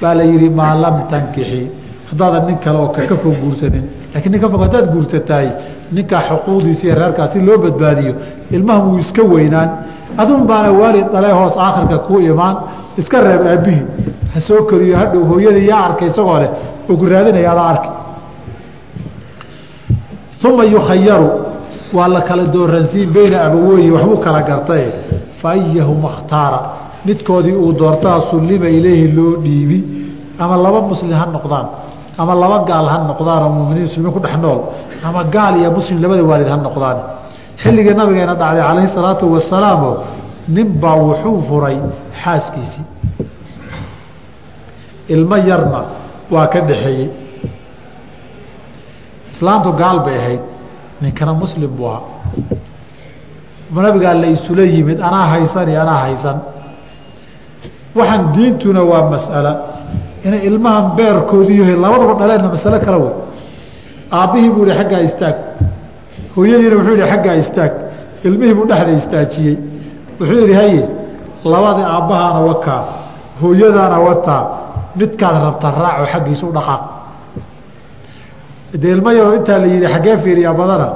baa 0.00 0.14
la 0.18 0.24
yidhi 0.30 0.48
maa 0.58 0.74
lam 0.82 0.96
tankixi. 1.10 1.62
Haddaadan 2.10 2.42
nin 2.48 2.56
kale 2.64 2.78
oo 2.82 2.88
kaka 2.96 3.14
fog 3.22 3.34
guursanin 3.42 3.84
lakiin 4.14 4.32
nin 4.32 4.40
ka 4.40 4.48
fog 4.52 4.62
haddaad 4.66 4.86
guursatahay 4.92 5.48
ninkaa 5.92 6.22
xuquuqdiisa 6.28 6.84
iyo 6.86 6.94
reerkaas 7.00 7.32
si 7.32 7.40
loo 7.46 7.58
badbaadiyo 7.64 8.12
ilmahan 8.50 8.82
wuu 8.88 8.98
iska 8.98 9.22
weynaan. 9.22 9.70
Adun 10.22 10.42
baana 10.46 10.70
waalid 10.80 11.06
dhale 11.12 11.30
hoos 11.32 11.56
aakhirka 11.56 11.98
ku 12.06 12.14
imaan 12.30 12.56
iska 13.00 13.20
reeb 13.20 13.42
aabbihii. 13.46 13.86
Ha 14.34 14.40
soo 14.40 14.62
koriyo 14.70 14.96
hadhow 14.96 15.22
hooyadii 15.30 15.66
yaa 15.68 15.84
arkay 15.88 16.08
isagoo 16.08 16.38
leh 16.42 16.50
ku 16.86 17.06
raadinaya 17.12 17.52
adaa 17.52 18.00
uma 20.48 20.64
yukhayaru 20.64 21.30
waa 21.92 22.08
la 22.08 22.20
kala 22.20 22.44
dooransiin 22.44 23.10
beyna 23.12 23.44
abaweyhi 23.46 23.90
waxbuu 23.90 24.16
kala 24.16 24.42
gartaye 24.42 24.88
fa 25.40 25.50
ayahuma 25.50 26.08
khtaara 26.16 26.60
midkoodii 27.06 27.52
uu 27.52 27.72
doortaa 27.72 28.20
sullima 28.30 28.68
ileyhi 28.68 29.12
loo 29.12 29.36
dhiibi. 29.44 29.78
Ama 30.38 30.56
laba 30.56 30.80
muslim 30.80 31.12
ha 31.12 31.26
noqdaan 31.26 31.66
ama 32.20 32.32
laba 32.42 32.58
gaal 32.70 32.86
ha 32.92 32.96
noqdaan 33.10 33.42
oo 33.46 33.50
muminiin 33.58 33.86
muslimiin 33.88 34.12
ku 34.16 34.20
dhex 34.24 34.34
nool 34.44 34.60
ama 35.06 35.20
gaal 35.34 35.54
iyo 35.60 35.70
muslim 35.78 35.96
labada 36.02 36.22
waalid 36.30 36.48
ha 36.52 36.56
noqdaan. 36.66 36.98
Xilligii 37.62 37.94
nabigeena 38.00 38.34
dhacday 38.40 38.62
calayhi 38.68 38.88
salaatu 38.96 39.24
wasalaamo 39.34 39.90
ninbaa 40.56 40.96
wuxuu 41.06 41.38
furay 41.48 41.76
xaaskiisii. 42.22 42.84
Ilmo 45.14 45.36
yarna 45.48 45.80
waa 46.34 46.46
ka 46.52 46.58
dhaxeeyey 46.68 47.08
islaamtu 49.32 49.70
gaal 49.80 49.98
bay 50.06 50.16
ahayd 50.22 50.42
ninkana 51.02 51.32
muslim 51.42 51.70
buu 51.76 51.88
ahaa. 51.88 52.02
Nabigaa 53.86 54.14
la 54.22 54.28
isula 54.36 54.62
yimid 54.74 54.98
anaa 55.08 55.26
haysan 55.32 55.66
iyo 55.72 55.80
anaa 55.84 56.00
haysan. 56.04 56.36
Waxaan 57.98 58.22
diintuna 58.34 58.82
waa 58.90 59.04
mas'ala 59.14 59.52
inay 60.26 60.40
ilmahan 60.48 60.86
beerkoodiiyo 60.98 61.64
labadaba 61.84 62.14
dhaleenna 62.20 62.48
masalo 62.54 62.78
kala 62.86 62.98
wey. 63.04 63.12
Aabbihii 64.18 64.50
buu 64.54 64.64
ihi 64.66 64.74
xaggaa 64.78 65.00
istaag. 65.08 65.36
Hooyadiina 66.36 66.74
wuxuu 66.78 66.94
yihi 66.98 67.08
xaggaa 67.12 67.36
istaag. 67.42 67.72
Ilmihii 68.26 68.54
buu 68.58 68.66
dhexda 68.70 68.92
istaajiyey. 69.00 69.56
Wuxuu 70.20 70.38
yidhi 70.42 70.54
haye 70.60 70.82
labadii 71.52 71.86
aabbahaana 71.94 72.40
wakaa 72.50 72.80
hooyadaana 73.42 73.98
wataa 74.06 74.42
midkaad 75.00 75.36
rabta 75.46 75.68
raaco 75.82 76.04
xaggiisa 76.12 76.44
u 76.46 76.52
dhaqaaq 76.56 76.82
dee 78.82 78.90
ilmo 78.96 79.10
yaroo 79.18 79.34
intaa 79.38 79.58
la 79.62 79.66
yidhi 79.74 79.86
xaggee 79.94 80.16
fiiriyaa 80.24 80.54
badana? 80.60 80.88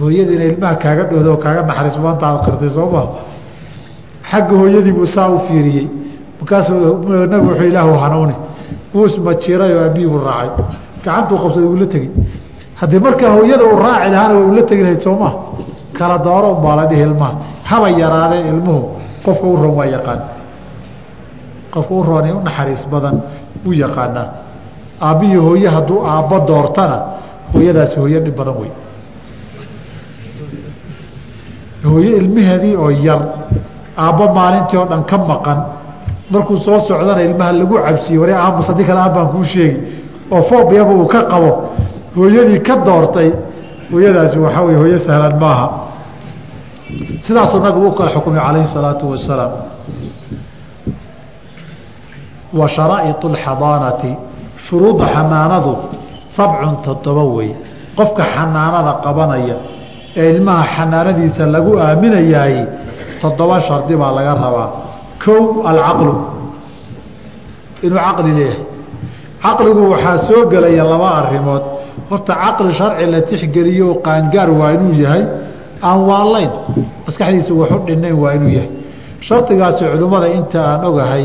Hooyadiina 0.00 0.44
ilmaha 0.50 0.74
kaaga 0.82 1.02
dhoodo 1.10 1.30
oo 1.34 1.36
kaaga 1.44 1.60
naxariis 1.68 1.96
maanta 2.04 2.26
qirtay 2.44 2.70
soo 2.76 2.86
maa 2.94 3.06
xagga 4.30 4.54
hooyadii 4.60 4.92
buu 4.98 5.06
saa 5.14 5.28
u 5.34 5.38
fiiriyey 5.48 5.86
markaasuu 6.40 6.76
nabigu 7.30 7.48
wuxuu 7.50 7.66
ilaahu 7.72 7.94
hanuuni. 8.02 8.34
Wuu 8.94 9.04
ismajiiray 9.06 9.72
oo 9.76 9.82
aabihii 9.84 10.08
buu 10.12 10.20
raacay. 10.28 10.50
Gacantuu 11.04 11.38
qabsaday 11.42 11.68
wuu 11.70 11.76
la 11.82 11.86
tegey. 11.86 12.10
Haddii 12.80 13.00
markaa 13.06 13.30
hooyada 13.36 13.64
uu 13.64 13.78
raaci 13.84 14.10
lahaana 14.12 14.34
waa 14.38 14.46
ula 14.52 14.62
tegi 14.62 14.82
lahayd 14.82 15.00
soomaa 15.06 15.32
kala 15.98 16.18
dooro 16.18 16.48
unbaa 16.54 16.76
la 16.76 16.84
dhihi 16.90 17.02
ilmaha. 17.02 17.34
Haba 17.70 17.88
yaraadee 17.90 18.48
ilmuhu 18.48 18.80
qofka 19.24 19.46
u 19.46 19.56
roon 19.56 19.74
waa 19.78 19.86
yaqaan. 19.94 20.20
Qofka 21.74 21.94
u 21.94 22.02
roon 22.08 22.24
ee 22.28 22.32
u 22.32 22.40
naxariis 22.46 22.82
badan 22.92 23.16
wuu 23.64 23.72
yaqaanaa. 23.84 24.26
Aabbihii 25.06 25.36
hooye 25.46 25.68
hadduu 25.74 25.98
aabbo 26.12 26.36
doortana 26.48 26.96
hooyadaasi 27.54 27.96
hooyo 28.00 28.20
dhib 28.24 28.36
badan 28.40 28.54
wey. 28.60 28.70
Hooye 31.84 32.10
ilmaheedii 32.20 32.76
oo 32.76 32.90
yar 33.06 33.20
aabbo 34.04 34.24
maalintii 34.36 34.78
oo 34.80 34.86
dhan 34.90 35.04
ka 35.10 35.16
maqan 35.30 35.58
markuu 36.32 36.56
soo 36.66 36.78
socdana 36.88 37.22
ilmaha 37.28 37.52
lagu 37.60 37.74
cabsiye 37.86 38.18
ware 38.22 38.34
aamus 38.42 38.66
haddii 38.70 38.84
kale 38.88 39.00
aabbaan 39.06 39.28
kuu 39.32 39.44
sheegi 39.52 39.76
oo 40.34 40.42
foobiyaba 40.50 40.92
uu 41.00 41.06
ka 41.14 41.20
qabo 41.32 41.50
hooyadii 42.16 42.60
ka 42.66 42.74
doortay 42.86 43.30
hooyadaasi 43.92 44.36
waxaa 44.44 44.62
wey 44.66 44.76
hooyo 44.80 44.98
sahlan 45.06 45.36
maaha. 45.42 45.66
Sidaasuu 47.24 47.60
nabigu 47.64 47.86
u 47.86 47.92
kala 47.98 48.10
xukumay 48.14 48.40
calayhi 48.46 48.68
salaatu 48.74 49.04
wasalaam. 49.12 49.52
Wa 52.58 52.66
sharaa'iط 52.74 53.22
اlxadaanati 53.30 54.10
shuruudda 54.64 55.04
xanaanadu 55.14 55.72
sabcun 56.36 56.74
toddoba 56.86 57.24
wey 57.36 57.50
qofka 57.98 58.22
xanaanada 58.34 58.92
qabanaya 59.04 59.56
ee 60.20 60.26
ilmaha 60.34 60.64
xanaanadiisa 60.76 61.42
lagu 61.54 61.72
aaminayaay 61.86 62.56
toddoba 63.22 63.56
shardi 63.66 63.94
baa 64.00 64.12
laga 64.18 64.34
rabaa 64.44 64.68
kow 65.24 65.42
alcaqlu. 65.70 66.14
Inuu 67.82 67.98
caqli 68.06 68.30
leeyahay. 68.38 68.62
Caqligu 69.42 69.82
waxaa 69.92 70.18
soo 70.28 70.42
gelaya 70.52 70.84
laba 70.92 71.08
arimood 71.20 71.62
horta 72.10 72.34
caqli 72.42 72.72
sharci 72.78 73.04
la 73.12 73.20
tixgeliyo 73.28 73.88
qaangaar 74.06 74.50
waa 74.60 74.70
inuu 74.76 74.94
yahay 75.04 75.22
aan 75.88 76.00
waalayn. 76.08 76.50
Maskaxdiisa 77.06 77.52
waxu 77.60 77.78
dhinayn 77.86 78.16
waa 78.22 78.32
inuu 78.36 78.50
yahay. 78.58 78.70
Shardigaasi 79.26 79.84
culimmada 79.92 80.28
inta 80.38 80.60
aan 80.72 80.84
ogahay 80.90 81.24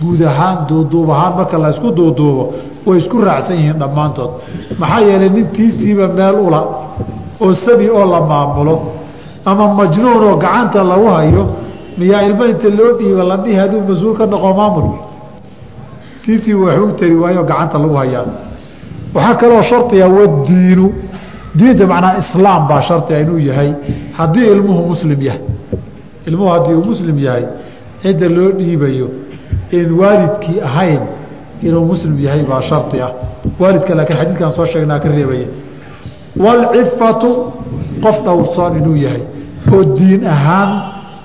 guud 0.00 0.20
ahaan 0.30 0.56
duuduub 0.68 1.08
ahaan 1.10 1.32
marka 1.38 1.56
la 1.62 1.68
isku 1.74 1.88
duuduubo 1.98 2.44
way 2.86 2.96
isku 3.00 3.16
raacsan 3.28 3.56
yihiin 3.60 3.78
dhammaantood. 3.82 4.30
Maxaa 4.80 5.00
yeelay 5.08 5.30
nintiisiiba 5.36 6.06
meel 6.16 6.36
ula 6.46 6.60
oo 7.42 7.54
sabi 7.64 7.86
oo 7.90 8.04
la 8.12 8.20
maamulo 8.30 8.74
ama 9.50 9.64
majnuun 9.78 10.22
oo 10.28 10.36
gacanta 10.44 10.80
lagu 10.90 11.06
hayo 11.16 11.42
miyaa 11.98 12.22
ilmo 12.28 12.44
inta 12.52 12.68
loo 12.78 12.92
dhiiba 12.98 13.24
la 13.30 13.36
dhihi 13.44 13.56
hadduu 13.60 13.80
mas'uul 13.88 14.16
ka 14.18 14.26
noqo 14.26 14.50
maamul. 14.58 14.88
Tiisii 16.24 16.54
wax 16.54 16.78
u 16.78 16.92
tari 16.98 17.14
waayo 17.22 17.42
gacanta 17.50 17.78
lagu 17.78 17.94
hayaa. 18.02 18.26
Waxaa 19.14 19.34
kaloo 19.40 19.62
shardiga 19.70 20.06
wadiinu 20.18 20.86
diinta 21.58 21.84
macnaa 21.92 22.18
islaam 22.22 22.68
baa 22.68 22.80
shardiga 22.88 23.20
inuu 23.24 23.38
yahay. 23.48 23.70
Haddii 24.18 24.46
ilmuhu 24.54 24.80
muslim 24.92 25.20
yahay 25.22 25.40
ilmuhu 26.28 26.48
haddii 26.54 26.74
uu 26.74 26.84
muslim 26.84 27.18
yahay 27.26 27.44
cidda 28.02 28.28
loo 28.36 28.50
dhiibayo 28.58 29.08
in 29.78 29.88
waalidkii 30.00 30.60
ahayn 30.68 31.00
inuu 31.62 31.84
muslim 31.92 32.14
yahay 32.26 32.42
baa 32.50 32.60
shardi 32.70 33.00
ah. 33.06 33.12
Waalidka 33.60 33.94
laakiin 33.94 34.18
xadiidkan 34.20 34.50
soo 34.56 34.66
sheegnaa 34.72 34.98
ka 35.02 35.08
reebaya. 35.08 35.48
Waalcifatu 36.44 37.30
qof 38.04 38.16
dhowrsoon 38.24 38.72
inuu 38.78 38.96
yahay. 39.04 39.22
Oo 39.72 39.84
diin 39.96 40.22
ahaan 40.34 40.70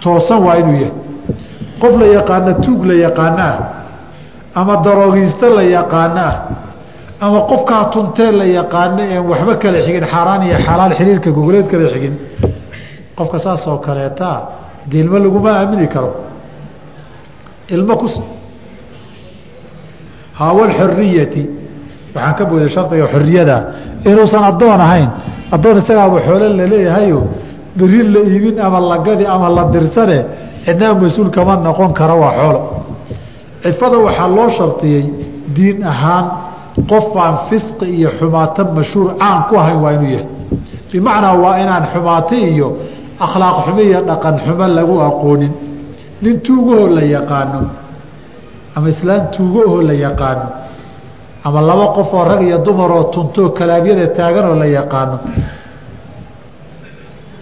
toosan 0.04 0.40
waa 0.46 0.56
inuu 0.62 0.78
yahay. 0.84 0.92
Qof 1.82 1.94
la 2.02 2.06
yaqaana 2.18 2.54
tuug 2.64 2.82
la 2.90 2.94
yaqaano 3.06 3.42
ah 3.52 3.58
ama 4.60 4.76
daroogiiste 4.86 5.48
la 5.58 5.64
yaqaano 5.78 6.22
ah 6.30 6.36
ama 7.26 7.40
qofkaa 7.50 7.86
tuntee 7.94 8.32
la 8.32 8.46
yaqaano 8.46 9.02
een 9.16 9.24
waxba 9.32 9.56
kala 9.56 9.80
xigin 9.86 10.06
xaaraan 10.14 10.42
iyo 10.48 10.58
xalaal 10.66 10.92
xiriirka 10.98 11.30
gogoleed 11.38 11.68
kala 11.72 11.88
xigin 11.94 12.16
qofka 13.18 13.38
saas 13.46 13.64
kaleetaa 13.86 14.38
dee 14.90 15.00
ilmo 15.04 15.18
laguma 15.26 15.50
aamini 15.60 15.88
karo. 15.88 16.12
Ilmo 17.76 17.96
ku 17.98 18.08
hawalxoriyati 20.40 21.44
waxaan 22.16 22.36
ka 22.38 22.44
booday 22.46 22.70
shardiga 22.70 23.08
xoriyada 23.14 23.58
inuusan 24.06 24.44
addoon 24.52 24.82
ahayn 24.82 25.10
addoon 25.56 25.78
isagaaba 25.82 26.20
xoolo 26.26 26.48
laleeyahayo 26.60 27.20
beri 27.78 28.02
la 28.14 28.20
iibin 28.30 28.60
ama 28.60 28.80
lagadi 28.80 29.26
ama 29.26 29.50
la 29.50 29.64
dirsane 29.74 30.20
cidnaa 30.66 30.94
mas'uul 31.02 31.30
kama 31.36 31.56
noqon 31.66 31.92
karo 32.00 32.16
waa 32.24 32.34
xoolo. 32.40 32.62
Cifada 33.64 33.98
waxaa 34.06 34.28
loo 34.36 34.50
shardiyey 34.58 35.04
diin 35.56 35.84
ahaan 35.92 36.26
qof 36.90 37.08
aan 37.24 37.36
fisqi 37.50 37.86
iyo 37.98 38.10
xumaato 38.20 38.62
mashhuur 38.76 39.08
caan 39.20 39.40
ku 39.50 39.54
ahayn 39.62 39.80
waa 39.84 39.92
inuu 39.98 40.10
yahay. 40.16 40.28
Bimacnaa 40.92 41.36
waa 41.44 41.56
inaan 41.64 41.86
xumaato 41.94 42.36
iyo 42.36 42.68
akhlaaq 43.26 43.58
xumo 43.66 43.82
iyo 43.90 44.00
dhaqan 44.10 44.36
xumo 44.46 44.66
lagu 44.78 44.96
aqoonin. 45.10 45.52
Nin 46.24 46.36
tuugahoo 46.46 46.88
la 46.96 47.02
yaqaano 47.16 47.60
ama 48.76 48.88
islaan 48.94 49.24
tuugaahoo 49.36 49.82
la 49.90 49.94
yaqaano 50.06 50.46
ama 51.48 51.60
laba 51.70 51.86
qof 51.98 52.14
oo 52.14 52.24
rag 52.30 52.42
iyo 52.42 52.58
dumaroo 52.66 53.04
tuntoo 53.14 53.50
kalaabyada 53.58 54.08
taaganoo 54.18 54.56
la 54.62 54.66
yaqaano 54.78 55.18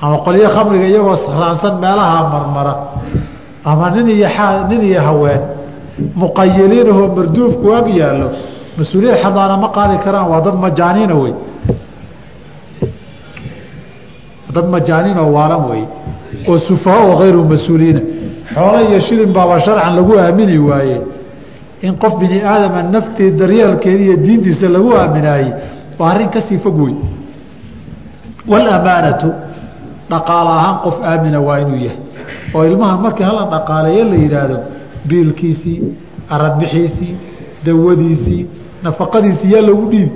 ama 0.02 0.18
qolyo 0.26 0.48
khamriga 0.56 0.88
iyagoo 0.92 1.16
raansan 1.42 1.74
meelaha 1.84 2.30
marmara. 2.34 2.74
Ama 3.66 3.90
nin 3.96 4.08
iyo 4.10 4.28
nin 4.70 4.82
iyo 4.90 5.02
haween. 5.08 5.42
Muqayiliinahoo 6.16 7.08
marduufku 7.18 7.68
ag 7.80 7.88
yaallo. 8.02 8.28
Mas'uuliyad 8.78 9.18
xadaana 9.24 9.58
ma 9.64 9.70
qaadi 9.78 9.98
karaan 10.06 10.28
waa 10.32 10.42
dad 10.46 10.56
majaaniina 10.66 11.16
wey 11.22 11.34
dad 14.56 14.66
majaaniinoo 14.76 15.30
waalan 15.36 15.64
wey 15.70 15.84
oo 16.50 16.58
sufaha 16.68 17.00
oo 17.08 17.16
hayru 17.22 17.42
mas'uuliina 17.54 18.02
xoolo 18.54 18.80
iyo 18.90 19.00
shilin 19.00 19.32
baaba 19.34 19.60
sharcan 19.66 19.96
lagu 19.96 20.14
aamini 20.18 20.58
waaye. 20.70 20.98
In 21.82 21.94
qof 22.02 22.14
bini 22.20 22.42
aadama 22.52 22.82
naftii 22.84 23.32
daryeelkeeda 23.40 24.04
iyo 24.04 24.16
diintiisa 24.26 24.68
lagu 24.76 24.90
aaminaayey 25.02 25.52
waa 26.00 26.10
arrin 26.12 26.30
ka 26.30 26.42
sii 26.42 26.58
fog 26.58 26.78
wey 26.84 26.96
waalamaanatu 28.48 29.28
dhaqaale 30.12 30.50
ahaan 30.60 30.78
qof 30.86 30.96
aamina 31.10 31.40
waa 31.48 31.58
inuu 31.64 31.80
yahay. 31.86 32.00
Oo 32.56 32.64
ilmaha 32.70 32.96
markii 33.06 33.24
hala 33.30 33.44
dhaqaaleeyo 33.54 34.04
la 34.12 34.16
yidhaahdo 34.24 34.58
biilkiisii 35.10 35.80
aradbixiisii 36.36 37.14
dawadiisii 37.66 38.44
nafaqadiisii 38.84 39.52
yaa 39.54 39.62
loogu 39.68 39.86
dhiibi 39.92 40.12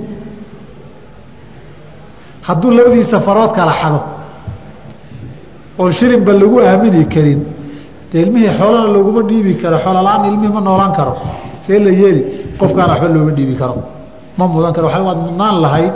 hadduu 2.46 2.70
labadiisa 2.78 3.20
farood 3.26 3.52
kala 3.58 3.72
xado 3.80 4.00
oon 5.78 5.92
shilinba 5.98 6.32
lagu 6.40 6.56
aamini 6.68 7.04
karin 7.14 7.40
de 8.12 8.16
ilmihii 8.22 8.52
xoolana 8.58 8.88
looguma 8.94 9.22
dhiibi 9.30 9.52
karo 9.62 9.76
xoolola-aan 9.84 10.24
ilmihii 10.30 10.52
ma 10.56 10.60
noolaan 10.66 10.92
karo 10.98 11.14
see 11.64 11.78
la 11.84 11.90
yeeli 12.00 12.22
qofkaan 12.60 12.88
waxba 12.90 13.08
looma 13.14 13.32
dhiibi 13.38 13.54
karo. 13.60 13.76
Ma 14.38 14.44
mudan 14.52 14.72
karo 14.76 14.88
waad 15.06 15.18
mudnaan 15.26 15.56
lahayd 15.64 15.92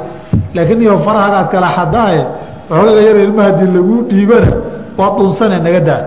laakiin 0.54 0.82
iyo 0.84 0.94
farahagaad 1.06 1.46
kala 1.52 1.68
xadaaye 1.76 2.22
waxoogaga 2.70 3.00
yar 3.08 3.16
ilma 3.26 3.42
haddii 3.48 3.70
laguu 3.76 3.98
dhiibana 4.10 4.52
waa 4.98 5.10
dhunsane 5.18 5.58
naga 5.66 5.80
daa. 5.88 6.02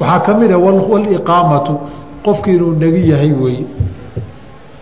Waxaa 0.00 0.20
ka 0.26 0.32
mid 0.40 0.50
a 0.52 0.58
waliqaamatu 0.58 1.74
qofki 2.24 2.50
inuu 2.56 2.72
nagi 2.82 3.02
yahay 3.10 3.32
weeye 3.42 3.64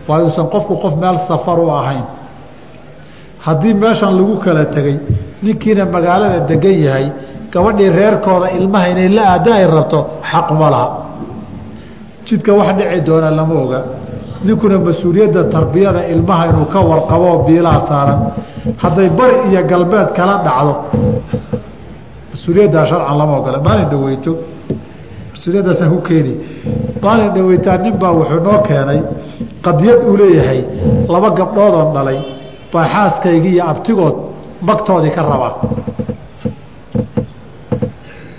waa 0.07 0.19
uusan 0.23 0.47
qofku 0.53 0.73
qof 0.83 0.93
meel 1.01 1.17
safar 1.27 1.59
u 1.59 1.69
ahayn. 1.79 2.05
Haddii 3.45 3.73
meeshan 3.73 4.13
lagu 4.17 4.35
kala 4.43 4.65
tegey 4.75 4.97
ninkiina 5.43 5.85
magaalada 5.85 6.39
degan 6.49 6.77
yahay 6.85 7.07
gabadhii 7.53 7.89
reerkooda 7.97 8.47
ilmaha 8.57 8.87
inay 8.93 9.09
la 9.17 9.23
aada 9.33 9.51
ay 9.59 9.65
rabto 9.75 9.99
xaquma 10.31 10.69
laha. 10.73 10.89
Jidka 12.25 12.51
wax 12.59 12.69
dhici 12.77 13.01
doona 13.07 13.29
lama 13.31 13.55
oga 13.63 13.79
ninkuna 14.45 14.77
mas'uuliyadda 14.87 15.41
tarbiyada 15.55 16.01
ilmaha 16.13 16.43
inuu 16.51 16.65
ka 16.73 16.79
warqabo 16.89 17.29
biilaha 17.47 17.79
saaran. 17.89 18.19
Hadday 18.83 19.09
bari 19.19 19.37
iyo 19.49 19.61
galbeed 19.71 20.09
kala 20.17 20.35
dhacdo 20.45 20.73
mas'uuliyaddaa 22.33 22.85
sharcan 22.91 23.17
lama 23.19 23.33
ogola. 23.39 23.57
Maalin 23.67 23.87
dhaweyto. 23.93 24.31
Mas'uuliyaddaasaan 25.33 25.89
ku 25.93 25.99
keeni. 26.07 26.33
Maalin 27.03 27.29
dhaweytaa 27.35 27.77
nin 27.83 27.93
baa 28.01 28.11
wuxuu 28.17 28.39
noo 28.47 28.59
keenay 28.67 28.99
qadiyad 29.65 29.99
uu 30.09 30.15
leeyahay 30.21 30.59
laba 31.13 31.29
gabdhoodoon 31.39 31.89
dhalay 31.95 32.19
baa 32.73 32.85
xaaskaygii 32.93 33.53
iyo 33.55 33.63
abtigood 33.71 34.15
magtoodii 34.67 35.11
ka 35.15 35.21
rabaa. 35.31 35.53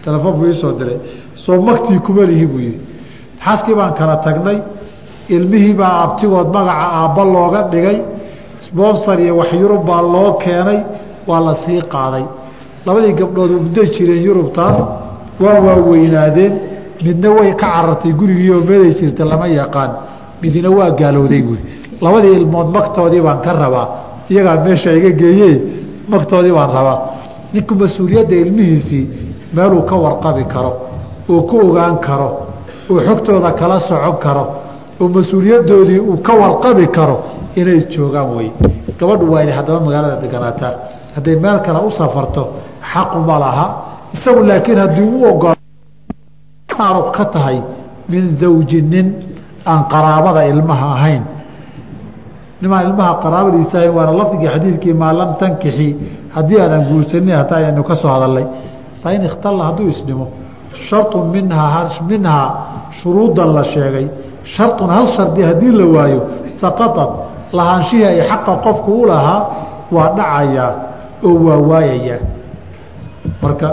Telefoon 0.05 0.35
buu 0.38 0.47
iisoo 0.47 0.73
diray. 0.79 0.99
Soo 1.35 1.61
magtii 1.68 1.99
kuma 2.07 2.23
lihi 2.31 2.47
buu 2.47 2.59
yihi 2.66 2.79
xaaskii 3.45 3.75
baan 3.79 3.92
kala 3.99 4.16
tagnay 4.27 4.59
ilmihii 5.37 5.75
baa 5.81 5.95
abtigood 6.05 6.49
magaca 6.57 6.87
aabba 6.99 7.23
looga 7.35 7.61
dhigay 7.73 7.99
sponsor 8.66 9.16
iyo 9.25 9.35
wax 9.40 9.51
yurub 9.62 9.83
baa 9.88 10.03
loo 10.14 10.31
keenay 10.42 10.79
waa 11.29 11.40
la 11.47 11.55
sii 11.62 11.81
qaaday. 11.95 12.25
Labadii 12.87 13.12
gabdhood 13.21 13.51
muddo 13.64 13.83
jireen 13.95 14.23
yurubtaas 14.29 14.79
waa 15.42 15.59
waaweynaadeen 15.66 16.53
midna 17.05 17.29
way 17.37 17.51
ka 17.61 17.66
carartay 17.75 18.12
gurigiioo 18.21 18.61
meeday 18.68 18.92
jirta 18.99 19.25
lama 19.31 19.47
yaqaan. 19.61 19.90
Midina 20.42 20.71
waa 20.79 20.90
gaalowday 21.01 21.42
buui 21.47 21.61
labadii 22.05 22.35
ilmood 22.40 22.68
magtoodii 22.77 23.21
baan 23.27 23.40
ka 23.45 23.53
rabaa 23.62 23.87
iyagaa 24.31 24.57
meesha 24.64 24.90
iga 24.99 25.11
geeye 25.21 25.51
magtoodii 26.12 26.53
baan 26.59 26.71
rabaa. 26.79 26.99
Ninku 27.55 27.75
mas'uuliyadda 27.81 28.35
ilmihiisii 28.42 29.05
meeluu 29.57 29.83
ka 29.90 29.95
warqabi 30.05 30.45
karo 30.55 30.73
oo 31.33 31.42
ku 31.49 31.57
ogaan 31.68 31.97
karo 32.07 32.29
oo 32.90 32.99
xogtooda 33.07 33.51
kala 33.61 33.77
socon 33.88 34.16
karo 34.25 34.45
oo 35.03 35.09
mas'uuliyadoodii 35.17 36.01
uu 36.11 36.17
ka 36.27 36.33
warqabi 36.43 36.87
karo 36.97 37.17
inay 37.61 37.81
joogaan 37.93 38.29
wey 38.37 38.49
gabadhu 38.99 39.33
waa 39.33 39.43
inay 39.45 39.57
haddaba 39.59 39.81
magaalada 39.87 40.17
deganaataa. 40.25 40.75
Hadday 41.15 41.37
meel 41.37 41.59
kale 41.67 41.81
u 41.87 41.91
safarto 41.91 42.43
xaquma 42.93 43.37
laha. 43.45 43.67
Isagu 44.15 44.41
laakiin 44.51 44.79
haddii 44.85 45.09
u 45.17 45.25
ogol 45.31 45.55
aaruq 46.79 47.09
ka 47.17 47.25
tahay 47.35 47.59
min 48.09 48.37
zawji 48.41 48.83
nin 48.83 49.07
aan 49.67 49.85
qaraabada 49.93 50.43
ilmaha 50.53 50.87
ahayn. 50.97 51.23
Nimaan 52.62 52.87
ilmaha 52.88 53.12
qaraabadiisa 53.25 53.75
ahayn 53.79 53.95
waana 53.97 54.12
lafdigii 54.21 54.49
xadiidkii 54.55 54.95
maa 55.03 55.12
lam 55.21 55.31
tankixi. 55.41 55.88
Haddii 56.35 56.61
aadan 56.61 56.83
guursanin 56.88 57.37
hataa 57.41 57.59
aynu 57.67 57.83
ka 57.88 57.95
soo 57.95 58.09
hadalnay 58.15 58.47
fain 59.03 59.23
ikhtalla 59.29 59.62
hadduu 59.69 59.88
isdhimo 59.95 60.27
sharun 60.88 61.27
minhaa 61.35 61.91
minhaa 62.11 62.47
shuruudan 63.03 63.51
la 63.57 63.65
sheegay 63.65 64.07
sharun 64.44 64.90
hal 64.90 65.07
shardi 65.16 65.42
haddii 65.42 65.72
la 65.81 65.87
waayo 65.94 66.20
saqaطad 66.61 67.11
lahaanshihii 67.52 68.05
ay 68.05 68.20
xaqa 68.31 68.52
qofku 68.64 68.90
u 69.02 69.07
lahaa 69.07 69.40
waa 69.92 70.09
dhacayaa 70.18 70.70
oo 71.24 71.35
waa 71.46 71.59
waayayaa 71.70 72.20
marka 73.42 73.68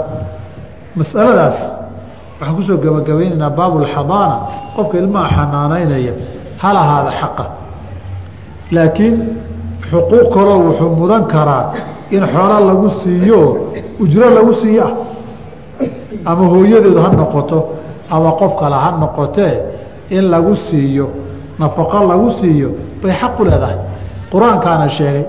masaladaas 0.98 1.58
waxaan 2.40 2.56
ku 2.56 2.62
soo 2.62 2.76
gabagabaynaynaa 2.84 3.50
baabulxadaana 3.58 4.36
qofka 4.76 4.96
ilmaha 5.02 5.28
xanaanaynaya 5.36 6.12
hal 6.62 6.76
ahaada 6.76 7.10
xaqa. 7.20 7.44
Laakiin 8.74 9.16
xuquuq 9.90 10.26
kaloo 10.34 10.58
wuxuu 10.68 10.90
mudan 11.00 11.24
karaa 11.34 11.64
in 12.10 12.22
xoolo 12.32 12.56
lagu 12.68 12.88
siiyo 13.02 13.40
ujro 14.02 14.26
lagu 14.36 14.52
siiyo 14.62 14.86
ama 16.30 16.44
hooyadeedu 16.52 16.98
ha 17.04 17.08
noqoto 17.20 17.58
ama 18.14 18.30
qof 18.40 18.52
kale 18.60 18.76
ha 18.84 18.90
noqotee 19.02 19.54
in 20.10 20.24
lagu 20.30 20.54
siiyo 20.68 21.06
nafaqo 21.58 21.98
lagu 22.10 22.28
siiyo 22.40 22.70
bay 23.02 23.12
xaq 23.20 23.40
u 23.40 23.44
leedahay. 23.44 23.78
Qur'aankaana 24.32 24.88
sheegay. 24.88 25.24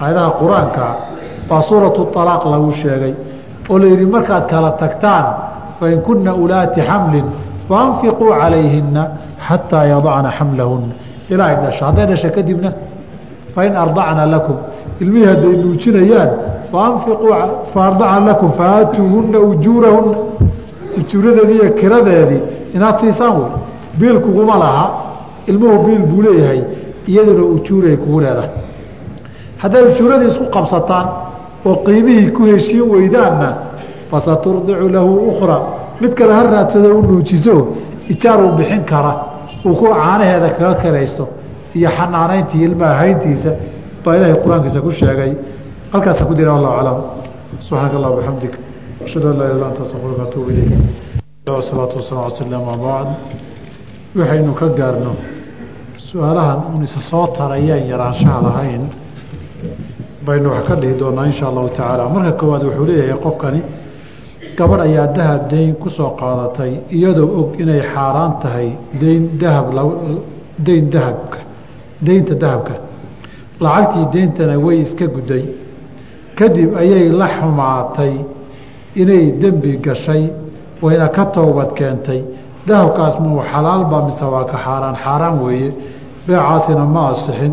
Aayadaha 0.00 0.30
qur'aanka 0.40 0.86
baa 1.48 1.62
suuratu 1.68 2.08
alaaq 2.16 2.44
lagu 2.54 2.70
sheegay 2.82 3.14
oo 3.70 3.78
la 3.78 3.86
yidhi 3.86 4.06
markaad 4.06 4.44
kala 4.50 4.70
tagtaan 4.82 5.26
fain 5.80 6.00
kuna 6.06 6.34
ulaati 6.34 6.80
xamlin 6.80 7.26
faanfiquu 7.68 8.26
calayhina 8.40 9.02
xataa 9.46 9.84
yadacna 9.92 10.30
xamlahuna 10.38 10.94
ilaa 11.32 11.54
dhasho 11.62 11.84
hadday 11.88 12.06
dhasho 12.10 12.28
kadibna 12.36 12.70
fain 13.54 13.72
ardacna 13.76 14.26
lakum. 14.34 14.56
Ilmihii 15.02 15.26
hadday 15.32 15.54
nuujinayaan 15.62 16.30
faanfiquu 16.72 17.26
faardacna 17.74 18.20
lakum 18.30 18.50
faatuuhuna 18.60 19.38
ujuurahuna 19.50 20.16
ujuuradeedii 21.00 21.58
iyo 21.60 21.70
kiradeedii 21.80 22.42
inaad 22.74 22.96
siisaan 23.00 23.36
wey 23.40 23.52
biil 23.98 24.20
kuguma 24.20 24.58
laha 24.58 24.86
ilmuhu 25.46 25.78
biil 25.86 26.02
buu 26.10 26.22
leeyahay 26.22 26.62
iyaduna 27.06 27.44
ujuuray 27.44 27.96
kugu 27.96 28.20
leedahay. 28.20 28.50
Hadday 29.62 29.82
ujuuradii 29.92 30.28
isku 30.32 30.44
qabsataan 30.56 31.06
oo 31.64 31.76
qiimihii 31.86 32.30
ku 32.36 32.42
heshiin 32.44 32.86
weydaanna 32.94 33.48
fasaturdicu 34.10 34.88
lahu 34.88 35.12
ukra 35.30 35.56
mid 36.00 36.12
kale 36.14 36.32
ha 36.32 36.42
raadsado 36.42 36.88
u 36.98 37.74
ijaar 38.08 38.44
uu 38.44 38.52
bixin 38.58 38.84
kara 38.84 39.12
uu 39.66 39.74
ku 39.74 39.84
caanaheeda 39.84 40.48
kaga 40.50 40.74
karaysto 40.74 41.28
iyo 41.74 41.90
xanaanayntii 41.96 42.62
ilmaha 42.64 42.94
hayntiisa 42.94 43.50
baa 44.04 44.16
ilaahay 44.16 44.36
qur'aankiisa 44.44 44.80
ku 44.80 44.90
sheegay. 44.90 45.32
Halkaasa 45.92 46.24
ku 46.24 46.34
dira 46.34 46.52
wallahu 46.54 46.74
aclam 46.80 46.98
subxaanaka 47.60 47.96
allah 47.96 48.12
bixamdik 48.18 48.63
ashhadu 49.04 49.28
an 49.30 49.36
laa 49.38 49.50
ilah 49.54 49.68
anta 49.70 49.82
astafiruka 49.82 50.22
atuubu 50.22 50.50
ilayk 50.50 50.72
wasalaatu 51.46 51.96
wasalam 51.98 52.24
ala 52.24 52.36
slam 52.36 52.52
ama 52.54 52.76
bacd 52.86 53.10
waxaynu 54.18 54.54
ka 54.54 54.68
gaarno 54.78 55.12
su'aalahan 55.96 56.58
un 56.74 56.82
isa 56.84 57.00
soo 57.00 57.26
tarayaan 57.36 57.86
yaraanshaha 57.92 58.42
lahayn 58.42 58.82
baynu 60.26 60.48
wax 60.50 60.66
ka 60.68 60.74
dhihi 60.76 60.94
doonaa 60.98 61.26
insha 61.26 61.46
allahu 61.50 61.68
tacaala 61.68 62.08
marka 62.08 62.32
koowaad 62.40 62.62
wuxuu 62.68 62.86
leeyahay 62.90 63.18
qofkani 63.26 63.60
gabadh 64.56 64.80
ayaa 64.88 65.06
dahab 65.16 65.48
dayn 65.50 65.74
ku 65.82 65.88
soo 65.90 66.10
qaadatay 66.20 66.72
iyadoo 66.96 67.28
og 67.40 67.60
inay 67.60 67.82
xaaraan 67.92 68.32
tahay 68.42 68.68
dayn 69.00 69.22
dahab 69.42 69.66
dayn 70.66 70.90
dahabka 70.90 71.38
daynta 72.06 72.34
dahabka 72.34 72.74
lacagtii 73.60 74.06
deyntana 74.14 74.58
way 74.58 74.80
iska 74.80 75.06
gudday 75.06 75.44
kadib 76.38 76.76
ayay 76.82 77.08
la 77.20 77.28
xumaatay 77.36 78.14
inay 78.94 79.32
dembi 79.40 79.76
gashay 79.78 80.30
wayna 80.82 81.08
ka 81.08 81.24
toobad 81.34 81.74
keentay. 81.74 82.22
Dahabkaas 82.66 83.18
muu 83.20 83.40
xalaalba 83.52 84.02
mise 84.06 84.24
waa 84.24 84.44
ka 84.44 84.56
xaaraan? 84.64 84.96
Xaaraan 85.04 85.38
weeye. 85.44 85.70
Beecaasina 86.26 86.84
ma 86.94 87.10
asixin. 87.10 87.52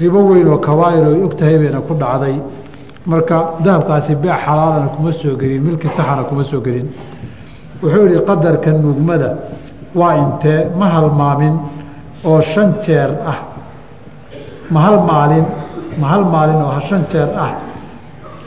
Ribo 0.00 0.20
weyn 0.30 0.48
oo 0.48 0.58
kabaa'ir 0.58 1.04
oy 1.06 1.22
og 1.24 1.34
tahay 1.36 1.58
bayna 1.58 1.80
ku 1.80 1.94
dhacday. 1.94 2.36
Marka 3.06 3.38
dahabkaasi 3.64 4.14
beec 4.22 4.38
xalaalana 4.44 4.88
kuma 4.96 5.12
soo 5.12 5.36
gelin 5.36 5.62
milki 5.62 5.88
saxana 5.96 6.22
kuma 6.28 6.44
soo 6.44 6.60
gelin. 6.60 6.88
Wuxuu 7.82 8.06
yihi 8.06 8.20
qadarka 8.28 8.70
nuugmada 8.72 9.30
waa 9.94 10.14
intee 10.22 10.68
ma 10.78 10.86
halmaamin 10.94 11.54
oo 12.24 12.40
shan 12.40 12.74
jeer 12.84 13.10
ah. 13.26 13.38
Ma 14.70 14.80
hal 14.80 14.96
maalin 15.10 15.44
ma 16.00 16.06
hal 16.12 16.24
maalin 16.24 16.60
oo 16.62 16.80
shan 16.88 17.02
jeer 17.12 17.28
ah. 17.36 17.52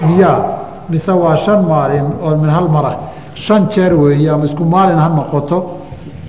Miyaa 0.02 0.59
mise 0.90 1.12
waa 1.24 1.36
shan 1.46 1.62
maalin 1.72 2.08
oo 2.26 2.36
min 2.42 2.50
hal 2.50 2.68
mar 2.70 2.86
ah. 2.86 2.98
Shan 3.36 3.70
jeer 3.74 3.94
weeye 3.94 4.30
ama 4.30 4.46
isku 4.46 4.64
maalin 4.64 5.00
ha 5.00 5.10
noqoto 5.10 5.58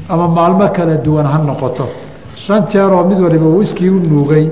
ama 0.08 0.28
maalmo 0.28 0.68
kala 0.76 0.94
duwan 1.04 1.26
ha 1.26 1.38
noqoto. 1.38 1.86
Shan 2.36 2.66
jeer 2.70 2.90
oo 2.92 3.04
mid 3.04 3.18
waliba 3.20 3.46
uu 3.46 3.62
iskii 3.62 3.88
u 3.88 3.98
nuugay 4.00 4.50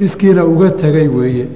iskiina 0.00 0.44
uga 0.44 0.70
tegay 0.70 1.08
weeye. 1.08 1.46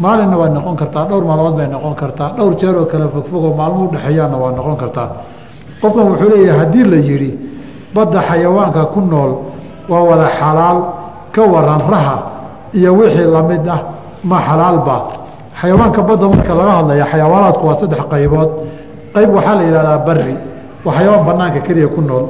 Maalinna 0.00 0.36
way 0.38 0.50
noqon 0.50 0.76
kartaa 0.76 1.04
dhowr 1.08 1.24
maalmood 1.24 1.56
bay 1.56 1.66
noqon 1.66 1.94
kartaa 1.94 2.32
dhowr 2.36 2.54
jeer 2.60 2.76
oo 2.76 2.86
kale 2.86 3.08
fogfogoo 3.14 3.54
maalmo 3.60 3.88
udhexeeyaanna 3.88 4.36
waa 4.42 4.52
noqon 4.58 4.76
kartaa. 4.76 5.08
Qofkan 5.80 6.06
wuxuu 6.10 6.28
leeyahay 6.32 6.58
haddii 6.60 6.84
la 6.92 6.96
yidhi 6.96 7.30
badda 7.94 8.20
xayawaanka 8.28 8.84
ku 8.92 9.00
nool 9.00 9.32
waa 9.88 10.02
wada 10.10 10.26
xalaal 10.38 10.78
ka 11.34 11.42
waran 11.42 11.82
raha 11.90 12.16
iyo 12.74 12.90
wixii 12.98 13.26
la 13.34 13.42
mid 13.42 13.66
ah 13.68 13.80
ma 14.24 14.38
xalaalba 14.46 14.96
xayawaanka 15.60 16.00
badda 16.08 16.26
marka 16.28 16.52
laga 16.54 16.72
hadlaya 16.78 17.04
xayawaanaadku 17.12 17.64
waa 17.68 17.78
saddex 17.80 18.00
qaybood. 18.12 18.50
Qayb 19.14 19.30
waxaa 19.36 19.54
la 19.58 19.62
yidhahdaa 19.68 19.98
bari 20.06 20.34
waa 20.84 20.94
xayawaan 20.96 21.24
banaanka 21.28 21.60
keliya 21.66 21.88
ku 21.94 22.00
nool. 22.00 22.24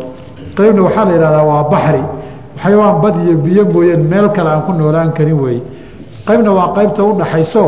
Qaybna 0.57 0.81
waxaa 0.87 1.05
la 1.09 1.12
yidhahdaa 1.16 1.45
waa 1.51 1.62
baxri 1.72 2.03
xayawaan 2.62 2.97
bad 3.03 3.14
iyo 3.24 3.35
biyo 3.45 3.62
mooyeen 3.72 4.03
meel 4.11 4.29
kale 4.37 4.49
aan 4.51 4.62
ku 4.66 4.72
noolaan 4.72 5.12
karin 5.12 5.39
weeye. 5.43 5.62
Qaybna 6.26 6.51
waa 6.59 6.72
qaybta 6.76 7.01
udhaxayso 7.05 7.64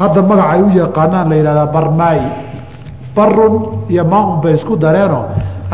hadda 0.00 0.20
magac 0.22 0.48
ay 0.54 0.60
u 0.62 0.68
yaqaanaan 0.80 1.26
la 1.30 1.34
yihahdaa 1.36 1.66
barmaai 1.74 2.20
barun 3.16 3.54
iyo 3.92 4.04
maaun 4.04 4.40
bay 4.42 4.54
isku 4.54 4.76
dareeno 4.76 5.20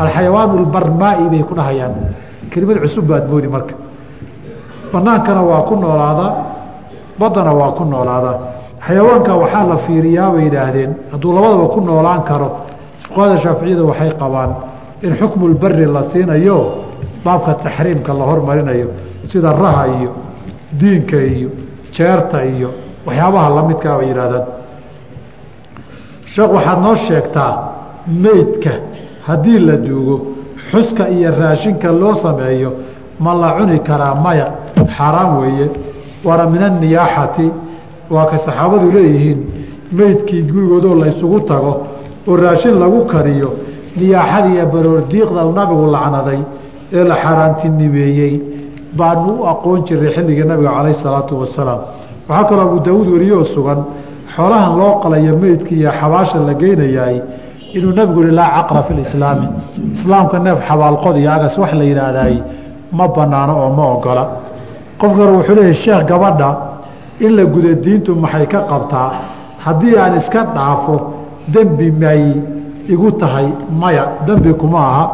alxayawaan 0.01 0.49
lbarmaai 0.65 1.29
bay 1.31 1.43
ku 1.45 1.53
dhahayaan. 1.55 1.93
Kelimad 2.51 2.81
cusub 2.81 3.05
baad 3.05 3.29
moodi 3.29 3.47
marka. 3.47 3.75
Banaankana 4.93 5.41
waa 5.45 5.61
ku 5.69 5.75
noolaadaa 5.77 6.31
baddana 7.19 7.51
waa 7.53 7.71
ku 7.77 7.83
noolaadaa 7.85 8.37
xayawaanka 8.87 9.33
waxaa 9.41 9.63
la 9.71 9.77
fiiriyaa 9.85 10.29
bay 10.33 10.43
yidhaahdeen. 10.47 10.91
Hadduu 11.11 11.31
labadaba 11.35 11.65
ku 11.73 11.79
noolaan 11.81 12.21
karo 12.29 12.47
fuqahada 13.03 13.37
shaaficiyada 13.43 13.83
waxay 13.91 14.11
qabaan 14.21 14.51
in 15.05 15.11
xukmulberi 15.19 15.85
la 15.95 16.03
siinayo 16.11 16.57
baabka 17.25 17.53
taxriimka 17.63 18.11
la 18.19 18.25
hormarinayo 18.29 18.87
sida 19.31 19.51
raha 19.63 19.83
iyo 19.97 20.11
diinka 20.79 21.17
iyo 21.35 21.49
jeerta 21.95 22.39
iyo 22.53 22.69
waxyaabaha 23.07 23.47
lamidkaa 23.57 23.97
bay 23.99 24.07
yidhahdaan 24.11 24.45
sheekh 26.33 26.51
waxaad 26.55 26.79
noo 26.85 26.95
sheegtaa 27.07 27.53
meydka 28.23 28.71
haddii 29.27 29.59
la 29.67 29.75
duugo 29.87 30.15
xuska 30.71 31.03
iyo 31.15 31.29
raashinka 31.39 31.89
loo 32.01 32.15
sameeyo 32.23 32.69
ma 33.23 33.33
la 33.41 33.49
cuni 33.57 33.79
karaa 33.79 34.15
maya? 34.25 34.47
Xaaraan 34.97 35.31
weeye. 35.41 35.67
Waana 36.25 36.45
min 36.53 36.61
anniyaaxati 36.63 37.45
waa 38.13 38.25
ka 38.31 38.37
saxaabadu 38.45 38.87
leeyihiin 38.95 39.39
meydkii 39.97 40.41
gurigoodoo 40.51 40.95
la 41.01 41.07
ysugu 41.13 41.39
tago 41.49 41.71
oo 42.29 42.35
raashin 42.43 42.75
lagu 42.83 42.99
kariyo 43.13 43.49
niyaaxadiiyo 43.99 44.65
baroordiiqda 44.73 45.41
nabigu 45.57 45.85
lacnaday 45.95 46.39
ee 46.97 47.03
la 47.09 47.15
xaaraantinimeeyey 47.23 48.33
baanu 48.99 49.31
u 49.41 49.45
aqoon 49.51 49.79
jiray 49.87 50.11
xilligii 50.15 50.45
nabiga 50.51 50.71
calayh 50.77 50.95
salaatu 51.03 51.33
wasalaam. 51.41 51.79
Waxaa 52.29 52.47
kaloo 52.49 52.61
abu 52.69 52.79
daawuud 52.85 53.07
wariyoo 53.15 53.43
sugan 53.53 53.79
xoolahan 54.35 54.71
loo 54.79 54.91
qalayo 55.03 55.33
meydka 55.43 55.71
iyo 55.79 55.91
xabaasha 55.99 56.37
la 56.47 56.53
geynayaay 56.61 57.17
inuu 57.77 57.93
nabigu 57.99 58.21
yihi 58.23 58.35
laa 58.39 58.49
caqra 58.57 58.81
fi 58.87 58.93
lislaami 58.99 59.47
islaamka 59.95 60.37
neef 60.45 60.59
xabaalqod 60.67 61.15
iyo 61.21 61.29
agas 61.35 61.53
wax 61.61 61.71
la 61.79 61.83
yidhaahdaay 61.89 62.35
ma 62.97 63.05
banaano 63.15 63.53
oo 63.63 63.69
ma 63.77 63.83
ogola. 63.95 64.23
Hore 65.01 65.31
wuxuu 65.37 65.55
leeyahy 65.57 65.73
sheekh 65.83 66.03
gabadha 66.11 66.49
in 67.19 67.35
la 67.35 67.43
guda 67.45 67.73
diintu 67.73 68.15
maxay 68.15 68.47
ka 68.47 68.59
qabtaa? 68.69 69.11
Haddii 69.65 69.95
aan 69.97 70.17
iska 70.17 70.43
dhaafo 70.55 70.95
dembi 71.47 71.91
may 71.91 72.21
igu 72.87 73.11
tahay 73.11 73.47
maya. 73.71 74.05
Dembi 74.27 74.53
kuma 74.53 74.79
aha. 74.79 75.05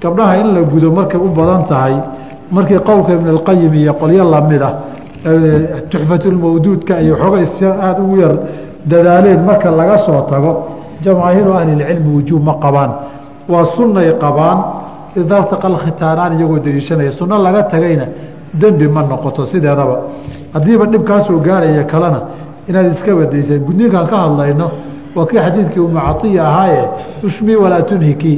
Gabdhaha 0.00 0.36
in 0.40 0.54
la 0.54 0.60
gudo 0.62 0.90
markay 0.92 1.18
u 1.20 1.28
badan 1.30 1.66
tahay 1.66 1.94
markii 2.50 2.78
qowlka 2.78 3.12
ibn 3.14 3.28
alqayim 3.28 3.74
iyo 3.74 3.92
qolyo 3.94 4.24
lamida 4.30 4.70
tuxfatulmawduudka 5.90 7.00
iyo 7.02 7.16
xooga 7.16 7.38
aada 7.82 8.02
ugu 8.02 8.16
yar 8.20 8.34
dadaaleen 8.84 9.40
marka 9.44 9.70
laga 9.70 9.98
soo 9.98 10.20
tago 10.30 10.52
jamaahiiru 11.02 11.52
ahlilcilmi 11.52 12.08
wujuub 12.16 12.42
ma 12.44 12.54
qabaan. 12.64 12.90
Waa 13.48 13.64
sunnay 13.76 14.12
qabaan. 14.20 14.58
Idaartaqa 15.16 15.68
khitaanaan 15.84 16.32
iyagoo 16.38 16.58
daliishanaya. 16.58 17.10
Sunno 17.12 17.38
laga 17.42 17.62
tagayna 17.72 18.06
dembi 18.60 18.86
ma 18.88 19.02
noqoto 19.02 19.44
sideedaba 19.46 19.96
haddiiba 20.54 20.84
dhibkaasoo 20.92 21.38
gaaraya 21.46 21.84
kalena 21.92 22.20
inaad 22.68 22.86
iska 22.94 23.12
badaysa 23.20 23.54
gudniinkaan 23.66 24.06
ka 24.10 24.16
hadlayno 24.24 24.66
waa 25.16 25.26
kii 25.26 25.38
xadiidkii 25.46 25.80
umacaiya 25.88 26.42
ahaaye 26.48 26.82
ushmii 27.26 27.56
walaa 27.62 27.82
tunhiki 27.82 28.32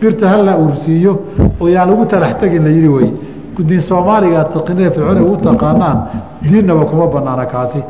birta 0.00 0.28
hala 0.28 0.52
ursiiyo 0.64 1.12
oo 1.60 1.68
yaan 1.68 1.88
lagu 1.90 2.04
talax 2.06 2.32
tegin 2.40 2.64
la 2.64 2.70
yihi 2.70 2.88
wey 2.96 3.08
gudniin 3.56 3.82
soomaaliga 3.88 4.44
taqinida 4.54 4.90
fircoon 4.90 5.20
u 5.32 5.36
taqaanaan 5.46 5.98
diinnaba 6.42 6.84
kuma 6.90 7.06
banaana 7.14 7.46
kaasi. 7.46 7.80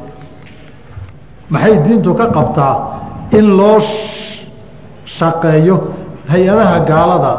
Maxay 1.50 1.74
diintu 1.84 2.14
ka 2.14 2.26
qabtaa 2.36 2.74
in 3.38 3.46
loo 3.58 3.78
shaqeeyo 5.16 5.76
hay'adaha 6.32 6.76
gaalada 6.90 7.32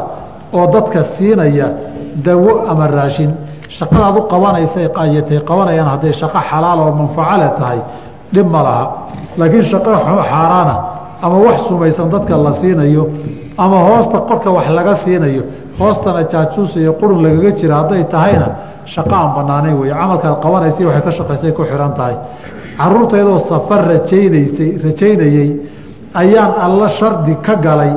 oo 0.52 0.66
dadka 0.74 1.00
siinaya 1.16 1.66
dawo 2.26 2.52
ama 2.70 2.86
raashin 2.96 3.30
shaqadaad 3.78 4.16
u 4.18 4.22
qabanaysa 4.32 4.80
ayatay 5.04 5.38
qabanayaan 5.50 5.88
hadday 5.94 6.12
shaqo 6.20 6.38
xalaal 6.50 6.78
oo 6.84 6.92
manfacole 7.00 7.48
tahay 7.58 7.80
dhib 8.34 8.46
ma 8.54 8.60
laha. 8.66 8.84
Laakiin 9.38 9.64
shaqo 9.72 9.90
xaaraana 10.30 10.76
ama 11.24 11.36
wax 11.46 11.58
sumaysan 11.68 12.08
dadka 12.14 12.34
la 12.46 12.52
siinayo 12.60 13.02
ama 13.64 13.78
hoosta 13.88 14.18
qofka 14.28 14.50
wax 14.56 14.66
laga 14.78 14.94
siinayo 15.04 15.42
hoostana 15.78 16.22
jaajuus 16.32 16.72
iyo 16.76 16.92
qurun 17.00 17.20
lagaga 17.24 17.50
jira 17.58 17.74
hadday 17.80 18.02
tahayna 18.14 18.48
shaqo 18.94 19.14
aan 19.20 19.30
banaanayn 19.36 19.76
wey 19.80 19.90
camalkaad 20.00 20.36
qabanaysa 20.44 20.80
waxay 20.88 21.02
ka 21.06 21.10
shaqaysay 21.18 21.52
ku 21.56 21.62
xihan 21.70 21.92
tahay. 21.98 22.16
Caruurtaydoo 22.78 23.38
safar 23.50 23.80
rajaynaysay 23.92 24.70
rajaynayey 24.84 25.48
ayaan 26.22 26.52
alla 26.64 26.88
shardi 26.98 27.34
ka 27.46 27.54
galay 27.66 27.92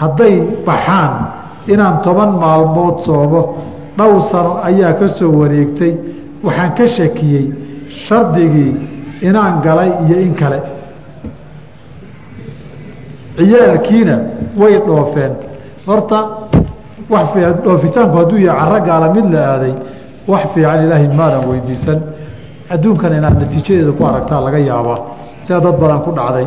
hadday 0.00 0.34
baxaan 0.66 1.12
inaan 1.72 1.96
toban 2.04 2.30
maalmood 2.42 2.96
soomo 3.06 3.42
dhowr 3.98 4.22
sano 4.30 4.60
ayaa 4.64 4.92
ka 4.94 5.08
soo 5.08 5.32
wareegtay. 5.40 5.94
Waxaan 6.42 6.74
ka 6.74 6.86
shakiyey 6.86 7.52
shardigii 7.88 8.76
inaan 9.22 9.60
galay 9.62 9.90
iyo 10.06 10.20
in 10.20 10.34
kale. 10.34 10.60
Ciyaalkiina 13.36 14.18
way 14.56 14.78
dhoofeen. 14.86 15.32
Horta 15.86 16.18
dhoofitaanku 17.64 18.16
hadduu 18.16 18.38
yahay 18.38 18.80
caro 18.86 19.12
mid 19.14 19.32
la 19.32 19.40
aaday 19.54 19.74
wax 20.28 20.46
fiican 20.54 20.84
ilaahay 20.84 21.08
maadan 21.08 21.48
weydiisan. 21.48 22.00
Adduunkan 22.70 23.12
inaad 23.12 23.36
natiijadeeda 23.40 23.92
ku 23.92 24.04
aragtaa 24.04 24.40
laga 24.40 24.58
yaabaa. 24.58 24.98
Sida 25.42 25.60
dad 25.60 25.76
badan 25.80 26.00
ku 26.02 26.10
dhacday. 26.12 26.46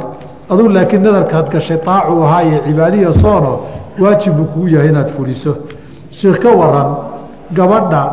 Aduu 0.50 0.70
laakiin 0.70 1.04
nadarkaad 1.04 1.50
gashay 1.54 1.80
aacu 1.88 2.24
ahaa 2.24 2.42
iyo 2.44 2.60
cibaadiya 2.68 3.14
soono 3.22 3.60
waajib 4.00 4.34
buu 4.38 4.46
kugu 4.46 4.68
yahay 4.68 4.90
inaad 4.90 5.10
fuliso. 5.16 5.56
Sheikh 6.12 6.40
ka 6.40 6.50
waran 6.52 7.15
gabadha 7.54 8.04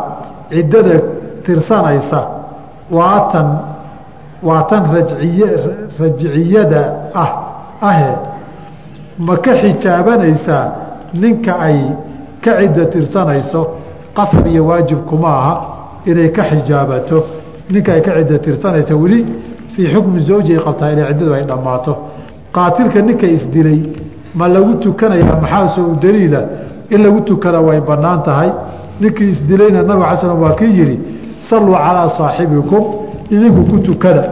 ciddada 0.51 1.01
tirsanaysa 1.45 2.21
waa 2.91 3.21
tan 3.33 3.49
waa 4.43 4.63
tan 4.71 4.83
rajiy 4.95 5.45
rajciyada 6.01 6.83
ah 7.15 7.31
ahe 7.81 8.13
ma 9.19 9.37
ka 9.37 9.53
xijaabanaysaa 9.63 10.65
ninka 11.15 11.53
ay 11.59 11.79
ka 12.45 12.53
cidda 12.61 12.85
tirsanayso 12.87 13.61
qasab 14.17 14.47
iyo 14.47 14.67
waajib 14.67 14.99
kuma 15.09 15.29
aha 15.29 15.55
inay 16.07 16.31
ka 16.33 16.43
xijaabato. 16.43 17.25
Ninka 17.71 17.93
ay 17.95 18.01
ka 18.03 18.13
cidda 18.19 18.39
tirsanaysa 18.39 18.97
weli 18.97 19.25
fii 19.75 19.87
xukmi 19.95 20.21
zawji 20.27 20.53
ay 20.57 20.63
qabtaa 20.65 20.91
inay 20.93 21.07
ciddadu 21.09 21.33
ay 21.35 21.45
dhammaato. 21.45 21.97
Qaatilka 22.53 23.01
ninka 23.01 23.27
isdilay 23.27 23.81
ma 24.35 24.49
lagu 24.49 24.75
tukanayaa 24.83 25.37
maxaase 25.41 25.81
u 25.81 25.95
daliila? 26.03 26.41
In 26.91 27.03
lagu 27.03 27.21
tukada 27.21 27.61
way 27.61 27.81
bannaan 27.81 28.23
tahay 28.23 28.51
ninkii 29.01 29.29
isdilayna 29.35 29.83
nabig 29.83 30.05
ala 30.05 30.17
slam 30.21 30.43
waa 30.43 30.55
kii 30.61 30.73
yihi 30.79 30.97
salluu 31.49 31.75
calaa 31.75 32.09
saaxibikum 32.19 32.83
idinku 33.31 33.63
ku 33.71 33.79
tukada 33.79 34.23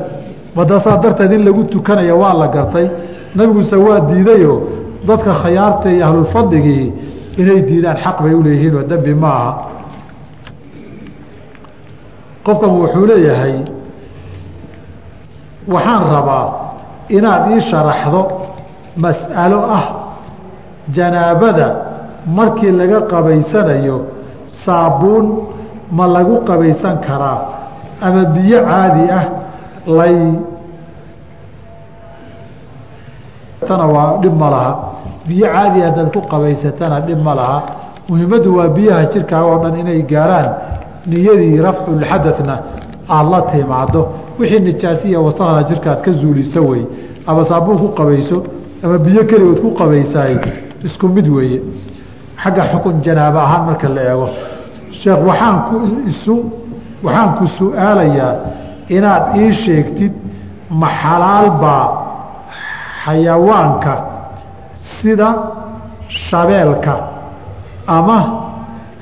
madasaa 0.57 0.97
darteed 1.03 1.33
in 1.33 1.45
lagu 1.45 1.65
tukanaya 1.65 2.15
waa 2.15 2.35
la 2.35 2.49
gartay. 2.49 2.89
Nabiguse 3.35 3.77
waa 3.77 4.01
diidayoo 4.01 4.59
dadka 5.07 5.33
khayaarta 5.43 5.93
iyo 5.93 6.05
ahlulfadligii 6.07 6.93
inay 7.41 7.61
diidaan 7.69 7.97
xaq 8.05 8.17
bay 8.23 8.35
u 8.35 8.43
leeyihiin 8.43 8.75
oo 8.77 8.83
dembi 8.91 9.15
ma 9.15 9.29
aha. 9.39 9.53
Qofkan 12.45 12.71
wuxuu 12.81 13.07
leeyahay 13.07 13.55
waxaan 15.69 16.03
rabaa 16.15 16.47
inaad 17.17 17.43
ii 17.55 17.61
sharaxdo 17.71 18.23
mas'alo 19.05 19.61
ah 19.79 19.85
janaabada 20.97 21.69
markii 22.37 22.73
laga 22.81 23.01
qabaysanayo 23.11 23.97
saabuun 24.65 25.27
ma 25.93 26.07
lagu 26.07 26.37
qabaysan 26.49 26.97
karaa 27.07 27.39
ama 28.01 28.25
biyo 28.35 28.59
caadi 28.65 29.05
ah 29.19 29.25
lay 29.87 30.17
tana 33.67 33.87
waa 33.87 34.19
dhib 34.23 34.35
ma 34.35 34.51
laha. 34.51 34.73
Biyo 35.27 35.47
caadi 35.47 35.81
haddaad 35.81 36.13
ku 36.13 36.21
qabaysatana 36.33 37.01
dhib 37.07 37.19
ma 37.23 37.35
laha. 37.35 37.59
Muhiimaddu 38.09 38.57
waa 38.57 38.69
biyaha 38.69 39.05
jirkaaga 39.13 39.47
oo 39.47 39.59
dhan 39.63 39.79
inay 39.81 40.03
gaaraan 40.03 40.49
niyadii 41.07 41.61
rafculxadana 41.67 42.57
aada 43.09 43.31
la 43.31 43.41
timaado 43.53 44.03
wixii 44.39 44.61
nijaasiya 44.61 45.21
wasaqda 45.21 45.63
jirkaad 45.69 46.01
ka 46.05 46.11
zuuliso 46.13 46.61
wey 46.71 46.83
ama 47.27 47.45
saabuun 47.45 47.79
ku 47.79 47.89
qabayso 47.99 48.43
ama 48.85 48.99
biyo 48.99 49.23
keligood 49.31 49.61
ku 49.61 49.71
qabaysaay 49.81 50.35
isku 50.85 51.09
mid 51.09 51.29
weeye. 51.29 51.61
Xagga 52.43 52.63
xukun 52.73 53.03
janaabo 53.05 53.39
ahaan 53.39 53.63
marka 53.67 53.89
la 53.89 54.03
eego 54.11 54.29
sheekh 54.93 55.20
waxaan 55.28 55.57
ku 55.68 55.76
isu 56.11 56.34
waxaan 57.05 57.30
ku 57.38 57.45
su'aalayaa 57.59 58.34
inaad 58.97 59.24
ii 59.43 59.53
sheegtid 59.64 60.12
ma 60.80 60.88
xalaal 61.03 61.49
baa 61.62 61.86
xayawaanka 63.05 63.93
sida 65.01 65.28
shabeelka 66.09 66.95
ama 67.86 68.18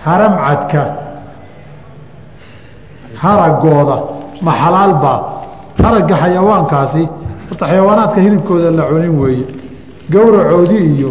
haramcadka 0.05 0.83
haragooda. 3.23 3.97
Ma 4.43 4.53
xalaalbaa 4.63 5.19
haragga 5.83 6.15
xayawaankaasi 6.23 7.03
horta 7.49 7.65
xayawaanaadka 7.71 8.21
hilibkooda 8.25 8.71
la 8.79 8.83
cunin 8.91 9.15
weeye 9.21 9.47
gowracoodii 10.13 10.85
iyo 10.97 11.11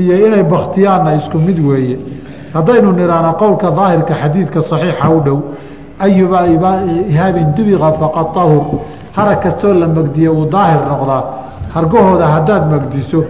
iyo 0.00 0.14
inay 0.26 0.42
baktiyaanna 0.52 1.10
isku 1.20 1.38
mid 1.38 1.58
weeye 1.68 1.96
haddaynu 2.56 2.88
niraana 2.98 3.30
qowlka 3.42 3.68
daahirka 3.78 4.14
xadiidka 4.22 4.60
saxiixa 4.70 5.06
u 5.16 5.20
dhow 5.26 5.38
ayuba 6.06 6.40
ihaabin 7.12 7.48
dubiqa 7.56 7.88
faqad 8.00 8.28
tahur 8.36 8.64
harag 9.16 9.38
kastoo 9.44 9.72
la 9.82 9.86
magdiye 9.96 10.28
uu 10.38 10.44
daahir 10.54 10.82
noqdaa. 10.92 11.22
Hargahooda 11.74 12.26
haddaad 12.34 12.62
magdiso 12.72 13.20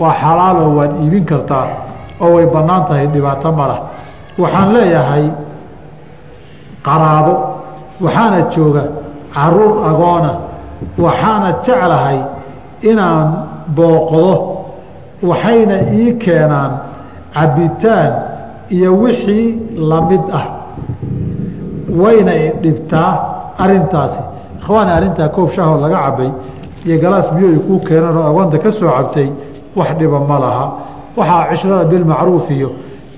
waa 0.00 0.12
xalaaloo 0.22 0.70
waad 0.78 0.92
iibin 1.02 1.24
kartaa 1.30 1.66
oo 2.24 2.30
way 2.36 2.46
bannaan 2.54 2.82
tahay 2.88 3.06
dhibaato 3.14 3.48
malah 3.58 3.78
waxaan 4.42 4.68
leeyahay 4.76 5.24
qaraabo 6.86 7.34
waxaana 8.04 8.38
jooga 8.54 8.84
carruur 9.34 9.74
agoona 9.90 10.32
waxaana 11.04 11.48
jeclahay 11.64 12.18
inaan 12.90 13.28
booqdo 13.76 14.32
waxayna 15.30 15.76
ii 16.00 16.08
keenaan 16.24 16.72
cabitaan 17.36 18.12
iyo 18.76 18.90
wixii 19.02 19.46
la 19.90 19.98
mid 20.08 20.24
ah. 20.40 20.44
Wayna 22.02 22.32
dhibtaa 22.62 23.10
arintaasi 23.62 24.20
ikhwaani 24.58 24.90
arrintaa 24.96 25.28
koob 25.36 25.48
shaahoo 25.54 25.80
laga 25.84 25.98
cabay 26.04 26.30
iyo 26.86 26.96
galaas 27.02 27.28
biyo 27.34 27.48
kuu 27.66 27.78
keenan 27.86 28.16
oo 28.20 28.24
agoonta 28.30 28.56
ka 28.64 28.70
soo 28.78 28.90
cabtay 28.96 29.28
wax 29.78 29.90
dhiba 29.98 30.18
ma 30.30 30.36
laha. 30.44 30.64
Waxaa 31.18 31.46
cishrada 31.50 31.84
bilmacruuf 31.90 32.46
iyo 32.56 32.68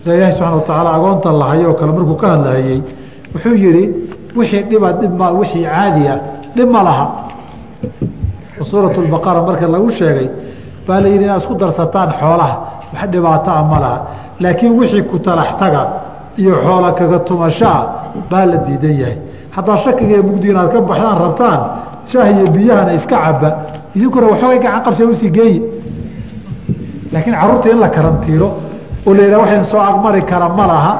ilaahi 0.06 0.32
subxana 0.32 0.54
watacaala 0.58 0.90
agoonta 0.98 1.28
lahayo 1.40 1.70
kale 1.78 1.92
markuu 1.96 2.16
ka 2.22 2.26
hadlahayey 2.32 2.80
wuxuu 3.34 3.54
yihi 3.64 3.84
wixii 4.38 4.62
dhiba 4.70 4.88
dhib 5.00 5.12
ma 5.20 5.26
wixii 5.38 5.64
caadi 5.74 6.04
ah 6.14 6.18
dhib 6.56 6.68
ma 6.74 6.82
laha. 6.88 7.06
Suurat 8.70 8.96
lbaqara 9.06 9.40
marka 9.48 9.66
lagu 9.74 9.90
sheegay 9.98 10.28
baa 10.86 11.00
la 11.02 11.08
yidhi 11.12 11.24
inaad 11.26 11.40
isku 11.42 11.54
darsataan 11.62 12.10
xoolaha 12.20 12.56
wax 12.94 13.02
dhibaato 13.12 13.50
ah 13.58 13.62
ma 13.70 13.78
laha 13.84 13.98
laakiin 14.40 14.72
wixii 14.78 15.02
ku 15.10 15.18
talaxtaga 15.18 15.82
iyo 16.40 16.54
xoola 16.64 16.92
kaga 16.98 17.18
tumashaa 17.18 17.80
baa 18.30 18.44
la 18.46 18.56
diidan 18.66 18.94
yahay. 19.00 19.16
Haddaa 19.56 19.76
shakiga 19.84 20.22
mugdi 20.28 20.48
inaad 20.50 20.70
ka 20.72 20.80
baxdaan 20.80 21.18
rabtaan 21.24 21.60
shaah 22.10 22.28
iyo 22.34 22.46
biyahana 22.54 22.92
iska 22.98 23.16
caba 23.24 23.50
idinkuna 23.96 24.26
waxoogay 24.32 24.58
gacan 24.64 24.82
qabsa 24.84 25.04
u 25.04 25.14
sii 25.20 25.30
geeyi. 25.36 25.58
Laakiin 27.12 27.34
carruurta 27.40 27.68
in 27.70 27.78
la 27.80 27.88
karantiilo 27.88 28.48
oo 29.06 29.14
la 29.14 29.22
yidhaha 29.22 29.40
waxayn 29.42 29.64
soo 29.70 29.78
agmari 29.90 30.22
kara 30.30 30.48
ma 30.48 30.66
laha 30.66 30.92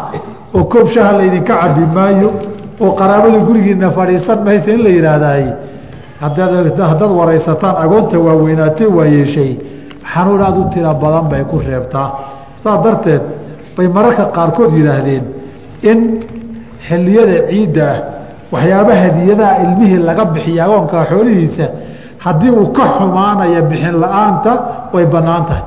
oo 0.55 0.64
koob 0.72 0.87
shaha 0.95 1.12
laydinka 1.18 1.55
cabi 1.62 1.85
maayo 1.95 2.30
oo 2.80 2.93
qaraabada 2.99 3.39
gurigiina 3.47 3.91
fadhiisan 3.91 4.39
maysa 4.45 4.70
in 4.70 4.82
la 4.85 4.91
yidhaahdaay. 4.97 5.45
Haddaad 6.20 7.11
waraysataan 7.18 7.76
agoonta 7.85 8.18
waaweynaatee 8.26 8.87
waayeeshay 8.97 9.51
xanuun 10.12 10.41
aada 10.43 10.59
u 10.59 10.64
tira 10.72 10.95
badan 10.95 11.24
bay 11.30 11.43
ku 11.51 11.57
reebtaa 11.68 12.09
saas 12.64 12.78
darteed 12.84 13.22
bay 13.76 13.86
mararka 13.96 14.24
qaarkood 14.36 14.70
yidhaahdeen 14.78 15.24
in 15.90 15.98
xilliyada 16.88 17.36
ciidda 17.50 17.84
ah 17.92 17.98
waxyaaba 18.54 18.92
hadiyadaha 19.04 19.52
ilmihii 19.64 20.00
laga 20.08 20.24
bixiya 20.34 20.62
agoonka 20.66 20.98
xoolihiisa 21.10 21.66
haddii 22.24 22.50
uu 22.60 22.66
ka 22.76 22.84
xumaanaya 22.96 23.60
bixin 23.70 23.96
la'aanta 24.02 24.52
way 24.94 25.04
bannaan 25.14 25.44
tahay. 25.48 25.64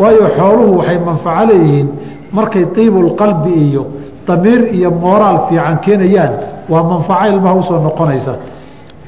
Waayo 0.00 0.26
xooluhu 0.38 0.72
waxay 0.78 0.98
manfaco 1.08 1.42
leeyihiin 1.50 1.88
markay 2.36 2.64
tiibulqalbi 2.74 3.52
iyo 3.66 3.82
damiir 4.26 4.60
iyo 4.76 4.90
mooraal 5.02 5.38
fiican 5.48 5.76
keenayaan 5.84 6.32
waa 6.72 6.82
manfaco 6.92 7.24
ilmaha 7.32 7.54
u 7.54 7.62
soo 7.68 7.78
noqonaysa. 7.86 8.32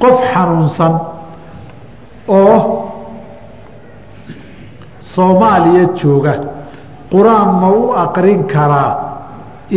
Qof 0.02 0.16
xanuunsan 0.32 0.92
oo 2.38 2.58
soomaaliya 5.14 5.84
jooga 6.00 6.34
qur'aan 7.12 7.48
ma 7.60 7.68
u 7.80 7.82
aqrin 8.04 8.40
karaa 8.52 8.92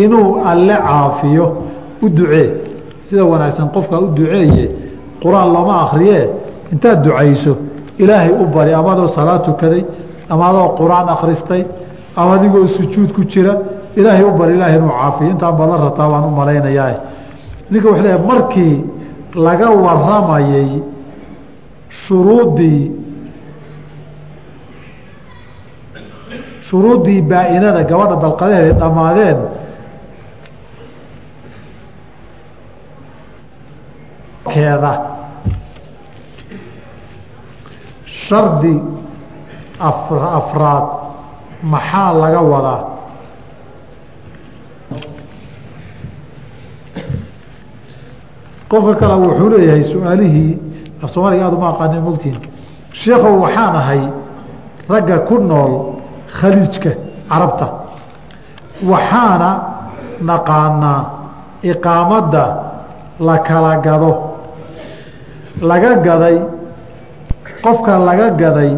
inuu 0.04 0.30
alle 0.52 0.76
caafiyo 0.88 1.46
u 2.04 2.10
ducee. 2.18 2.48
Sida 3.08 3.24
wanaagsan 3.32 3.68
qofkaa 3.76 4.00
u 4.00 4.08
duceeye 4.18 4.66
qur'aan 5.24 5.48
looma 5.56 5.76
akriye 5.86 6.20
intaad 6.74 6.98
ducayso 7.06 7.54
ilaahay 8.04 8.32
u 8.42 8.46
bari 8.56 8.74
ama 8.80 8.92
adoo 8.94 9.08
salaad 9.18 9.42
tukaday 9.48 9.84
ama 10.30 10.44
adoo 10.50 10.68
qur'aan 10.80 11.08
akhristay 11.16 11.62
ama 12.20 12.32
adigoo 12.38 12.68
sujuud 12.78 13.10
ku 13.16 13.22
jira 13.32 13.54
ilaahay 14.00 14.24
u 14.24 14.32
bari 14.40 14.54
ilaahay 14.58 14.78
inuu 14.80 14.94
caafiyo. 15.02 15.30
Intaan 15.34 15.56
badan 15.60 15.80
rataa 15.86 16.08
baan 16.12 16.24
u 16.30 16.32
malaynayaa. 16.40 16.94
Ninka 17.72 17.88
wuxuu 17.90 18.04
leeyahay 18.06 18.26
markii 18.32 18.76
laga 19.46 19.68
waramayay 19.86 20.70
shuruuddii 21.90 22.92
shuruuddii 26.68 27.22
baa-inada 27.32 27.82
gabadha 27.90 28.16
dalqadaheeda 28.24 28.80
dhammaadeen 28.82 29.38
keeda. 34.54 34.94
Shardi 38.26 38.74
afraad 40.40 40.86
maxaa 41.74 42.12
laga 42.22 42.42
wadaa? 42.52 42.82
Qofka 48.70 48.96
kale 49.00 49.16
wuxuu 49.24 49.50
leeyahay 49.50 49.84
su'aalihii 49.84 50.52
af 51.04 51.10
soomaaliga 51.12 51.46
aada 51.46 51.56
uma 51.58 51.70
aqaani 51.70 52.00
mogtiin 52.08 52.38
sheekhow 53.02 53.36
waxaan 53.44 53.76
ahay 53.76 54.02
ragga 54.90 55.18
ku 55.28 55.36
nool 55.40 55.95
khaliijka 56.40 56.92
carabta. 57.30 57.68
Waxaana 58.92 59.50
naqaanaa 60.28 61.02
iqaamadda 61.72 62.44
la 63.28 63.38
kala 63.48 63.74
gado. 63.86 64.14
Laga 65.62 65.92
gaday 66.06 66.38
qofka 67.64 67.94
laga 68.08 68.28
gaday 68.42 68.72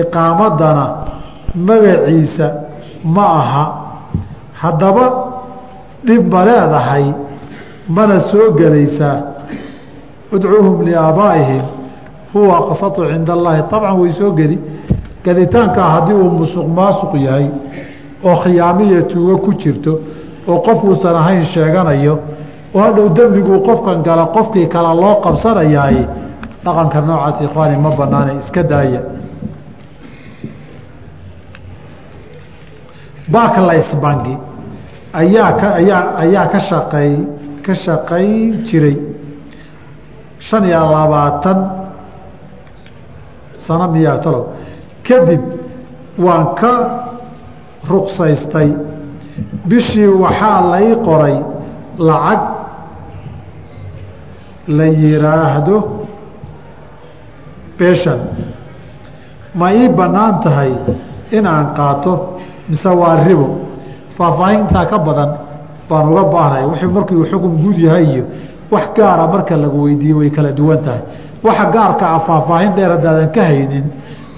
iqaamadana 0.00 0.84
magaciisa 1.66 2.46
ma 3.14 3.24
aha. 3.40 3.64
Haddaba 4.60 5.06
dhib 6.06 6.24
ma 6.32 6.44
leedahay 6.44 7.06
mana 7.88 8.20
soo 8.30 8.52
gelaysaa. 8.58 9.18
Udcuuhum 10.32 10.84
liaabaa'ihim 10.86 11.62
huwa 12.34 12.54
aqsatu 12.58 13.06
cinda 13.10 13.32
allaahi 13.32 13.60
abcan 13.60 13.94
way 14.00 14.12
soo 14.12 14.32
geli 14.32 14.58
gaditaankaa 15.24 15.88
haddii 15.94 16.14
uu 16.22 16.30
musuq 16.38 16.66
maasuq 16.78 17.14
yahay 17.26 17.46
oo 18.28 18.36
khiyaamiya 18.42 19.02
tuugo 19.10 19.36
ku 19.44 19.50
jirto 19.60 19.92
oo 20.50 20.58
qofuusan 20.66 21.16
ahayn 21.16 21.44
sheeganayo 21.52 22.14
oo 22.74 22.80
hadhow 22.84 23.08
dembiguu 23.16 23.58
qofkan 23.68 23.98
gala 24.06 24.24
qofkii 24.36 24.66
kale 24.72 24.90
loo 25.00 25.14
qabsanayaay 25.24 25.96
dhaqanka 26.64 27.00
noocaas 27.08 27.38
ikhwaani 27.46 27.76
ma 27.84 27.90
banaana 27.98 28.32
iska 28.40 28.62
daaya. 28.70 29.00
Barclays 33.32 33.88
banki 34.02 34.34
ayaa 35.20 35.52
ka 35.60 35.68
ayaa 35.80 36.04
ayaa 36.22 36.46
ka 36.52 36.58
shaqeey 36.68 37.14
ka 37.64 37.74
shaqayn 37.74 38.62
jiray 38.66 38.96
shan 40.46 40.64
iyo 40.64 40.80
labaatan 40.94 41.58
sano 43.64 43.86
miyaa 43.94 44.18
talow 44.24 44.44
kadib 45.06 45.42
waan 46.18 46.54
ka 46.60 46.72
ruqsaystay. 47.90 48.70
Bishii 49.68 50.06
waxaa 50.22 50.60
lai 50.72 50.86
qoray 51.06 51.36
lacag 51.98 52.40
la 54.68 54.86
yiraahdo 55.00 55.76
beshan 57.78 58.20
ma 59.54 59.72
ii 59.74 59.88
bannaan 59.98 60.40
tahay 60.44 60.72
inaan 61.32 61.66
qaato 61.76 62.12
mise 62.68 62.88
waa 63.00 63.16
ribo? 63.26 63.48
Faahfaahintaa 64.16 64.86
ka 64.90 64.98
badan 65.06 65.30
baan 65.88 66.06
uga 66.12 66.24
baahnay 66.34 66.64
wuxuu 66.70 66.90
markuu 66.96 67.24
xukun 67.30 67.52
guud 67.62 67.78
yahay 67.86 68.04
iyo 68.12 68.24
wax 68.70 68.86
gaara 68.96 69.26
marka 69.26 69.56
lagu 69.56 69.78
weydiiye 69.84 70.14
way 70.14 70.30
kala 70.30 70.52
duwan 70.52 70.78
tahay. 70.84 71.00
Waxa 71.44 71.64
gaarka 71.74 72.04
ah 72.14 72.20
faahfaahin 72.26 72.72
dheer 72.76 72.90
haddaadan 72.94 73.30
ka 73.34 73.42
haynin 73.48 73.84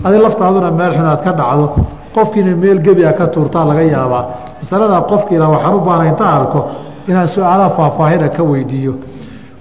adi 0.05 0.19
laftaaduna 0.25 0.71
meel 0.79 0.93
xun 0.97 1.07
aad 1.13 1.23
ka 1.25 1.33
dhacdo 1.41 1.67
qofkiina 2.15 2.53
meel 2.63 2.79
gebi 2.87 3.05
a 3.05 3.13
ka 3.19 3.27
tuurtaa 3.35 3.65
laga 3.71 3.83
yaabaa. 3.95 4.25
Masaladaa 4.61 5.03
qofkiila 5.11 5.47
waxaan 5.55 5.75
u 5.75 5.81
baahnay 5.87 6.09
inta 6.13 6.25
arko 6.39 6.61
inaan 7.09 7.29
su'aalaha 7.35 7.71
faahfaahina 7.79 8.29
ka 8.37 8.43
weydiiyo. 8.51 8.95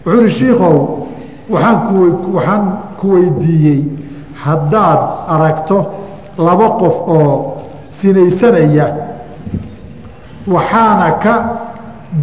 Wuxuu 0.05 0.21
ihi 0.25 0.29
shiikow 0.37 0.75
waaan 1.53 1.77
ku 1.87 1.95
waxaan 2.35 2.63
ku 2.99 3.05
weydiiyey 3.15 3.79
haddaad 4.43 4.99
aragto 5.33 5.77
laba 6.45 6.67
qof 6.81 6.95
oo 7.17 7.33
sinaysanaya 7.99 8.87
waxaana 10.47 11.07
ka 11.23 11.33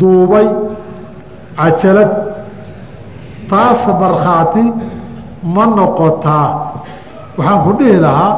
duubay 0.01 0.47
cajalad. 1.57 2.11
Taas 3.51 3.83
markhaati 4.01 4.64
ma 5.55 5.64
noqotaa 5.66 6.47
waxaan 7.41 7.61
ku 7.64 7.72
dhihi 7.78 7.97
lahaa 8.07 8.32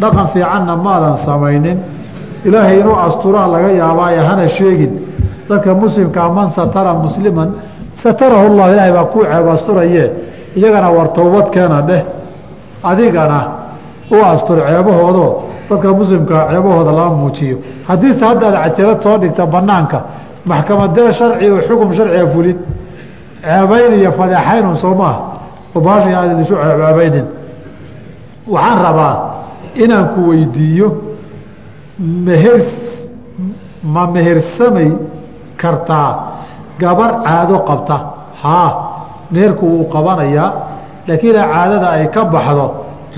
dhaqan 0.00 0.26
fiicanna 0.34 0.74
maadan 0.76 1.16
samaynin. 1.26 1.78
Ilaahay 2.44 2.80
inuu 2.80 2.96
asturaa 3.06 3.46
laga 3.54 3.70
yaabaaye 3.72 4.18
hana 4.28 4.48
sheegin. 4.48 4.92
Dadka 5.48 5.74
muslimkaa 5.74 6.28
man 6.28 6.48
satara 6.56 6.92
musliman 6.94 7.48
satarahu 8.02 8.48
llah 8.56 8.68
ilaahay 8.72 8.92
baa 8.92 9.04
kuu 9.12 9.24
ceeb 9.24 9.46
asturaye 9.48 10.04
iyagana 10.56 10.88
war 10.96 11.08
towbad 11.12 11.50
keena 11.54 11.80
dheh. 11.88 12.02
Adigana 12.82 13.40
u 14.10 14.16
astur 14.32 14.58
ceebahoodo. 14.68 15.26
Dadka 15.70 15.88
muslimkaa 16.00 16.48
ceebahooda 16.50 16.92
lama 16.92 17.16
muujiyo. 17.22 17.56
Haddiise 17.88 18.24
haddaad 18.24 18.54
cajalad 18.64 19.00
soo 19.02 19.16
dhigta 19.18 19.46
banaanka 19.46 19.98
maxkamadee 20.44 21.12
sharci 21.12 21.50
oo 21.50 21.60
xukum 21.68 21.88
sharciga 21.96 22.26
fulin? 22.34 22.58
Ceebayn 23.44 23.92
iyo 24.00 24.12
fadeexaynun 24.18 24.76
soo 24.76 24.94
maaha. 24.94 25.20
Oo 25.74 25.80
baasha 25.80 26.08
aad 26.20 26.40
isu 26.40 26.54
ceebeynin 26.54 27.26
waxaan 28.46 28.78
rabaa 28.86 29.14
inaan 29.74 30.08
ku 30.14 30.20
weydiiyo 30.30 30.88
meher 31.98 32.60
ma 33.82 34.06
mehersamay 34.06 34.90
kartaa 35.56 36.10
gabar 36.80 37.22
caado 37.24 37.58
qabta. 37.68 37.96
Haa 38.42 38.70
meherku 39.30 39.64
wuu 39.66 39.84
qabanayaa 39.94 40.50
laakiin 41.06 41.34
caadada 41.52 41.88
ay 41.96 42.06
ka 42.14 42.24
baxdo 42.24 42.66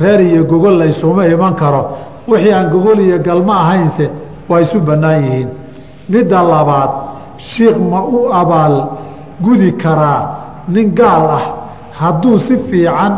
reer 0.00 0.20
iyo 0.20 0.44
gogol 0.44 0.76
laysuma 0.78 1.26
iman 1.26 1.54
karo. 1.54 1.82
Wixii 2.28 2.52
aan 2.52 2.70
gogol 2.70 2.98
iyo 3.00 3.18
galmo 3.18 3.52
ahaynse 3.52 4.10
waa 4.48 4.60
isu 4.60 4.80
bannaan 4.80 5.22
yihiin. 5.24 5.48
Midda 6.08 6.42
labaad 6.42 6.90
shiikh 7.38 7.78
ma 7.90 8.00
u 8.02 8.18
abaal 8.32 8.76
gudi 9.44 9.72
karaa 9.72 10.20
nin 10.68 10.94
gaal 10.94 11.24
ah. 11.38 11.44
Hadduu 11.98 12.38
si 12.38 12.56
fiican 12.70 13.12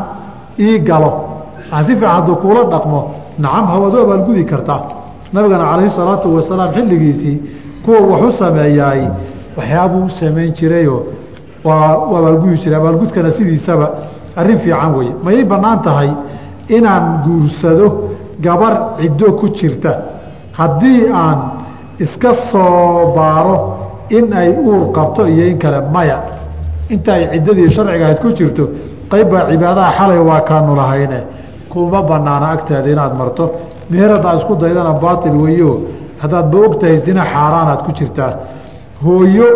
ii 0.59 0.79
galo 0.81 1.28
si 1.87 1.93
fiican 1.97 2.11
hadduu 2.17 2.37
kuula 2.37 2.63
dhaqmo 2.73 3.01
nacam 3.39 3.67
hawaad 3.73 3.95
u 3.95 4.01
abaalgudi 4.07 4.45
kartaa. 4.45 4.81
Nabigana 5.33 5.65
calayhi 5.71 5.91
salaatu 5.91 6.35
wasalaam 6.37 6.71
xilligiisii 6.75 7.37
kuwa 7.85 7.99
wax 8.11 8.23
u 8.23 8.33
sameeyaay 8.39 9.03
waxyaabuu 9.57 10.05
u 10.05 10.11
samayn 10.21 10.53
jirayoo 10.59 11.01
waa 11.65 11.93
abaalgudi 12.19 12.57
jiray 12.63 12.79
abaalgudkana 12.81 13.31
sidiisaba. 13.31 13.87
Arrin 14.37 14.59
fiican 14.59 14.95
weeye. 14.97 15.13
Ma 15.25 15.33
ii 15.33 15.45
bannaan 15.45 15.83
tahay 15.83 16.11
inaan 16.69 17.05
guursado 17.25 17.87
gabar 18.41 18.75
ciddo 19.01 19.33
ku 19.33 19.49
jirta. 19.49 19.93
Haddii 20.59 21.01
aan 21.13 21.39
iska 22.01 22.31
soo 22.51 23.13
baaro 23.17 23.57
in 24.11 24.33
ay 24.33 24.51
uur 24.67 24.93
qabto 24.97 25.27
iyo 25.29 25.45
in 25.49 25.59
kale 25.59 25.81
maya. 25.93 26.19
Inta 26.89 27.13
ay 27.15 27.29
ciddadii 27.33 27.71
sharciga 27.75 28.05
ahayd 28.05 28.21
ku 28.21 28.29
jirto 28.39 28.65
qayb 29.11 29.29
baa 29.33 29.51
cibaadaha 29.51 29.91
xalay 29.99 30.19
waa 30.29 30.41
kaanu 30.49 30.77
lahayne 30.77 31.19
kuma 31.73 32.03
banaana 32.11 32.47
agteeda 32.55 32.89
inaad 32.95 33.15
marto. 33.21 33.45
Meher 33.91 34.11
haddaa 34.17 34.35
isku 34.39 34.55
daydana 34.63 34.93
baatil 35.05 35.37
weeyo. 35.43 35.71
Haddaad 36.23 36.47
ba 36.53 36.59
og 36.67 36.75
tahay 36.81 36.97
zina 37.07 37.23
xaaraanaad 37.33 37.81
ku 37.87 37.91
jirtaa 37.99 38.33
hooyo 39.05 39.49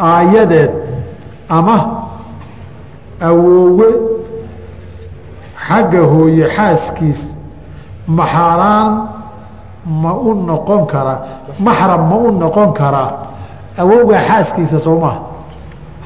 aayadeed 0.00 0.70
ama 1.48 1.76
awoowe 3.28 3.88
xagga 5.66 6.02
hooye 6.12 6.46
xaaskiis 6.56 7.20
maxaaraan 8.18 8.88
ma 10.02 10.12
u 10.28 10.30
noqon 10.48 10.82
karaa 10.92 11.18
maxram 11.66 12.02
ma 12.10 12.16
u 12.16 12.30
noqon 12.42 12.70
karaa 12.80 13.10
awowgaa 13.82 14.22
xaaskiisa 14.28 14.78
soo 14.86 14.98
maha 15.04 15.20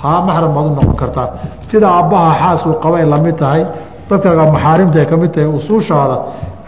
haa 0.03 0.21
maxram 0.29 0.53
maad 0.57 0.67
u 0.67 0.75
noqon 0.79 0.97
kartaa. 1.03 1.29
Sida 1.71 1.87
aabbaha 1.99 2.31
xaas 2.41 2.61
uu 2.69 2.75
qabay 2.85 3.05
la 3.13 3.19
mid 3.25 3.37
tahay 3.43 3.63
dadkaga 4.09 4.45
maxaarimta 4.55 4.97
ay 5.03 5.07
ka 5.11 5.17
mid 5.23 5.31
tahay 5.35 5.49
usuushaada 5.59 6.17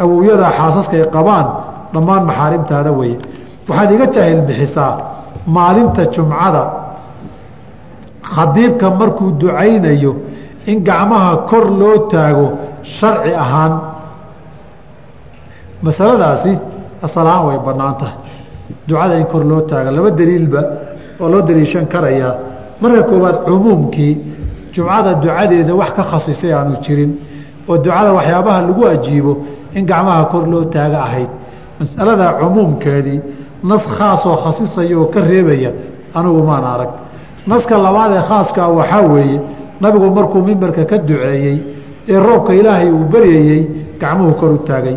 awowyada 0.02 0.46
xaasaska 0.58 0.94
ay 1.00 1.06
qabaan 1.16 1.46
dhammaan 1.94 2.22
maxaarimtaada 2.30 2.90
weye 2.98 3.16
waxaad 3.68 3.90
iga 3.96 4.06
jaahil 4.14 4.40
bixisaa 4.48 4.92
maalinta 5.56 6.02
jumcada. 6.14 6.62
Khadiibka 8.34 8.86
markuu 9.00 9.28
ducaynayo 9.40 10.12
in 10.70 10.76
gacmaha 10.88 11.30
kor 11.50 11.64
loo 11.80 11.96
taago 12.12 12.46
sharci 12.96 13.32
ahaan. 13.44 13.72
Masaladaasi 15.84 16.52
asalahaan 17.06 17.44
way 17.48 17.58
bannaan 17.66 17.94
tahay 18.00 18.16
ducada 18.88 19.14
in 19.20 19.26
kor 19.32 19.44
loo 19.50 19.60
taaga 19.70 19.90
laba 19.96 20.10
daliilba 20.18 20.60
oo 21.20 21.28
loo 21.32 21.42
daliishan 21.48 21.86
karayaa 21.92 22.34
marka 22.80 23.02
koowaad 23.10 23.36
cumuumkii 23.46 24.12
jumcada 24.74 25.14
ducadeeda 25.22 25.74
wax 25.80 25.90
ka 25.96 26.02
khasisay 26.10 26.52
aanu 26.54 26.76
jirin 26.84 27.10
oo 27.68 27.76
ducada 27.78 28.12
waxyaabaha 28.18 28.60
lagu 28.68 28.82
ajiibo 28.94 29.32
in 29.74 29.84
gacmaha 29.90 30.24
kor 30.32 30.46
loo 30.52 30.64
taaga 30.74 30.98
ahayd. 31.06 31.30
Masalada 31.80 32.26
cumuumkeedii 32.40 33.20
nas 33.70 33.82
khaasoo 33.96 34.36
khasisaya 34.44 34.96
oo 34.98 35.06
ka 35.14 35.20
reebaya 35.20 35.70
anigu 36.14 36.42
maan 36.48 36.64
arag. 36.74 36.90
Naska 37.46 37.74
labaad 37.78 38.12
ee 38.18 38.22
khaaskaa 38.28 38.68
waxaa 38.78 39.02
weeye 39.14 39.40
nabigu 39.80 40.06
markuu 40.16 40.42
mimbarka 40.48 40.84
ka 40.90 40.98
duceeyey 40.98 41.58
ee 42.08 42.18
roobka 42.26 42.52
ilaahay 42.54 42.90
uu 42.90 43.04
baryayey 43.12 43.62
gacmuhu 44.00 44.32
kor 44.40 44.52
u 44.52 44.58
taagay. 44.68 44.96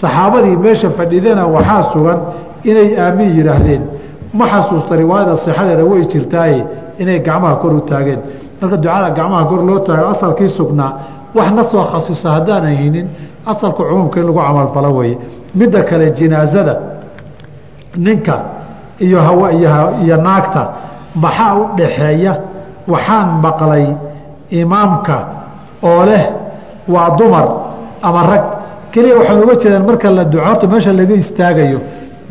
Saxaabadii 0.00 0.56
meesha 0.64 0.90
fadhidana 0.90 1.46
waxaa 1.46 1.82
sugan 1.92 2.18
inay 2.70 2.88
aamiin 3.04 3.32
yidhaahdeen 3.38 3.82
ma 4.38 4.44
xasuusta 4.52 4.92
riwaayada 5.02 5.36
sixadeeda 5.44 5.84
way 5.90 6.02
jirtaaye 6.12 6.60
inay 7.02 7.18
gacmaha 7.26 7.54
kor 7.62 7.72
u 7.74 7.80
taageen. 7.90 8.20
Marka 8.60 8.76
ducada 8.82 9.08
gacmaha 9.18 9.44
kor 9.50 9.60
loo 9.68 9.78
taago 9.86 10.06
asalkii 10.14 10.48
sugnaa 10.58 10.90
wax 11.36 11.48
na 11.56 11.62
soo 11.72 11.84
khasisa 11.92 12.28
haddaanan 12.36 12.74
haynin 12.80 13.06
asalka 13.50 13.82
cumuumka 13.88 14.16
in 14.20 14.26
lagu 14.28 14.40
camalfalo 14.46 14.90
weeye. 14.98 15.16
Midda 15.58 15.80
kale 15.88 16.06
jinaasada 16.18 16.74
ninka 17.96 18.36
iyo 18.98 19.20
hawa 19.26 19.52
iyo 20.04 20.16
naagta 20.26 20.62
maxaa 21.22 21.54
u 21.60 21.62
dhaxeeya? 21.78 22.32
Waxaan 22.92 23.28
maqlay 23.44 23.86
imaamka 24.60 25.16
oo 25.88 26.02
leh 26.08 26.24
waa 26.94 27.10
dumar 27.18 27.46
ama 28.06 28.22
rag. 28.30 28.44
Keliya 28.92 29.14
waxaan 29.18 29.42
uga 29.44 29.54
jeedaan 29.62 29.84
marka 29.88 30.08
la 30.16 30.24
ducoorto 30.32 30.64
meesha 30.72 30.92
laga 30.98 31.14
istaagayo 31.22 31.78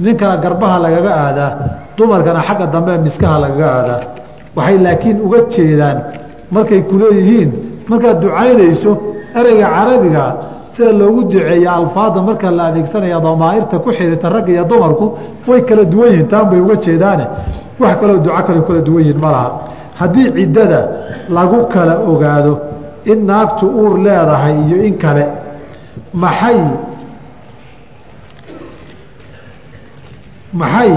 ninkana 0.03 0.35
garbaha 0.43 0.77
lagaga 0.85 1.11
aadaa 1.25 1.51
dumarkana 1.97 2.41
xagga 2.47 2.65
dambe 2.73 2.93
miskaha 3.05 3.37
lagaga 3.43 3.67
aadaa 3.79 3.99
waxay 4.57 4.77
laakiin 4.85 5.17
uga 5.25 5.39
jeedaan 5.53 5.97
markay 6.55 6.81
kuleeyihiin 6.89 7.49
markaad 7.89 8.17
ducaynayso 8.23 8.91
ereyga 9.39 9.67
carabiga 9.75 10.23
sida 10.73 10.91
loogu 11.01 11.21
duceeya 11.31 11.71
alfaada 11.79 12.19
marka 12.27 12.47
la 12.57 12.63
adeegsanaya 12.69 13.19
damaairta 13.25 13.75
ku 13.83 13.89
xirita 13.97 14.29
ragga 14.35 14.51
iyo 14.55 14.63
dumarku 14.71 15.05
way 15.47 15.61
kala 15.69 15.83
duwan 15.93 16.09
yihiin 16.11 16.27
taan 16.31 16.45
bay 16.49 16.59
uga 16.65 16.75
jeedaane. 16.85 17.25
Wax 17.79 17.93
kaloo 18.01 18.17
duco 18.25 18.41
kale 18.47 18.61
kala 18.67 18.81
duwan 18.87 19.01
yihiin 19.03 19.19
ma 19.23 19.29
laha. 19.35 19.49
Haddii 19.99 20.27
ciddada 20.37 20.79
lagu 21.37 21.59
kala 21.73 21.93
ogaado 22.11 22.53
in 23.11 23.19
naagtu 23.29 23.65
uur 23.81 23.93
leedahay 24.05 24.55
iyo 24.67 24.77
in 24.87 24.95
kale 25.03 25.23
maxay 26.13 26.59
maxay 30.53 30.91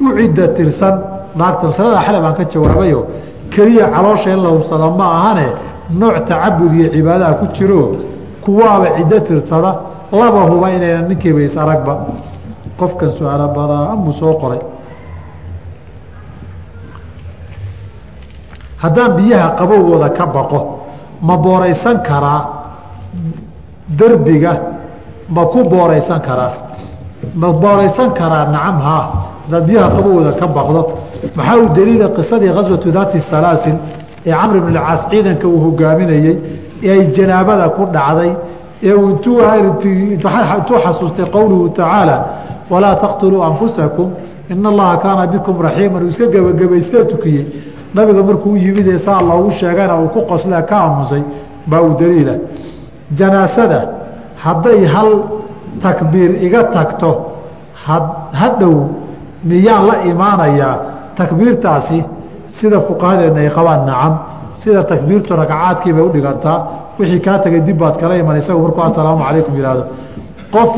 u 0.00 0.06
cidda 0.16 0.44
tirsan 0.56 0.96
naagta 1.36 1.66
masalada 1.66 2.00
xale 2.06 2.20
baan 2.20 2.34
ka 2.34 2.44
jawaabayo 2.44 3.06
keliya 3.50 3.86
caloosha 3.94 4.30
in 4.30 4.42
la 4.42 4.48
hubsada 4.50 4.90
ma 4.90 5.06
ahane 5.18 5.46
nooc 5.90 6.24
tacabud 6.26 6.72
iyo 6.74 6.88
cibaadaha 6.90 7.34
ku 7.40 7.46
jiro 7.54 7.96
kuwaaba 8.44 8.86
ciddo 8.96 9.20
tirsada 9.20 9.92
laba 10.12 10.40
huba 10.50 10.70
inayna 10.70 11.02
ninkiiba 11.08 11.40
is 11.40 11.56
aragba. 11.56 12.06
Qofkan 12.78 13.10
su'aalo 13.18 13.48
badaamu 13.56 14.12
soo 14.12 14.34
qoray. 14.38 14.60
Haddaan 18.82 19.12
biyaha 19.16 19.48
qabowgooda 19.58 20.08
ka 20.10 20.26
baqo 20.26 20.60
ma 21.22 21.36
booraysan 21.36 22.02
karaa 22.02 22.42
derbiga? 23.88 24.52
Ma 25.28 25.46
ku 25.46 25.64
booraysan 25.64 26.20
karaa? 26.20 26.52
Ma 27.34 27.52
booraysan 27.52 28.10
karaa 28.12 28.44
nacam 28.50 28.78
haa? 28.80 29.04
Haddaad 29.46 29.64
biyaha 29.66 29.88
qabowgooda 29.96 30.32
ka 30.40 30.46
baqdo 30.46 30.80
maxaa 31.36 31.56
u 31.64 31.68
daliila 31.76 32.08
qisadii 32.16 32.50
khaswatu 32.56 32.88
daati 32.96 33.20
salaasil 33.30 33.76
ee 34.26 34.32
camr 34.40 34.56
ibn 34.56 34.76
alcaas 34.76 35.02
ciidanka 35.10 35.46
uu 35.48 35.60
hogaaminayey 35.66 36.36
ee 36.82 36.90
ay 36.96 37.02
janaabada 37.16 37.68
ku 37.76 37.82
dhacday? 37.96 38.32
Ee 38.82 38.94
uu 38.94 39.08
intuu 39.10 40.78
xasuustay 40.84 41.26
qowluhu 41.36 41.68
tacaala 41.78 42.16
walaa 42.72 42.94
taqtuluu 43.04 43.42
anfusakum 43.50 44.08
ina 44.50 44.68
allaha 44.72 44.96
kaana 45.04 45.26
bikum 45.32 45.56
raxiiman 45.66 46.02
uu 46.04 46.08
iska 46.12 46.26
gebagabaystee 46.34 47.04
tukiyey. 47.12 47.44
Nabiga 47.94 48.22
markuu 48.28 48.52
u 48.52 48.56
yimid 48.56 48.86
ee 48.94 48.98
saa 49.06 49.20
loogu 49.28 49.50
sheegana 49.60 49.94
uu 50.00 50.08
ku 50.14 50.20
qoslee 50.30 50.62
ka 50.70 50.76
aamusay 50.84 51.22
baa 51.70 51.82
uu 51.86 51.94
daliila. 52.00 52.34
Janaasada 53.18 53.80
hadday 54.44 54.80
hal 54.94 55.10
takbiir 55.84 56.30
iga 56.46 56.62
tagto 56.74 57.10
hadhow 58.40 58.76
miyaan 59.44 59.86
la 59.88 59.96
imaanayaa 60.10 60.76
takbiirtaasi 61.20 61.98
sida 62.58 62.78
fuqahadeena 62.88 63.40
ay 63.44 63.50
qabaan 63.56 63.82
nacam. 63.86 64.14
Sida 64.62 64.82
takbiirtu 64.92 65.32
ragcaadkii 65.40 65.92
bay 65.96 66.04
udhigantaa 66.08 66.58
wixii 66.98 67.20
kaa 67.26 67.38
tegay 67.44 67.60
dib 67.66 67.78
baad 67.82 67.96
kala 68.00 68.14
iman 68.22 68.36
isagu 68.40 68.60
markuu 68.64 68.82
assalaamu 68.88 69.22
calaykum 69.26 69.54
yihahdo 69.58 69.84
qof 70.54 70.72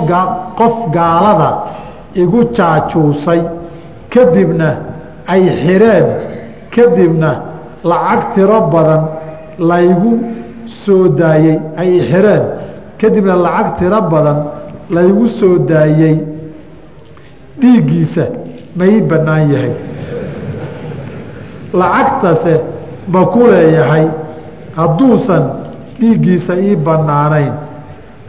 qof 0.58 0.76
gaalada 0.96 1.50
igu 2.22 2.40
jaajuusay 2.56 3.40
kadibna 4.14 4.68
ay 5.32 5.42
xireen 5.62 6.06
kadibna 6.74 7.30
lacag 7.90 8.20
tiro 8.34 8.58
badan 8.74 9.02
laygu 9.70 10.12
soo 10.82 11.08
daayey 11.20 11.58
ay 11.76 11.90
xireen. 12.10 12.44
Kadibna 13.00 13.34
lacag 13.36 13.78
tiro 13.78 14.00
badan 14.12 14.38
laygu 14.90 15.28
soo 15.38 15.58
daayey 15.58 16.16
dhiiggiisa 17.60 18.24
ma 18.76 18.84
ii 18.86 19.00
bannaan 19.10 19.50
yahay 19.52 19.72
lacagtase 21.80 22.54
ma 23.12 23.22
ku 23.32 23.40
leeyahay 23.52 24.06
hadduusan 24.76 25.42
dhiiggiisa 26.00 26.54
ii 26.66 26.76
bannaanayn. 26.86 27.52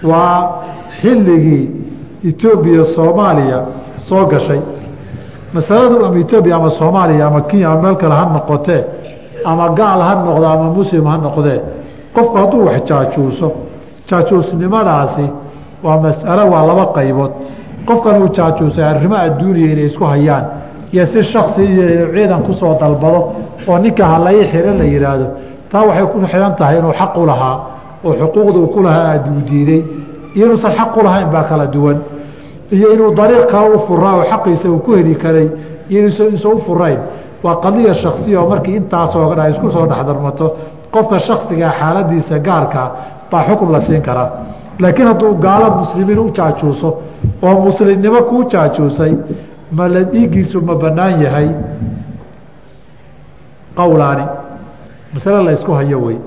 Waa 0.09 0.39
xilligii 1.01 1.63
etoobiya 2.29 2.85
soomaaliya 2.95 3.59
soo 4.07 4.25
gashay. 4.31 4.61
Masaladu 5.53 6.05
ama 6.05 6.17
etoobiya 6.23 6.55
ama 6.55 6.69
soomaaliya 6.79 7.27
ama 7.27 7.41
kenya 7.49 7.67
ama 7.71 7.81
meel 7.81 7.95
kale 8.01 8.13
ha 8.19 8.25
noqotee 8.33 8.83
ama 9.45 9.65
gaal 9.79 9.99
ha 10.07 10.13
noqdo 10.25 10.45
ama 10.53 10.67
muslim 10.77 11.05
ha 11.11 11.17
noqdee 11.25 11.59
qofku 12.15 12.35
hadduu 12.37 12.65
wax 12.67 12.81
jaajuuso 12.89 13.47
jaajuusnimadaasi 14.09 15.25
waa 15.83 15.97
masalo 16.05 16.43
waa 16.53 16.63
laba 16.69 16.85
qaybood. 16.97 17.31
Qofkan 17.87 18.15
uu 18.21 18.27
jaajuusay 18.37 18.83
arrimo 18.91 19.15
adduuniya 19.25 19.71
inay 19.73 19.85
isku 19.85 20.03
hayaan 20.11 20.45
iyo 20.95 21.05
si 21.11 21.19
shaksi 21.33 21.63
ciidan 22.13 22.41
ku 22.47 22.53
soo 22.59 22.73
dalbado 22.81 23.19
oo 23.69 23.77
ninka 23.83 24.05
halai 24.11 24.37
xiro 24.51 24.71
la 24.79 24.85
yihaahdo 24.93 25.27
taa 25.71 25.83
waxay 25.87 26.05
ku 26.13 26.17
xihan 26.31 26.53
tahay 26.59 26.77
inuu 26.79 26.93
xaq 26.99 27.13
lahaa 27.29 27.55
oo 28.05 28.13
xuquuqda 28.19 28.59
uu 28.63 28.67
ku 28.75 28.79
lahaa 28.85 29.05
aad 29.13 29.25
uu 29.33 29.41
diiday. 29.49 29.81
Iyo 30.35 30.45
inuusan 30.47 30.71
xaq 30.79 30.91
u 30.97 31.01
lahayn 31.07 31.29
baa 31.33 31.43
kala 31.49 31.65
duwan. 31.73 31.97
Iyo 32.75 32.87
inuu 32.95 33.11
dariiq 33.19 33.45
kale 33.51 33.69
u 33.75 33.79
furaa 33.87 34.15
oo 34.19 34.23
xaqiisa 34.31 34.67
uu 34.73 34.79
ku 34.85 34.91
heli 34.97 35.15
karay 35.23 35.47
iyo 35.89 35.99
inuusan 36.01 36.53
u 36.53 36.59
furayn 36.67 36.99
waa 37.43 37.55
qadiya 37.63 37.93
shaksiya 38.03 38.37
oo 38.41 38.47
markii 38.53 38.75
intaasoo 38.81 39.35
dha 39.37 39.43
isku 39.51 39.67
soo 39.75 39.85
dhexdarmato 39.91 40.45
qofka 40.93 41.17
shaksigaa 41.27 41.71
xaaladiisa 41.79 42.35
gaarkaa 42.47 42.87
baa 43.31 43.43
xukun 43.47 43.69
la 43.75 43.79
siin 43.87 44.01
karaa. 44.07 44.29
Laakiin 44.81 45.07
hadduu 45.11 45.33
gaalo 45.45 45.67
muslimiin 45.81 46.19
u 46.19 46.27
jaajuuso 46.37 46.89
oo 47.45 47.55
muslimnimo 47.65 48.19
kuu 48.29 48.43
jaajuusay 48.51 49.13
ma 49.75 49.87
la 49.87 50.01
dhiiggiisu 50.03 50.61
ma 50.67 50.75
bannaan 50.75 51.21
yahay? 51.21 51.49
Qowlaani 53.75 54.25
masale 55.13 55.43
la 55.43 55.51
ysku 55.53 55.71
hayo 55.73 55.99
wey 56.05 56.17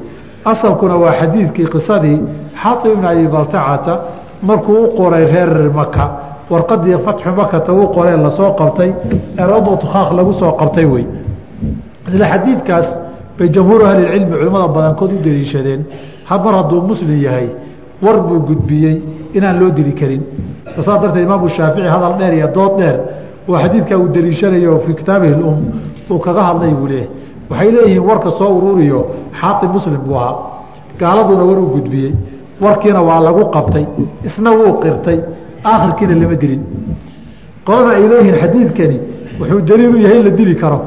asalkuna 0.45 0.97
waa 1.03 1.13
xadiidkii 1.21 1.67
qisadii 1.75 2.19
xaatib 2.63 2.93
ibn 2.93 3.05
abi 3.05 3.27
baltacata 3.27 3.95
markuu 4.43 4.85
u 4.85 4.89
qoray 4.97 5.25
reer 5.33 5.71
maka 5.81 6.05
warqadii 6.51 6.99
fatxu 7.05 7.31
makata 7.37 7.73
u 7.73 7.89
qoree 7.97 8.17
la 8.25 8.31
soo 8.31 8.53
qabtay 8.61 8.91
eradothaaq 9.43 10.09
lagu 10.19 10.33
soo 10.41 10.53
qabtay 10.61 10.85
wey 10.85 11.07
isla 12.09 12.27
xadiidkaas 12.33 12.87
bay 13.39 13.49
jamhuuru 13.55 13.85
ahlilcilmi 13.87 14.37
culimmada 14.39 14.69
badankood 14.77 15.13
u 15.13 15.19
deliishadeen. 15.25 15.85
Had 16.29 16.45
mar 16.45 16.55
hadduu 16.55 16.81
muslim 16.83 17.23
yahay 17.23 17.49
war 18.03 18.17
buu 18.29 18.41
gudbiyey 18.49 18.97
inaan 19.35 19.61
loo 19.61 19.71
dili 19.71 19.93
karin. 19.95 20.23
Saas 20.85 21.01
darteed 21.03 21.25
imaamu 21.25 21.49
shaafici 21.49 21.89
hadal 21.95 22.15
dheer 22.19 22.35
iyo 22.35 22.49
dood 22.57 22.73
dheer 22.79 22.97
oo 23.49 23.57
xadiidkaa 23.63 23.99
uu 24.03 24.09
deliishanayo 24.17 24.79
fii 24.85 24.95
kitaabihi 25.01 25.35
lum 25.43 25.57
uu 26.11 26.19
kaga 26.27 26.43
hadlay 26.49 26.73
buu 26.79 26.87
leeyahy 26.93 27.09
waxay 27.51 27.71
leeyihiin 27.77 28.05
warka 28.11 28.31
soo 28.39 28.51
ururiyo 28.59 29.01
xaatib 29.41 29.71
muslim 29.77 30.01
buu 30.07 30.17
ahaa. 30.23 30.35
Gaaladuna 31.01 31.45
war 31.49 31.59
u 31.59 31.67
gudbiyey. 31.75 32.13
Warkiina 32.65 33.01
waa 33.09 33.21
lagu 33.27 33.43
qabtay. 33.55 33.85
Isna 34.29 34.51
wuu 34.59 34.73
qirtay. 34.83 35.19
Aakhirkiina 35.71 36.15
lama 36.23 36.37
dilin 36.43 36.63
qolada 37.67 37.91
ay 37.99 38.05
leeyihiin 38.13 38.37
xadiidkani 38.43 38.97
wuxuu 39.41 39.61
daliil 39.69 39.95
u 39.95 39.99
yahay 40.05 40.19
in 40.21 40.25
la 40.29 40.31
dili 40.39 40.55
karo. 40.63 40.79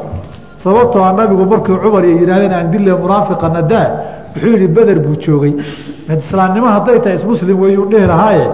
Sababtoo 0.64 1.04
a 1.04 1.12
nabigu 1.20 1.46
markii 1.52 1.78
cumar 1.84 2.04
ay 2.04 2.14
yidhahdeen 2.22 2.54
aan 2.58 2.68
dille 2.74 2.92
munaafiqana 3.04 3.62
daa 3.72 3.88
wuxuu 4.34 4.52
yihi 4.56 4.68
beder 4.76 4.98
buu 5.06 5.16
joogay. 5.24 5.54
Islaamnimo 6.24 6.68
hadday 6.76 6.98
tahay 7.04 7.16
ismuslim 7.20 7.58
weyuu 7.64 7.86
dhihi 7.92 8.08
lahaaye. 8.12 8.46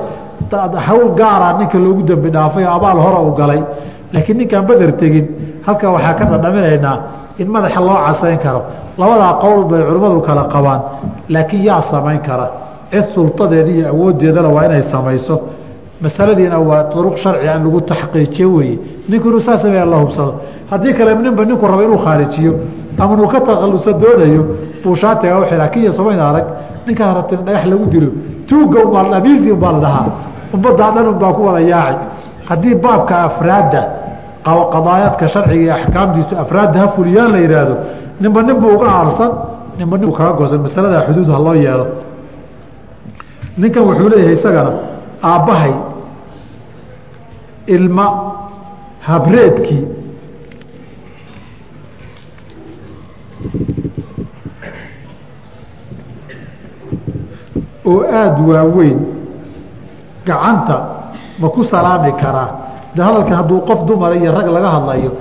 Hawl 0.88 1.08
gaara 1.20 1.48
ninka 1.60 1.78
loogu 1.86 2.02
dembi 2.10 2.30
dhaafay 2.36 2.64
oo 2.66 2.74
abaal 2.78 2.98
hore 3.06 3.20
u 3.30 3.32
galay 3.40 3.62
laakiin 4.14 4.38
ninkaan 4.40 4.66
beder 4.70 4.92
tegin 5.02 5.26
halka 5.66 5.88
waxaa 5.96 6.14
ka 6.20 6.26
dhadhaminaynaa 6.32 6.96
in 7.42 7.48
madaxa 7.56 7.80
loo 7.88 7.98
casayn 8.08 8.40
karo. 8.46 8.62
Labadaa 9.00 9.34
qowl 9.44 9.64
bay 9.70 9.82
culimmadu 9.88 10.22
kala 10.28 10.44
qabaan 10.54 10.82
laakiin 11.34 11.64
yaa 11.70 11.82
samayn 11.92 12.20
kara. 12.28 12.48
Cid 12.92 13.06
sultadeeda 13.16 13.72
iyo 13.72 13.88
awooddeedana 13.94 14.50
waa 14.56 14.66
inay 14.66 14.84
samayso. 14.94 15.36
Masaladiina 16.02 16.58
waa 16.60 16.84
duruq 16.94 17.16
sharci 17.18 17.48
aan 17.50 17.64
lagu 17.66 17.82
taxqiijiyo 17.82 18.48
weeye. 18.58 18.80
Ninku 19.10 19.28
inuu 19.30 19.42
saa 19.42 19.58
sameeya 19.64 19.86
la 19.86 19.98
hubsado. 19.98 20.34
Haddii 20.72 20.94
kale 20.94 21.16
ninba 21.16 21.46
ninku 21.46 21.66
raba 21.68 21.84
inuu 21.84 21.98
khaarijiyo 22.06 22.54
ama 23.00 23.14
inuu 23.14 23.28
ka 23.28 23.40
takhaluso 23.42 23.92
doonayo 24.02 24.44
buu 24.84 24.96
shaatiga 24.96 25.40
u 25.40 25.46
xiraa 25.50 25.68
kiya 25.74 25.92
somayna 25.98 26.24
arag 26.30 26.46
ninkaa 26.88 27.14
rabtin 27.18 27.40
dhagax 27.46 27.66
lagu 27.72 27.86
dilo. 27.86 28.12
Tuugga 28.48 28.80
umaa 28.86 29.16
abiisi 29.18 29.52
umbaa 29.52 29.72
la 29.72 29.80
dhahaa. 29.80 30.06
Ummaddaa 30.54 30.92
dhan 30.96 31.08
unbaa 31.14 31.34
ku 31.34 31.42
wada 31.48 31.60
yaaci 31.74 32.00
haddii 32.50 32.76
baabka 32.84 33.16
afraadda 33.28 33.82
qadaayaadka 34.74 35.26
sharciga 35.34 35.62
iyo 35.64 35.74
axkaamtiisu 35.80 36.34
afraadda 36.44 36.78
ha 36.82 36.88
fuliyaan 36.96 37.32
la 37.36 37.40
yidhaahdo 37.44 37.76
ninba 38.22 38.40
nin 38.48 38.56
buu 38.62 38.72
uga 38.78 38.88
aarsan 39.00 39.32
ninba 39.80 39.96
nin 39.98 40.06
buu 40.10 40.16
kaga 40.20 40.34
goosan 40.40 40.60
masaladaa 40.66 41.02
xuduud 41.08 41.30
ha 41.34 41.40
loo 41.46 41.56
yeelo. 41.66 41.86
Ninkan 43.62 43.84
wuxuu 43.88 44.10
leeyahay 44.12 44.36
isagana 44.40 44.72
aabbahay 45.32 45.74
ilma 47.76 48.06
habreedkii. 49.08 49.84
Oo 57.86 58.02
aada 58.20 58.42
waaweyn 58.50 59.00
gacanta 60.28 60.76
ma 61.40 61.48
ku 61.50 61.64
salaami 61.64 62.12
karaa 62.22 62.67
de 62.98 63.02
hadalkan 63.08 63.36
hadduu 63.40 63.60
qof 63.70 63.80
dumara 63.88 64.16
iyo 64.22 64.32
rag 64.38 64.48
laga 64.56 64.70
hadlayo 64.76 65.12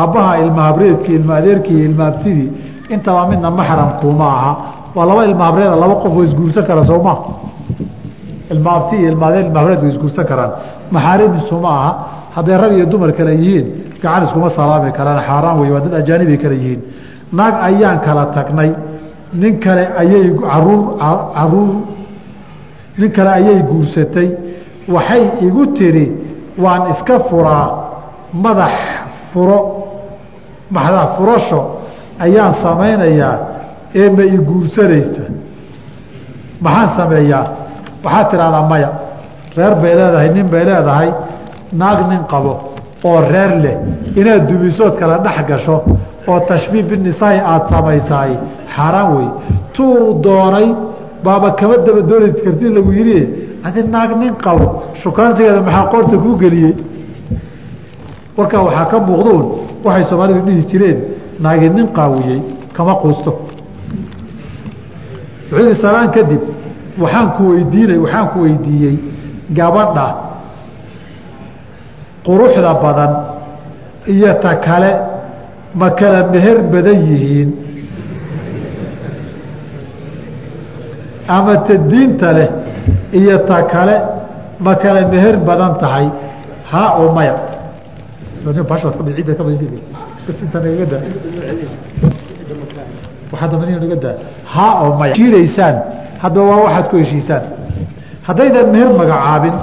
aabbaha 0.00 0.32
ilma 0.44 0.62
habreedkii 0.68 1.14
ilma 1.20 1.34
adeerkii 1.40 1.80
ilma 1.88 2.04
abtidii 2.10 2.48
intaba 2.94 3.22
midna 3.30 3.50
maxramkuuma 3.58 4.26
aha. 4.38 4.52
Waa 4.96 5.06
laba 5.10 5.22
ilma 5.30 5.44
habreeda 5.48 5.76
laba 5.82 5.94
qof 6.02 6.12
oo 6.18 6.24
isguursan 6.28 6.64
kara 6.68 6.82
sooma 6.90 7.14
ilma 8.52 8.70
abti 8.78 8.94
iyo 9.00 9.08
ilma 9.12 9.26
adeer 9.28 9.44
ilma 9.46 9.58
habreed 9.60 9.80
way 9.82 9.90
isguursan 9.94 10.24
karaan. 10.30 10.50
Maxaarimisu 10.94 11.56
ma 11.64 11.68
aha. 11.80 11.90
Hadday 12.36 12.56
rag 12.62 12.72
iyo 12.78 12.86
dumar 12.92 13.10
kale 13.18 13.32
yihiin 13.42 13.66
gacan 14.02 14.22
iskuma 14.26 14.48
salaami 14.56 14.90
karaan 14.98 15.20
xaaraan 15.28 15.56
wey 15.60 15.70
waa 15.74 15.80
dad 15.84 15.94
ajaanibay 16.00 16.38
kale 16.44 16.54
yihiin. 16.62 16.80
Naag 17.38 17.54
ayaan 17.68 17.98
kala 18.06 18.24
tagnay. 18.36 18.70
Nin 19.40 19.54
kale 19.64 19.84
ayay 20.02 20.26
carruur 20.50 20.82
carruur 21.36 21.74
nin 22.98 23.10
kale 23.16 23.30
ayay 23.38 23.58
guursatay. 23.70 24.28
Waxay 24.94 25.22
igu 25.46 25.62
tiri 25.76 26.06
waan 26.64 26.82
iska 26.92 27.16
furaa 27.28 27.68
madax 28.44 28.72
furo 29.32 29.58
madax 30.70 31.08
furasho 31.16 31.60
ayaan 32.24 32.54
samaynayaa 32.62 33.36
ee 33.94 34.08
ma 34.16 34.22
i 34.24 34.36
guursanaysa. 34.48 35.24
Maxaan 36.64 36.88
sameeyaa? 36.96 37.44
Waxaad 38.04 38.26
tidhahdaa 38.30 38.62
maya 38.72 38.90
reer 39.56 39.74
bay 39.82 39.92
leedahay 39.98 40.28
nin 40.36 40.46
bay 40.52 40.64
leedahay 40.68 41.08
naag 41.80 41.98
nin 42.10 42.22
qabo 42.32 42.52
oo 43.08 43.20
reer 43.32 43.52
leh 43.64 43.76
inaad 44.20 44.42
dumisood 44.48 44.94
kala 45.00 45.16
dhex 45.26 45.38
gasho 45.50 45.76
oo 46.28 46.40
tashbiih 46.48 46.84
binisaai 46.90 47.38
aada 47.52 47.66
samaysaay. 47.74 48.32
Xaaraan 48.76 49.08
wey 49.16 49.28
tuu 49.74 50.20
doonay 50.24 50.68
baaba 51.24 51.50
kama 51.58 51.76
daba 51.86 52.00
dooni 52.10 52.28
karti 52.44 52.66
lagu 52.76 52.90
yidhi 52.98 53.20
adi 53.66 53.80
naag 53.94 54.10
nin 54.20 54.34
qabo 54.44 54.66
shukaansigeeda 55.02 55.60
maxaa 55.66 55.86
qoorta 55.92 56.16
kuu 56.24 56.36
geliyey? 56.42 56.74
Warkaa 58.36 58.62
waxaa 58.66 58.86
ka 58.90 58.98
muuqdoon 59.08 59.44
waxay 59.84 60.04
soomaalidu 60.10 60.40
dhihi 60.46 60.62
jireen 60.70 60.98
naagi 61.42 61.68
nin 61.76 61.86
qaawiyey 61.96 62.40
kama 62.76 62.94
quusto. 63.02 63.32
Wuxuu 65.50 65.66
yihi 65.68 65.80
salaan 65.82 66.10
kadib 66.16 66.42
waxaan 67.02 67.28
ku 67.36 67.42
weydiinay 67.52 67.98
waxaan 68.04 68.26
ku 68.32 68.38
weydiiyey 68.44 68.96
gabadha 69.58 70.06
quruxda 72.26 72.72
badan 72.82 73.12
iyo 74.14 74.32
ta 74.42 74.52
kale 74.66 74.92
ma 75.80 75.88
kala 75.98 76.20
meher 76.32 76.58
badan 76.72 76.98
yihiin. 77.08 77.50
Ama 81.36 81.54
ta 81.66 81.74
diinta 81.90 82.30
leh 82.38 82.50
iyo 83.12 83.38
ta 83.48 83.62
kale 83.72 83.96
ma 84.60 84.74
kala 84.82 85.00
meher 85.12 85.36
badan 85.48 85.74
tahay. 85.82 86.06
Haa 86.70 86.98
oo 87.00 87.12
maya. 87.16 87.34
Haa 94.54 94.72
oo 94.82 94.98
waa 96.48 96.62
waxaad 96.64 96.86
ku 96.90 96.96
heshiisaan. 96.96 97.42
Haddaydan 98.26 98.66
meher 98.74 98.88
magacaabin 99.00 99.54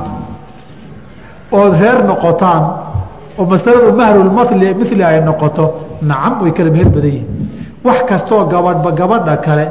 ood 1.52 1.74
reer 1.82 2.00
noqotaan 2.10 2.64
oo 3.40 3.46
masaladu 3.52 3.92
mahrulmali 4.00 4.74
mili 4.80 5.04
ay 5.04 5.22
noqoto 5.30 5.66
nacam 6.02 6.34
way 6.44 6.52
kala 6.58 6.70
meher 6.76 6.90
badan 6.96 7.12
yihiin 7.16 7.28
wax 7.86 8.00
kastoo 8.10 8.46
gabadhba 8.54 8.92
gabadha 9.00 9.36
kale 9.46 9.66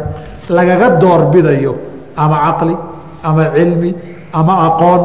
lagaga 0.57 0.89
doorbidayo 1.03 1.73
ama 2.17 2.37
caqli 2.47 2.75
ama 3.29 3.45
cilmi 3.55 3.91
ama 4.39 4.55
aqoon 4.69 5.03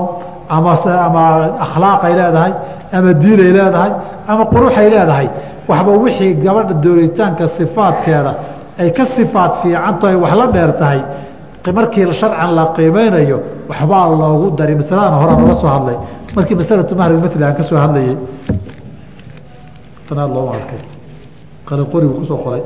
ama 0.55 0.71
ama 1.07 1.23
akhlaaqay 1.65 2.13
leedahay 2.19 2.53
ama 2.97 3.09
diinay 3.21 3.51
leedahay 3.57 3.91
ama 4.31 4.43
quruxay 4.53 4.87
leedahay. 4.93 5.27
Waxba 5.69 5.91
wixii 6.03 6.33
gabadha 6.43 6.73
dooritaanka 6.85 7.43
sifaadkeeda 7.57 8.31
ay 8.81 8.89
ka 8.97 9.03
sifaad 9.15 9.51
fiicanto 9.61 10.03
ay 10.07 10.15
wax 10.23 10.33
la 10.39 10.45
dheer 10.55 10.71
tahay. 10.81 11.01
Markii 11.77 12.13
sharcan 12.19 12.51
la 12.57 12.63
qiimeynayo 12.75 13.37
waxbaa 13.69 14.07
loogu 14.19 14.47
dari. 14.57 14.73
Masaladana 14.79 15.17
horaa 15.21 15.37
looga 15.41 15.55
soo 15.61 15.67
hadlay. 15.75 15.97
Markii 16.35 16.55
masalatu 16.55 16.95
mahrmali 16.95 17.43
aan 17.43 17.55
ka 17.59 17.63
soo 17.69 17.77
hadlayay. 17.83 18.15
Tanaad 20.07 20.31
looma 20.35 20.51
arkay. 20.59 20.79
Qalin 21.67 21.85
qorigu 21.91 22.13
ku 22.19 22.23
soo 22.29 22.37
qoray. 22.45 22.63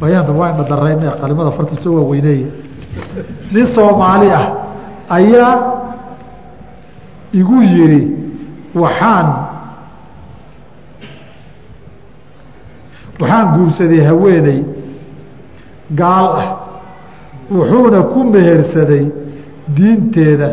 Wayaanba 0.00 0.32
waan 0.40 0.54
dhadarayne 0.58 1.06
qalimada 1.20 1.50
farta 1.56 1.74
soo 1.82 1.92
waaweyneeye 1.98 2.46
nin 3.52 3.66
soomaali 3.74 4.28
ah 4.40 4.46
ayaa 5.16 5.54
igu 7.40 7.56
yidhi 7.74 8.02
waxaan 8.82 9.26
waxaan 13.20 13.46
guursaday 13.56 14.00
haweeney 14.08 14.60
gaal 16.00 16.26
ah 16.42 16.48
wuxuuna 17.50 18.00
ku 18.12 18.20
mehersaday 18.32 19.04
diinteeda 19.76 20.48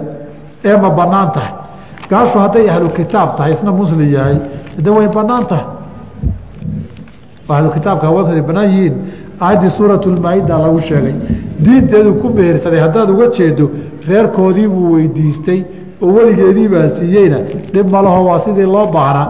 ee 0.66 0.78
ma 0.78 0.90
bannaan 0.90 1.30
tahay. 1.36 1.54
Gaashu 2.10 2.40
hadday 2.40 2.70
ahlu 2.70 2.90
kitaab 2.98 3.38
tahay 3.38 3.52
isna 3.54 3.72
muslim 3.72 4.02
yahay 4.16 4.38
de 4.86 4.90
way 4.90 5.08
bannaan 5.18 5.46
tahay 5.52 5.66
ahlu 7.50 7.70
kitaabka 7.76 8.06
haweenku 8.10 8.32
ay 8.36 8.42
banaan 8.50 8.70
yihiin 8.74 8.96
aayaddii 9.42 9.72
suuratulmaa-ida 9.78 10.58
lagu 10.66 10.80
sheegay. 10.88 11.16
Diinteedu 11.66 12.14
ku 12.22 12.28
mehersaday 12.38 12.80
haddaad 12.86 13.10
uga 13.16 13.28
jeedo 13.38 13.66
reerkoodii 14.10 14.68
buu 14.68 14.94
weydiistay 14.96 15.60
oo 16.02 16.10
weligeedii 16.16 16.68
baa 16.74 16.90
siiyeyna. 16.98 17.38
Dhib 17.74 17.88
malaho 17.96 18.26
waa 18.30 18.40
sidii 18.46 18.66
loo 18.76 18.86
baahnaa. 18.96 19.28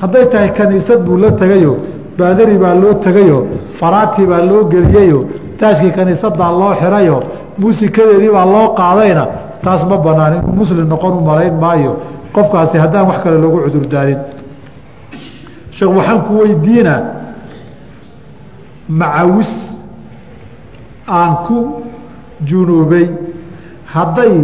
Hadday 0.00 0.24
tahay 0.32 0.48
kaniisad 0.58 1.00
buu 1.06 1.16
la 1.16 1.30
tegayo 1.32 1.76
baadari 2.18 2.58
baa 2.58 2.74
loo 2.74 2.94
tegayo 2.94 3.38
faraati 3.80 4.26
baa 4.30 4.42
loo 4.50 4.64
geliyeyo 4.72 5.20
taajkii 5.60 5.90
kaniisadaa 5.98 6.50
loo 6.60 6.72
xirayo 6.80 7.16
muusikadeedii 7.58 8.30
baa 8.36 8.46
loo 8.54 8.68
qaadayna. 8.78 9.24
Taas 9.64 9.82
ma 9.90 9.96
banaan 10.06 10.34
inuu 10.38 10.54
muslim 10.60 10.86
noqon 10.92 11.12
u 11.18 11.20
malayn 11.28 11.54
maayo. 11.62 11.92
Qofkaasi 12.34 12.78
haddaan 12.78 13.06
wax 13.08 13.18
kale 13.24 13.38
loogu 13.42 13.58
cudurdaarin 13.64 14.18
sheekh 15.76 15.92
waxaan 15.96 16.20
ku 16.26 16.32
weydiinaa 16.40 16.98
macawis 18.90 19.50
aan 21.06 21.46
ku 21.46 21.58
junuubay. 22.42 23.06
Hadday 23.86 24.34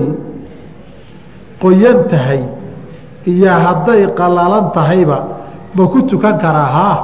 qoyan 1.62 2.06
tahay 2.10 2.42
iyo 3.26 3.50
hadday 3.50 4.06
qalalan 4.18 4.70
tahayba 4.74 5.18
ma 5.74 5.82
ku 5.92 6.02
tukan 6.06 6.38
karaa 6.38 6.70
haa 6.76 6.96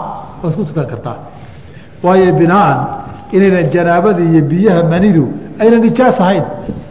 waad 0.43 0.55
ku 0.59 0.64
tukan 0.66 0.86
kartaa. 0.86 1.18
Waayo 2.03 2.34
binaan 2.34 2.78
inaynan 3.30 3.70
janaabada 3.70 4.22
iyo 4.22 4.43
biyaha 4.43 4.82
manidu 4.90 5.30
ayna 5.59 5.78
nijaas 5.78 6.18
ahayn. 6.20 6.45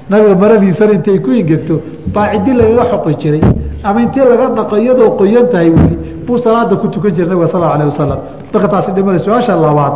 Nabiga 0.09 0.35
maradiisana 0.35 0.93
intay 0.99 1.19
ku 1.19 1.31
ingegto 1.31 1.79
baa 2.13 2.31
ciddi 2.35 2.51
lagaga 2.55 2.83
xoqi 2.91 3.15
jiray. 3.21 3.43
Ama 3.83 3.99
intii 4.07 4.23
laga 4.31 4.55
dhaqo 4.55 4.75
iyadoo 4.77 5.17
qoyan 5.19 5.47
tahay 5.51 5.69
weli 5.69 5.95
buu 6.25 6.37
salaada 6.39 6.75
ku 6.79 6.87
tukan 6.87 7.11
jiray 7.11 7.29
nabiga 7.29 7.47
sal 7.51 7.63
alah 7.63 7.85
wasalam 7.91 8.19
marka 8.53 8.67
taasi 8.67 8.91
dhimana 8.95 9.19
su'aasha 9.19 9.55
labaad 9.55 9.93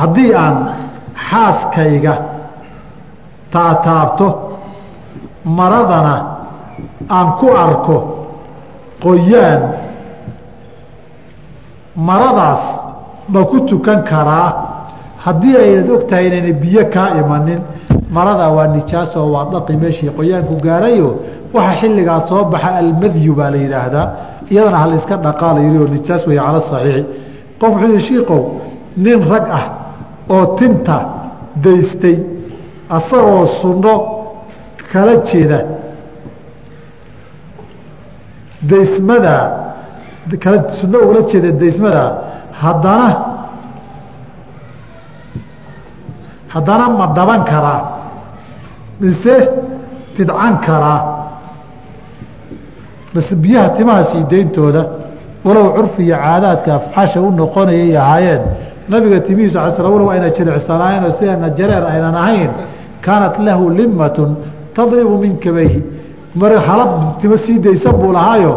haddii 0.00 0.32
aan 0.44 0.56
xaaskayga 1.28 2.14
taataabto 3.52 4.28
maradana 5.58 6.14
aan 7.16 7.28
ku 7.40 7.46
arko 7.64 7.96
qoyaan 9.04 9.62
maradaas 12.08 12.62
ma 13.28 13.40
ku 13.50 13.60
tukan 13.68 14.00
karaa? 14.10 14.50
Haddii 15.24 15.56
aynad 15.56 15.90
og 15.90 16.02
tahay 16.08 16.26
inayna 16.28 16.52
biyo 16.62 16.82
kaa 16.94 17.08
imanin 17.20 17.60
marada 18.10 18.46
waa 18.56 18.66
nijaasoo 18.76 19.26
waa 19.34 19.44
dhaqi 19.52 19.76
meeshii 19.82 20.10
qoyaanku 20.18 20.54
gaarayo 20.66 21.08
waxa 21.54 21.74
xilligaa 21.80 22.20
soo 22.28 22.44
baxa 22.52 22.70
almadyu 22.82 23.32
baa 23.38 23.50
la 23.50 23.56
yidhaahdaa. 23.64 24.06
Iyadana 24.50 24.78
halayska 24.82 25.16
dhaqaa 25.26 25.52
la 25.56 25.60
yihi 25.66 25.78
oo 25.82 25.88
nijaas 25.96 26.22
wey 26.28 26.38
cala 26.38 26.60
saxiixi. 26.70 27.04
Qof 27.60 27.70
wuxuu 27.74 27.90
yihi 27.92 28.02
shiikow 28.08 28.42
nin 29.04 29.18
rag 29.32 29.46
ah 29.58 29.64
oo 30.34 30.44
tinta 30.58 30.96
daystay 31.64 32.16
asagoo 32.96 33.46
sunno 33.60 33.94
kala 34.92 35.14
jeeda. 35.28 35.58
Daysmadaa 38.70 39.44
kala 40.42 40.58
sunno 40.80 40.98
ugala 41.04 41.22
jeeda 41.30 41.50
daysmadaa 41.60 42.10
haddana 42.62 43.08
haddana 46.54 46.88
ma 46.98 47.06
dhaban 47.16 47.42
karaa 47.50 47.80
mise 49.00 49.36
tidcan 50.16 50.54
karaa 50.66 51.00
bas 53.14 53.28
biyaha 53.42 53.68
timaha 53.76 54.02
sii 54.10 54.24
deyntooda 54.30 54.82
walow 55.44 55.66
curfi 55.76 56.02
iyo 56.06 56.16
caadaadka 56.24 56.70
afxaasha 56.78 57.20
u 57.20 57.30
noqonayay 57.40 57.96
ahaayeen 58.02 58.42
nabiga 58.88 59.20
timihiisu 59.20 59.58
sl 59.76 59.86
walow 59.94 60.10
ayna 60.10 60.28
jilicsanaayeen 60.36 61.04
oo 61.04 61.12
sideena 61.18 61.48
jareer 61.58 61.84
aynan 61.92 62.14
ahayn 62.22 62.50
kaanat 63.04 63.38
lahu 63.46 63.70
limatun 63.78 64.30
tadribu 64.76 65.18
min 65.18 65.38
kabayhi 65.44 65.80
mar 66.40 66.52
halab 66.68 66.90
timo 67.20 67.36
sii 67.36 67.58
daysan 67.58 67.94
buu 68.00 68.12
lahaayo 68.12 68.52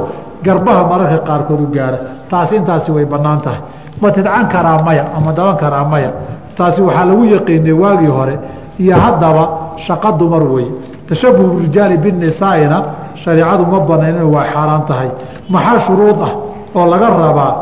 garbaha 0.46 0.82
mararka 0.92 1.18
qaarkood 1.28 1.62
u 1.62 1.68
gaara 1.76 1.98
taasi 2.30 2.56
intaasi 2.56 2.92
way 2.92 3.06
bannaan 3.06 3.42
tahay. 3.42 3.62
Ma 4.02 4.12
tidcan 4.12 4.48
karaa 4.54 4.82
maya 4.84 5.06
ama 5.18 5.34
daban 5.34 5.58
karaa 5.58 5.84
maya. 5.84 6.12
Taasi 6.56 6.82
waxaa 6.82 7.06
lagu 7.06 7.24
yaqiinay 7.26 7.72
waagii 7.74 8.08
hore 8.18 8.36
iyo 8.80 8.96
haddaba 8.96 9.44
shaqa 9.86 10.12
dumar 10.20 10.44
wey. 10.44 10.68
Tashabuhu 11.08 11.60
rijaali 11.60 11.98
binisaaina 11.98 12.78
shareicadu 13.16 13.66
ma 13.66 13.80
banayn 13.80 14.22
waa 14.24 14.46
xaaraan 14.54 14.84
tahay. 14.88 15.10
Maxaa 15.50 15.80
shuruud 15.88 16.20
ah 16.22 16.32
oo 16.76 16.86
laga 16.86 17.08
rabaa 17.10 17.54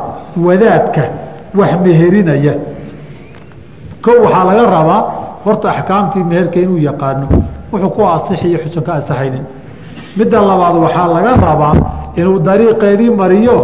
wadaadka 0.46 1.02
wax 1.60 1.72
meherinaya 1.86 2.54
ko 4.04 4.12
waxaa 4.24 4.44
laga 4.50 4.64
rabaa 4.76 5.02
horta 5.46 5.68
axkaamtii 5.72 6.24
meherka 6.30 6.60
inuu 6.60 6.78
yaqaano 6.90 7.26
wuxuu 7.72 7.90
ku 7.96 8.02
asixi 8.16 8.48
iyo 8.50 8.60
xusan 8.64 8.84
asaxaynin 9.00 9.44
midda 10.18 10.38
labaad 10.50 10.76
waxaa 10.86 11.08
laga 11.16 11.32
rabaa 11.48 11.74
inuu 12.20 12.40
dariiqeedii 12.48 13.10
mariyo 13.22 13.58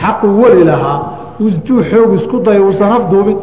xaqu 0.00 0.26
weli 0.40 0.64
lahaa 0.70 0.98
intuu 1.46 1.80
xoog 1.90 2.10
isku 2.18 2.36
dayo 2.46 2.62
uusan 2.68 2.92
afduubin 2.98 3.38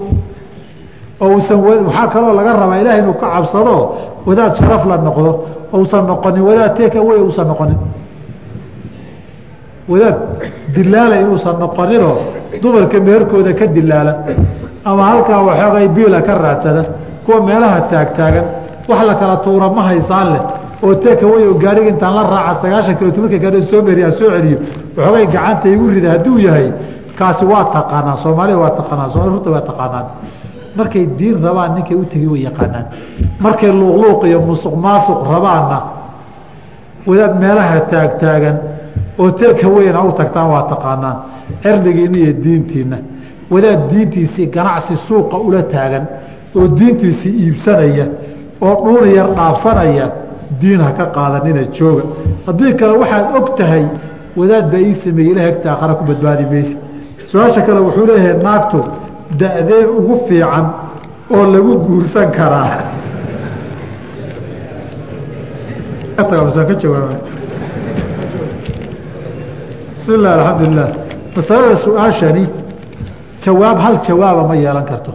oo 1.23 1.35
usan 1.39 1.59
waxaa 1.87 2.07
kaloo 2.13 2.33
laga 2.39 2.53
rabaa 2.61 2.79
ilaah 2.81 2.97
inuu 3.01 3.13
ka 3.21 3.27
cabsado 3.33 3.75
wadaad 4.27 4.51
sharaf 4.59 4.83
la 4.85 4.97
noqdo 4.97 5.31
ousan 5.73 6.03
noqonin 6.07 6.43
wadaad 6.49 6.73
teeka 6.77 6.99
wey 7.07 7.19
uusan 7.25 7.47
noqonin 7.51 7.77
wadaad 9.91 10.17
dilaala 10.75 11.15
inuusan 11.23 11.55
noqoninoo 11.63 12.15
dumarka 12.61 12.97
meherkooda 13.07 13.51
ka 13.59 13.65
dilaala 13.75 14.13
ama 14.89 15.03
halkaa 15.09 15.41
waxoogay 15.47 15.88
biila 15.95 16.19
ka 16.27 16.34
raadsada 16.43 16.84
kuwa 17.25 17.38
meelaha 17.47 17.79
taagtaagan 17.91 18.45
wax 18.89 19.01
la 19.09 19.15
kala 19.15 19.36
tuura 19.45 19.67
ma 19.75 19.81
haysaan 19.89 20.27
leh 20.34 20.41
oo 20.84 20.93
teeka 21.03 21.25
wey 21.31 21.43
oo 21.47 21.55
gaariga 21.63 21.89
intaan 21.93 22.13
la 22.17 22.23
raaca 22.34 22.61
sagaashan 22.61 22.95
kilomitr 22.97 23.21
marka 23.21 23.38
gaadho 23.43 23.61
soo 23.71 23.81
meriyaa 23.88 24.11
soo 24.19 24.29
celiyo 24.36 24.57
waxoogay 24.97 25.25
gacanta 25.34 25.67
igu 25.75 25.86
rida 25.95 26.09
hadduu 26.13 26.38
yahay 26.47 26.67
kaasi 27.19 27.43
waa 27.51 27.65
taqaanaan 27.75 28.17
soomaaliya 28.23 28.57
waa 28.63 28.71
taqaanaan 28.79 29.09
somalia 29.13 29.31
runta 29.36 29.49
waa 29.55 29.61
taqaanaan. 29.69 30.05
Markay 30.77 31.05
diin 31.17 31.38
rabaan 31.45 31.71
ninkay 31.75 31.95
u 32.01 32.05
tegi 32.11 32.27
way 32.34 32.41
yaqaanaan. 32.49 32.86
Markay 33.43 33.71
luuqluuq 33.79 34.21
iyo 34.29 34.39
musuq 34.47 34.75
maasuq 34.86 35.19
rabaanna 35.34 35.77
wadaad 37.07 37.34
meelaha 37.41 37.79
taagtaagan 37.91 38.55
oo 39.20 39.32
teeka 39.32 39.68
weyna 39.68 40.03
u 40.03 40.11
tagtaan 40.11 40.49
waa 40.49 40.64
taqaanaan. 40.64 41.18
Cirdigiina 41.64 42.18
iyo 42.18 42.34
diintiina 42.43 42.97
wadaad 43.51 43.89
diintiisii 43.91 44.47
ganacsi 44.47 44.95
suuqa 45.07 45.38
ula 45.38 45.64
taagan 45.64 46.07
oo 46.55 46.68
diintiisii 46.80 47.34
iibsanaya 47.43 48.05
oo 48.61 48.76
dhuuna 48.86 49.07
yar 49.18 49.30
dhaafsanaya 49.36 50.07
diin 50.61 50.82
ha 50.82 50.91
ka 50.91 51.05
qaadanina 51.05 51.64
jooga. 51.72 52.03
Haddii 52.45 52.74
kale 52.74 52.97
waxaad 52.97 53.36
og 53.36 53.55
tahay 53.57 53.86
wadaad 54.38 54.72
baa 54.72 54.80
ii 54.80 54.93
sameeyey 55.03 55.32
ilaha 55.32 55.47
agta 55.47 55.72
aakhara 55.72 55.93
ku 55.95 56.03
badbaadi 56.09 56.45
mayse 56.51 56.78
su'aasha 57.32 57.61
kale 57.61 57.80
wuxuu 57.80 58.05
leeyahay 58.05 58.43
naagtu 58.43 58.84
da-dee 59.39 59.86
ugu 59.97 60.20
fiican 60.28 60.66
oo 61.36 61.45
lagu 61.53 61.74
guursan 61.86 62.32
karaa. 62.32 62.82
Ka 66.18 66.24
jawaaba 66.82 67.22
bismi 70.03 70.15
illah 70.15 70.33
alxamdulilah 70.37 70.89
masalada 71.35 71.75
su'aashani 71.85 72.45
jawaab 73.45 73.77
hal 73.85 73.95
jawaaba 74.07 74.43
ma 74.47 74.55
yeelan 74.55 74.85
karto. 74.85 75.11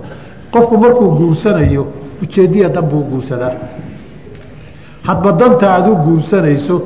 Qofku 0.53 0.79
markuu 0.79 1.11
guursanayo 1.19 1.87
ujeediya 2.23 2.69
dan 2.69 2.85
buu 2.91 3.05
guursadaa. 3.11 3.53
Hadba 5.05 5.33
danta 5.33 5.67
aad 5.75 5.89
u 5.89 5.95
guursanayso 6.07 6.77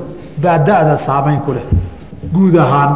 baa 0.42 0.58
da-da 0.58 0.96
saamayn 1.06 1.40
ku 1.44 1.52
leh. 1.52 1.66
Guud 2.34 2.56
ahaan. 2.56 2.92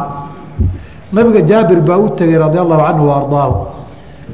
Nabiga 1.13 1.41
jaabir 1.49 1.79
baa 1.87 1.97
u 1.97 2.09
tegey 2.17 2.37
radia 2.37 2.61
allahu 2.61 2.83
canhu 2.87 3.05
wa 3.07 3.15
ardaahu. 3.21 3.55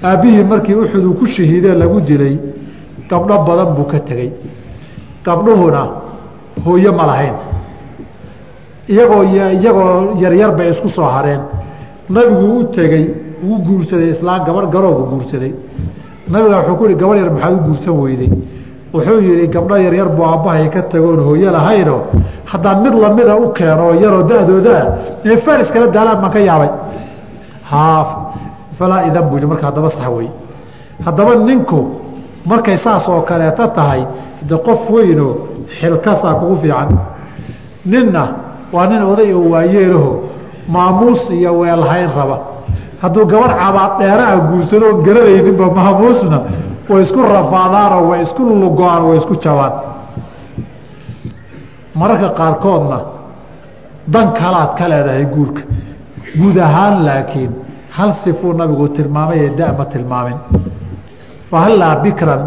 Aabbihii 0.03 0.43
markii 0.43 0.75
uxud 0.83 1.05
uu 1.05 1.13
ku 1.13 1.25
shahiidee 1.27 1.75
lagu 1.81 2.01
dilay 2.01 2.35
gabdho 3.09 3.35
badan 3.47 3.69
buu 3.75 3.85
ka 3.91 3.99
tegey. 3.99 4.31
Gabdhuhuna 5.25 5.81
hooyo 6.65 6.91
ma 6.93 7.05
lahayn 7.11 7.52
iyagoo 8.89 9.23
iyagoo 9.23 10.15
yaryar 10.21 10.51
bay 10.57 10.69
isku 10.71 10.89
soo 10.89 11.03
hareen. 11.15 11.41
Nabigu 12.09 12.59
u 12.59 12.63
tegey 12.75 13.05
wuu 13.43 13.59
guursaday 13.67 14.09
islaan 14.15 14.43
gabarh 14.45 14.69
garoobu 14.69 15.03
guursaday. 15.11 15.53
Nabiga 16.29 16.57
wuxuu 16.59 16.75
ku 16.77 16.83
yihi 16.85 16.95
gabarh 17.01 17.19
yar 17.19 17.31
maxaad 17.31 17.53
u 17.53 17.61
guursan 17.67 17.95
weyday? 18.03 18.29
Wuxuu 18.93 19.19
yihi 19.21 19.47
gabdho 19.47 19.75
yaryar 19.85 20.09
buu 20.15 20.23
aabbahay 20.25 20.69
ka 20.69 20.81
tagoon 20.91 21.19
hooyo 21.27 21.51
lahayno 21.51 21.97
haddaan 22.51 22.81
mid 22.83 22.93
lamida 22.93 23.35
u 23.37 23.51
keeno 23.57 23.83
oo 23.87 23.93
yaroo 24.03 24.23
da-doodaa 24.29 24.85
inay 25.25 25.37
faris 25.45 25.69
kala 25.73 25.87
daalaan 25.87 26.21
baan 26.21 26.31
ka 26.35 26.39
yaabay. 26.39 26.69
Falaa 28.77 29.01
idan 29.07 29.23
buu 29.29 29.37
yihi 29.37 29.47
marka 29.47 29.65
haddaba 29.67 29.89
sax 29.89 30.07
wey 30.17 30.29
haddaba 31.05 31.35
ninku 31.35 31.79
markay 32.45 32.77
saas 32.77 33.07
oo 33.09 33.21
kaleeta 33.21 33.67
tahay 33.67 34.01
de 34.49 34.55
qof 34.65 34.89
weyno 34.89 35.27
xilkasaa 35.79 36.35
kugu 36.39 36.55
fiican. 36.61 36.89
Ninna 37.85 38.23
waa 38.73 38.85
nin 38.91 39.01
oday 39.11 39.29
oo 39.37 39.45
waayeelaho 39.53 40.11
maamuus 40.75 41.21
iyo 41.37 41.51
weelhayn 41.61 42.09
raba. 42.17 42.37
Hadduu 43.01 43.25
gabarh 43.31 43.55
cabaad 43.63 43.91
dheeraha 43.99 44.35
guursado 44.49 44.85
oon 44.89 44.99
garanayninba 45.05 45.65
maamuusna 45.79 46.37
way 46.89 47.01
isku 47.05 47.19
rafaadaanoo 47.35 48.03
way 48.09 48.19
isku 48.25 48.41
lugo-aan 48.61 49.03
way 49.09 49.17
isku 49.21 49.35
jabaan. 49.43 49.73
Mararka 51.99 52.29
qaarkoodna 52.39 52.99
dan 54.13 54.27
kalaad 54.39 54.71
ka 54.77 54.85
leedahay 54.91 55.25
guurka. 55.35 55.61
Guud 56.39 56.57
ahaan 56.67 56.95
laakiin 57.05 57.51
hal 57.97 58.11
sifuu 58.23 58.53
nabigu 58.59 58.87
tilmaamay 58.95 59.39
ee 59.45 59.49
da 59.59 59.67
ma 59.77 59.85
tilmaamin 59.93 60.37
fahallaa 61.51 61.95
bikran 62.03 62.41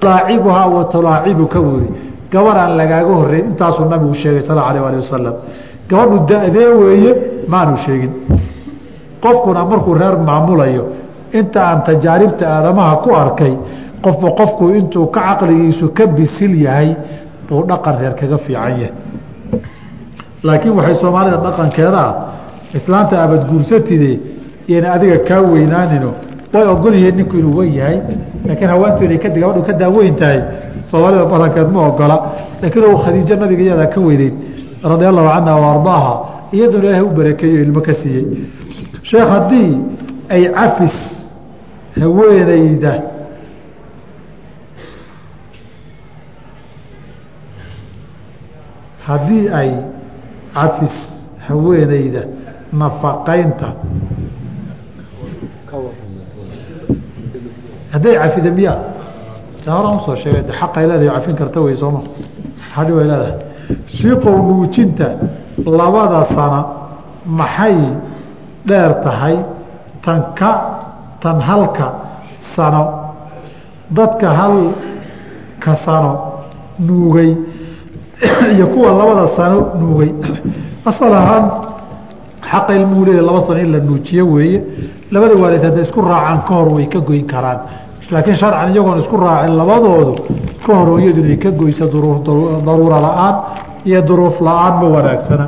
tulaacibuhaa 0.00 0.66
wa 0.74 0.82
tulaacibuka 0.92 1.58
buuri 1.66 1.88
gabar 2.32 2.56
aan 2.62 2.72
lagaaga 2.80 3.14
horreyn 3.20 3.44
intaasuu 3.50 3.84
nabigu 3.92 4.14
sheegay 4.22 4.42
sal 4.48 4.58
alه 4.68 4.80
alih 4.88 5.00
wasalam 5.02 5.34
gabadhu 5.92 6.18
da-dee 6.30 6.68
weeye 6.82 7.12
maanu 7.52 7.76
sheegin. 7.84 8.12
Qofkuna 9.22 9.64
markuu 9.70 9.94
reer 9.94 10.16
maamulayo 10.28 10.84
inta 11.38 11.60
aan 11.68 11.80
tajaaribta 11.86 12.44
aadamaha 12.56 12.96
ku 13.04 13.10
arkay 13.22 13.54
qofba 14.04 14.28
qofku 14.38 14.64
intuu 14.78 15.06
ka 15.14 15.20
caqligiisu 15.28 15.86
ka 15.96 16.06
bisil 16.06 16.52
yahay 16.64 16.96
buu 17.48 17.62
dhaqan 17.70 17.94
reer 18.00 18.14
kaga 18.20 18.38
fiican 18.38 18.72
yahay. 18.80 18.92
Laakiin 20.42 20.74
waxay 20.78 20.94
soomaalida 21.02 21.36
dhaqankeeda 21.46 22.04
islaanta 22.74 23.22
abad 23.24 23.42
guursatide 23.50 24.12
iyana 24.68 24.92
adiga 24.96 25.18
kaa 25.28 25.40
weynaanino. 25.52 26.10
Way 26.52 26.66
ogol 26.74 26.94
yihiin 26.94 27.16
ninku 27.16 27.36
inuu 27.36 27.56
wen 27.58 27.72
yahay 27.74 27.98
laakiin 28.46 28.70
haweentu 28.72 29.04
inay 29.04 29.18
gabadhu 29.18 29.62
ka 29.68 29.72
daaweyn 29.72 30.16
tahay 30.16 30.40
soomaalida 30.90 31.24
badankeed 31.32 31.68
ma 31.74 31.80
ogola. 31.88 32.16
Laakiin 32.62 32.96
khadiijo 33.04 33.36
nabiga 33.36 33.62
iyadaa 33.62 33.86
ka 33.94 34.00
weyneyd 34.00 34.34
radia 34.82 35.08
allahu 35.08 35.28
canha 35.34 35.54
wa 35.62 35.68
ardaaha 35.74 36.14
iyaduna 36.52 36.84
ilaahay 36.84 37.02
u 37.02 37.10
barakeeyo 37.16 37.62
ilmo 37.62 37.80
ka 37.80 37.94
siiyey. 37.94 38.26
Sheekh 39.02 39.28
haddii 39.34 39.70
ay 40.28 40.42
cafis 40.54 40.96
haweenayda 42.00 42.92
haddii 49.06 49.48
ay 49.60 49.70
cafis 50.54 50.96
haweenayda 51.48 52.22
nafaqaynta 52.72 53.68
hadday 57.92 58.14
cafida 58.22 58.50
miya? 58.50 58.74
Horaan 59.66 59.96
u 59.96 60.00
soo 60.06 60.16
sheegay 60.16 60.42
de 60.42 60.52
xaqay 60.52 60.86
leedahay 60.88 61.08
cafin 61.16 61.36
karta 61.36 61.60
wey 61.60 61.74
sooma 61.76 62.00
xadhi 62.74 62.92
way 62.92 63.06
leedahay 63.10 63.51
shiiqow 63.86 64.36
nuujinta 64.48 65.08
labada 65.64 66.24
sana 66.34 66.60
maxay 67.26 67.76
dheer 68.66 68.92
tahay 69.04 69.36
tan 70.04 70.34
ka 70.34 70.52
tan 71.20 71.40
halka 71.40 71.88
sano. 72.56 73.14
Dadka 73.90 74.28
halka 74.30 75.72
sano 75.84 76.12
nuugay 76.78 77.36
iyo 78.54 78.66
kuwa 78.66 78.92
labada 78.92 79.28
sano 79.36 79.72
nuugay. 79.78 80.10
Asal 80.88 81.14
ahaan 81.14 81.44
xaqa 82.42 82.74
ilmuhu 82.74 83.04
leeya 83.04 83.22
laba 83.22 83.46
sano 83.46 83.60
in 83.60 83.72
la 83.72 83.78
nuujiyo 83.78 84.26
weeye. 84.26 84.62
Labada 85.12 85.34
waalid 85.36 85.62
hadday 85.62 85.82
isku 85.84 86.00
raacaan 86.00 86.42
ka 86.48 86.54
hor 86.54 86.68
way 86.74 86.86
ka 86.88 87.00
goyn 87.00 87.26
karaan 87.26 87.58
laakiin 88.12 88.36
sharcan 88.42 88.68
iyagoon 88.74 88.98
isku 89.02 89.16
raacin 89.24 89.54
labadoodu 89.60 90.12
ka 90.66 90.72
hor 90.78 90.88
inay 91.00 91.36
ka 91.42 91.50
goyso 91.60 91.86
daruura 92.66 92.98
la'aan 93.06 93.34
iyo 93.88 94.00
duruuf 94.08 94.36
la'aan 94.46 94.74
ma 94.80 94.86
wanaagsana 94.96 95.44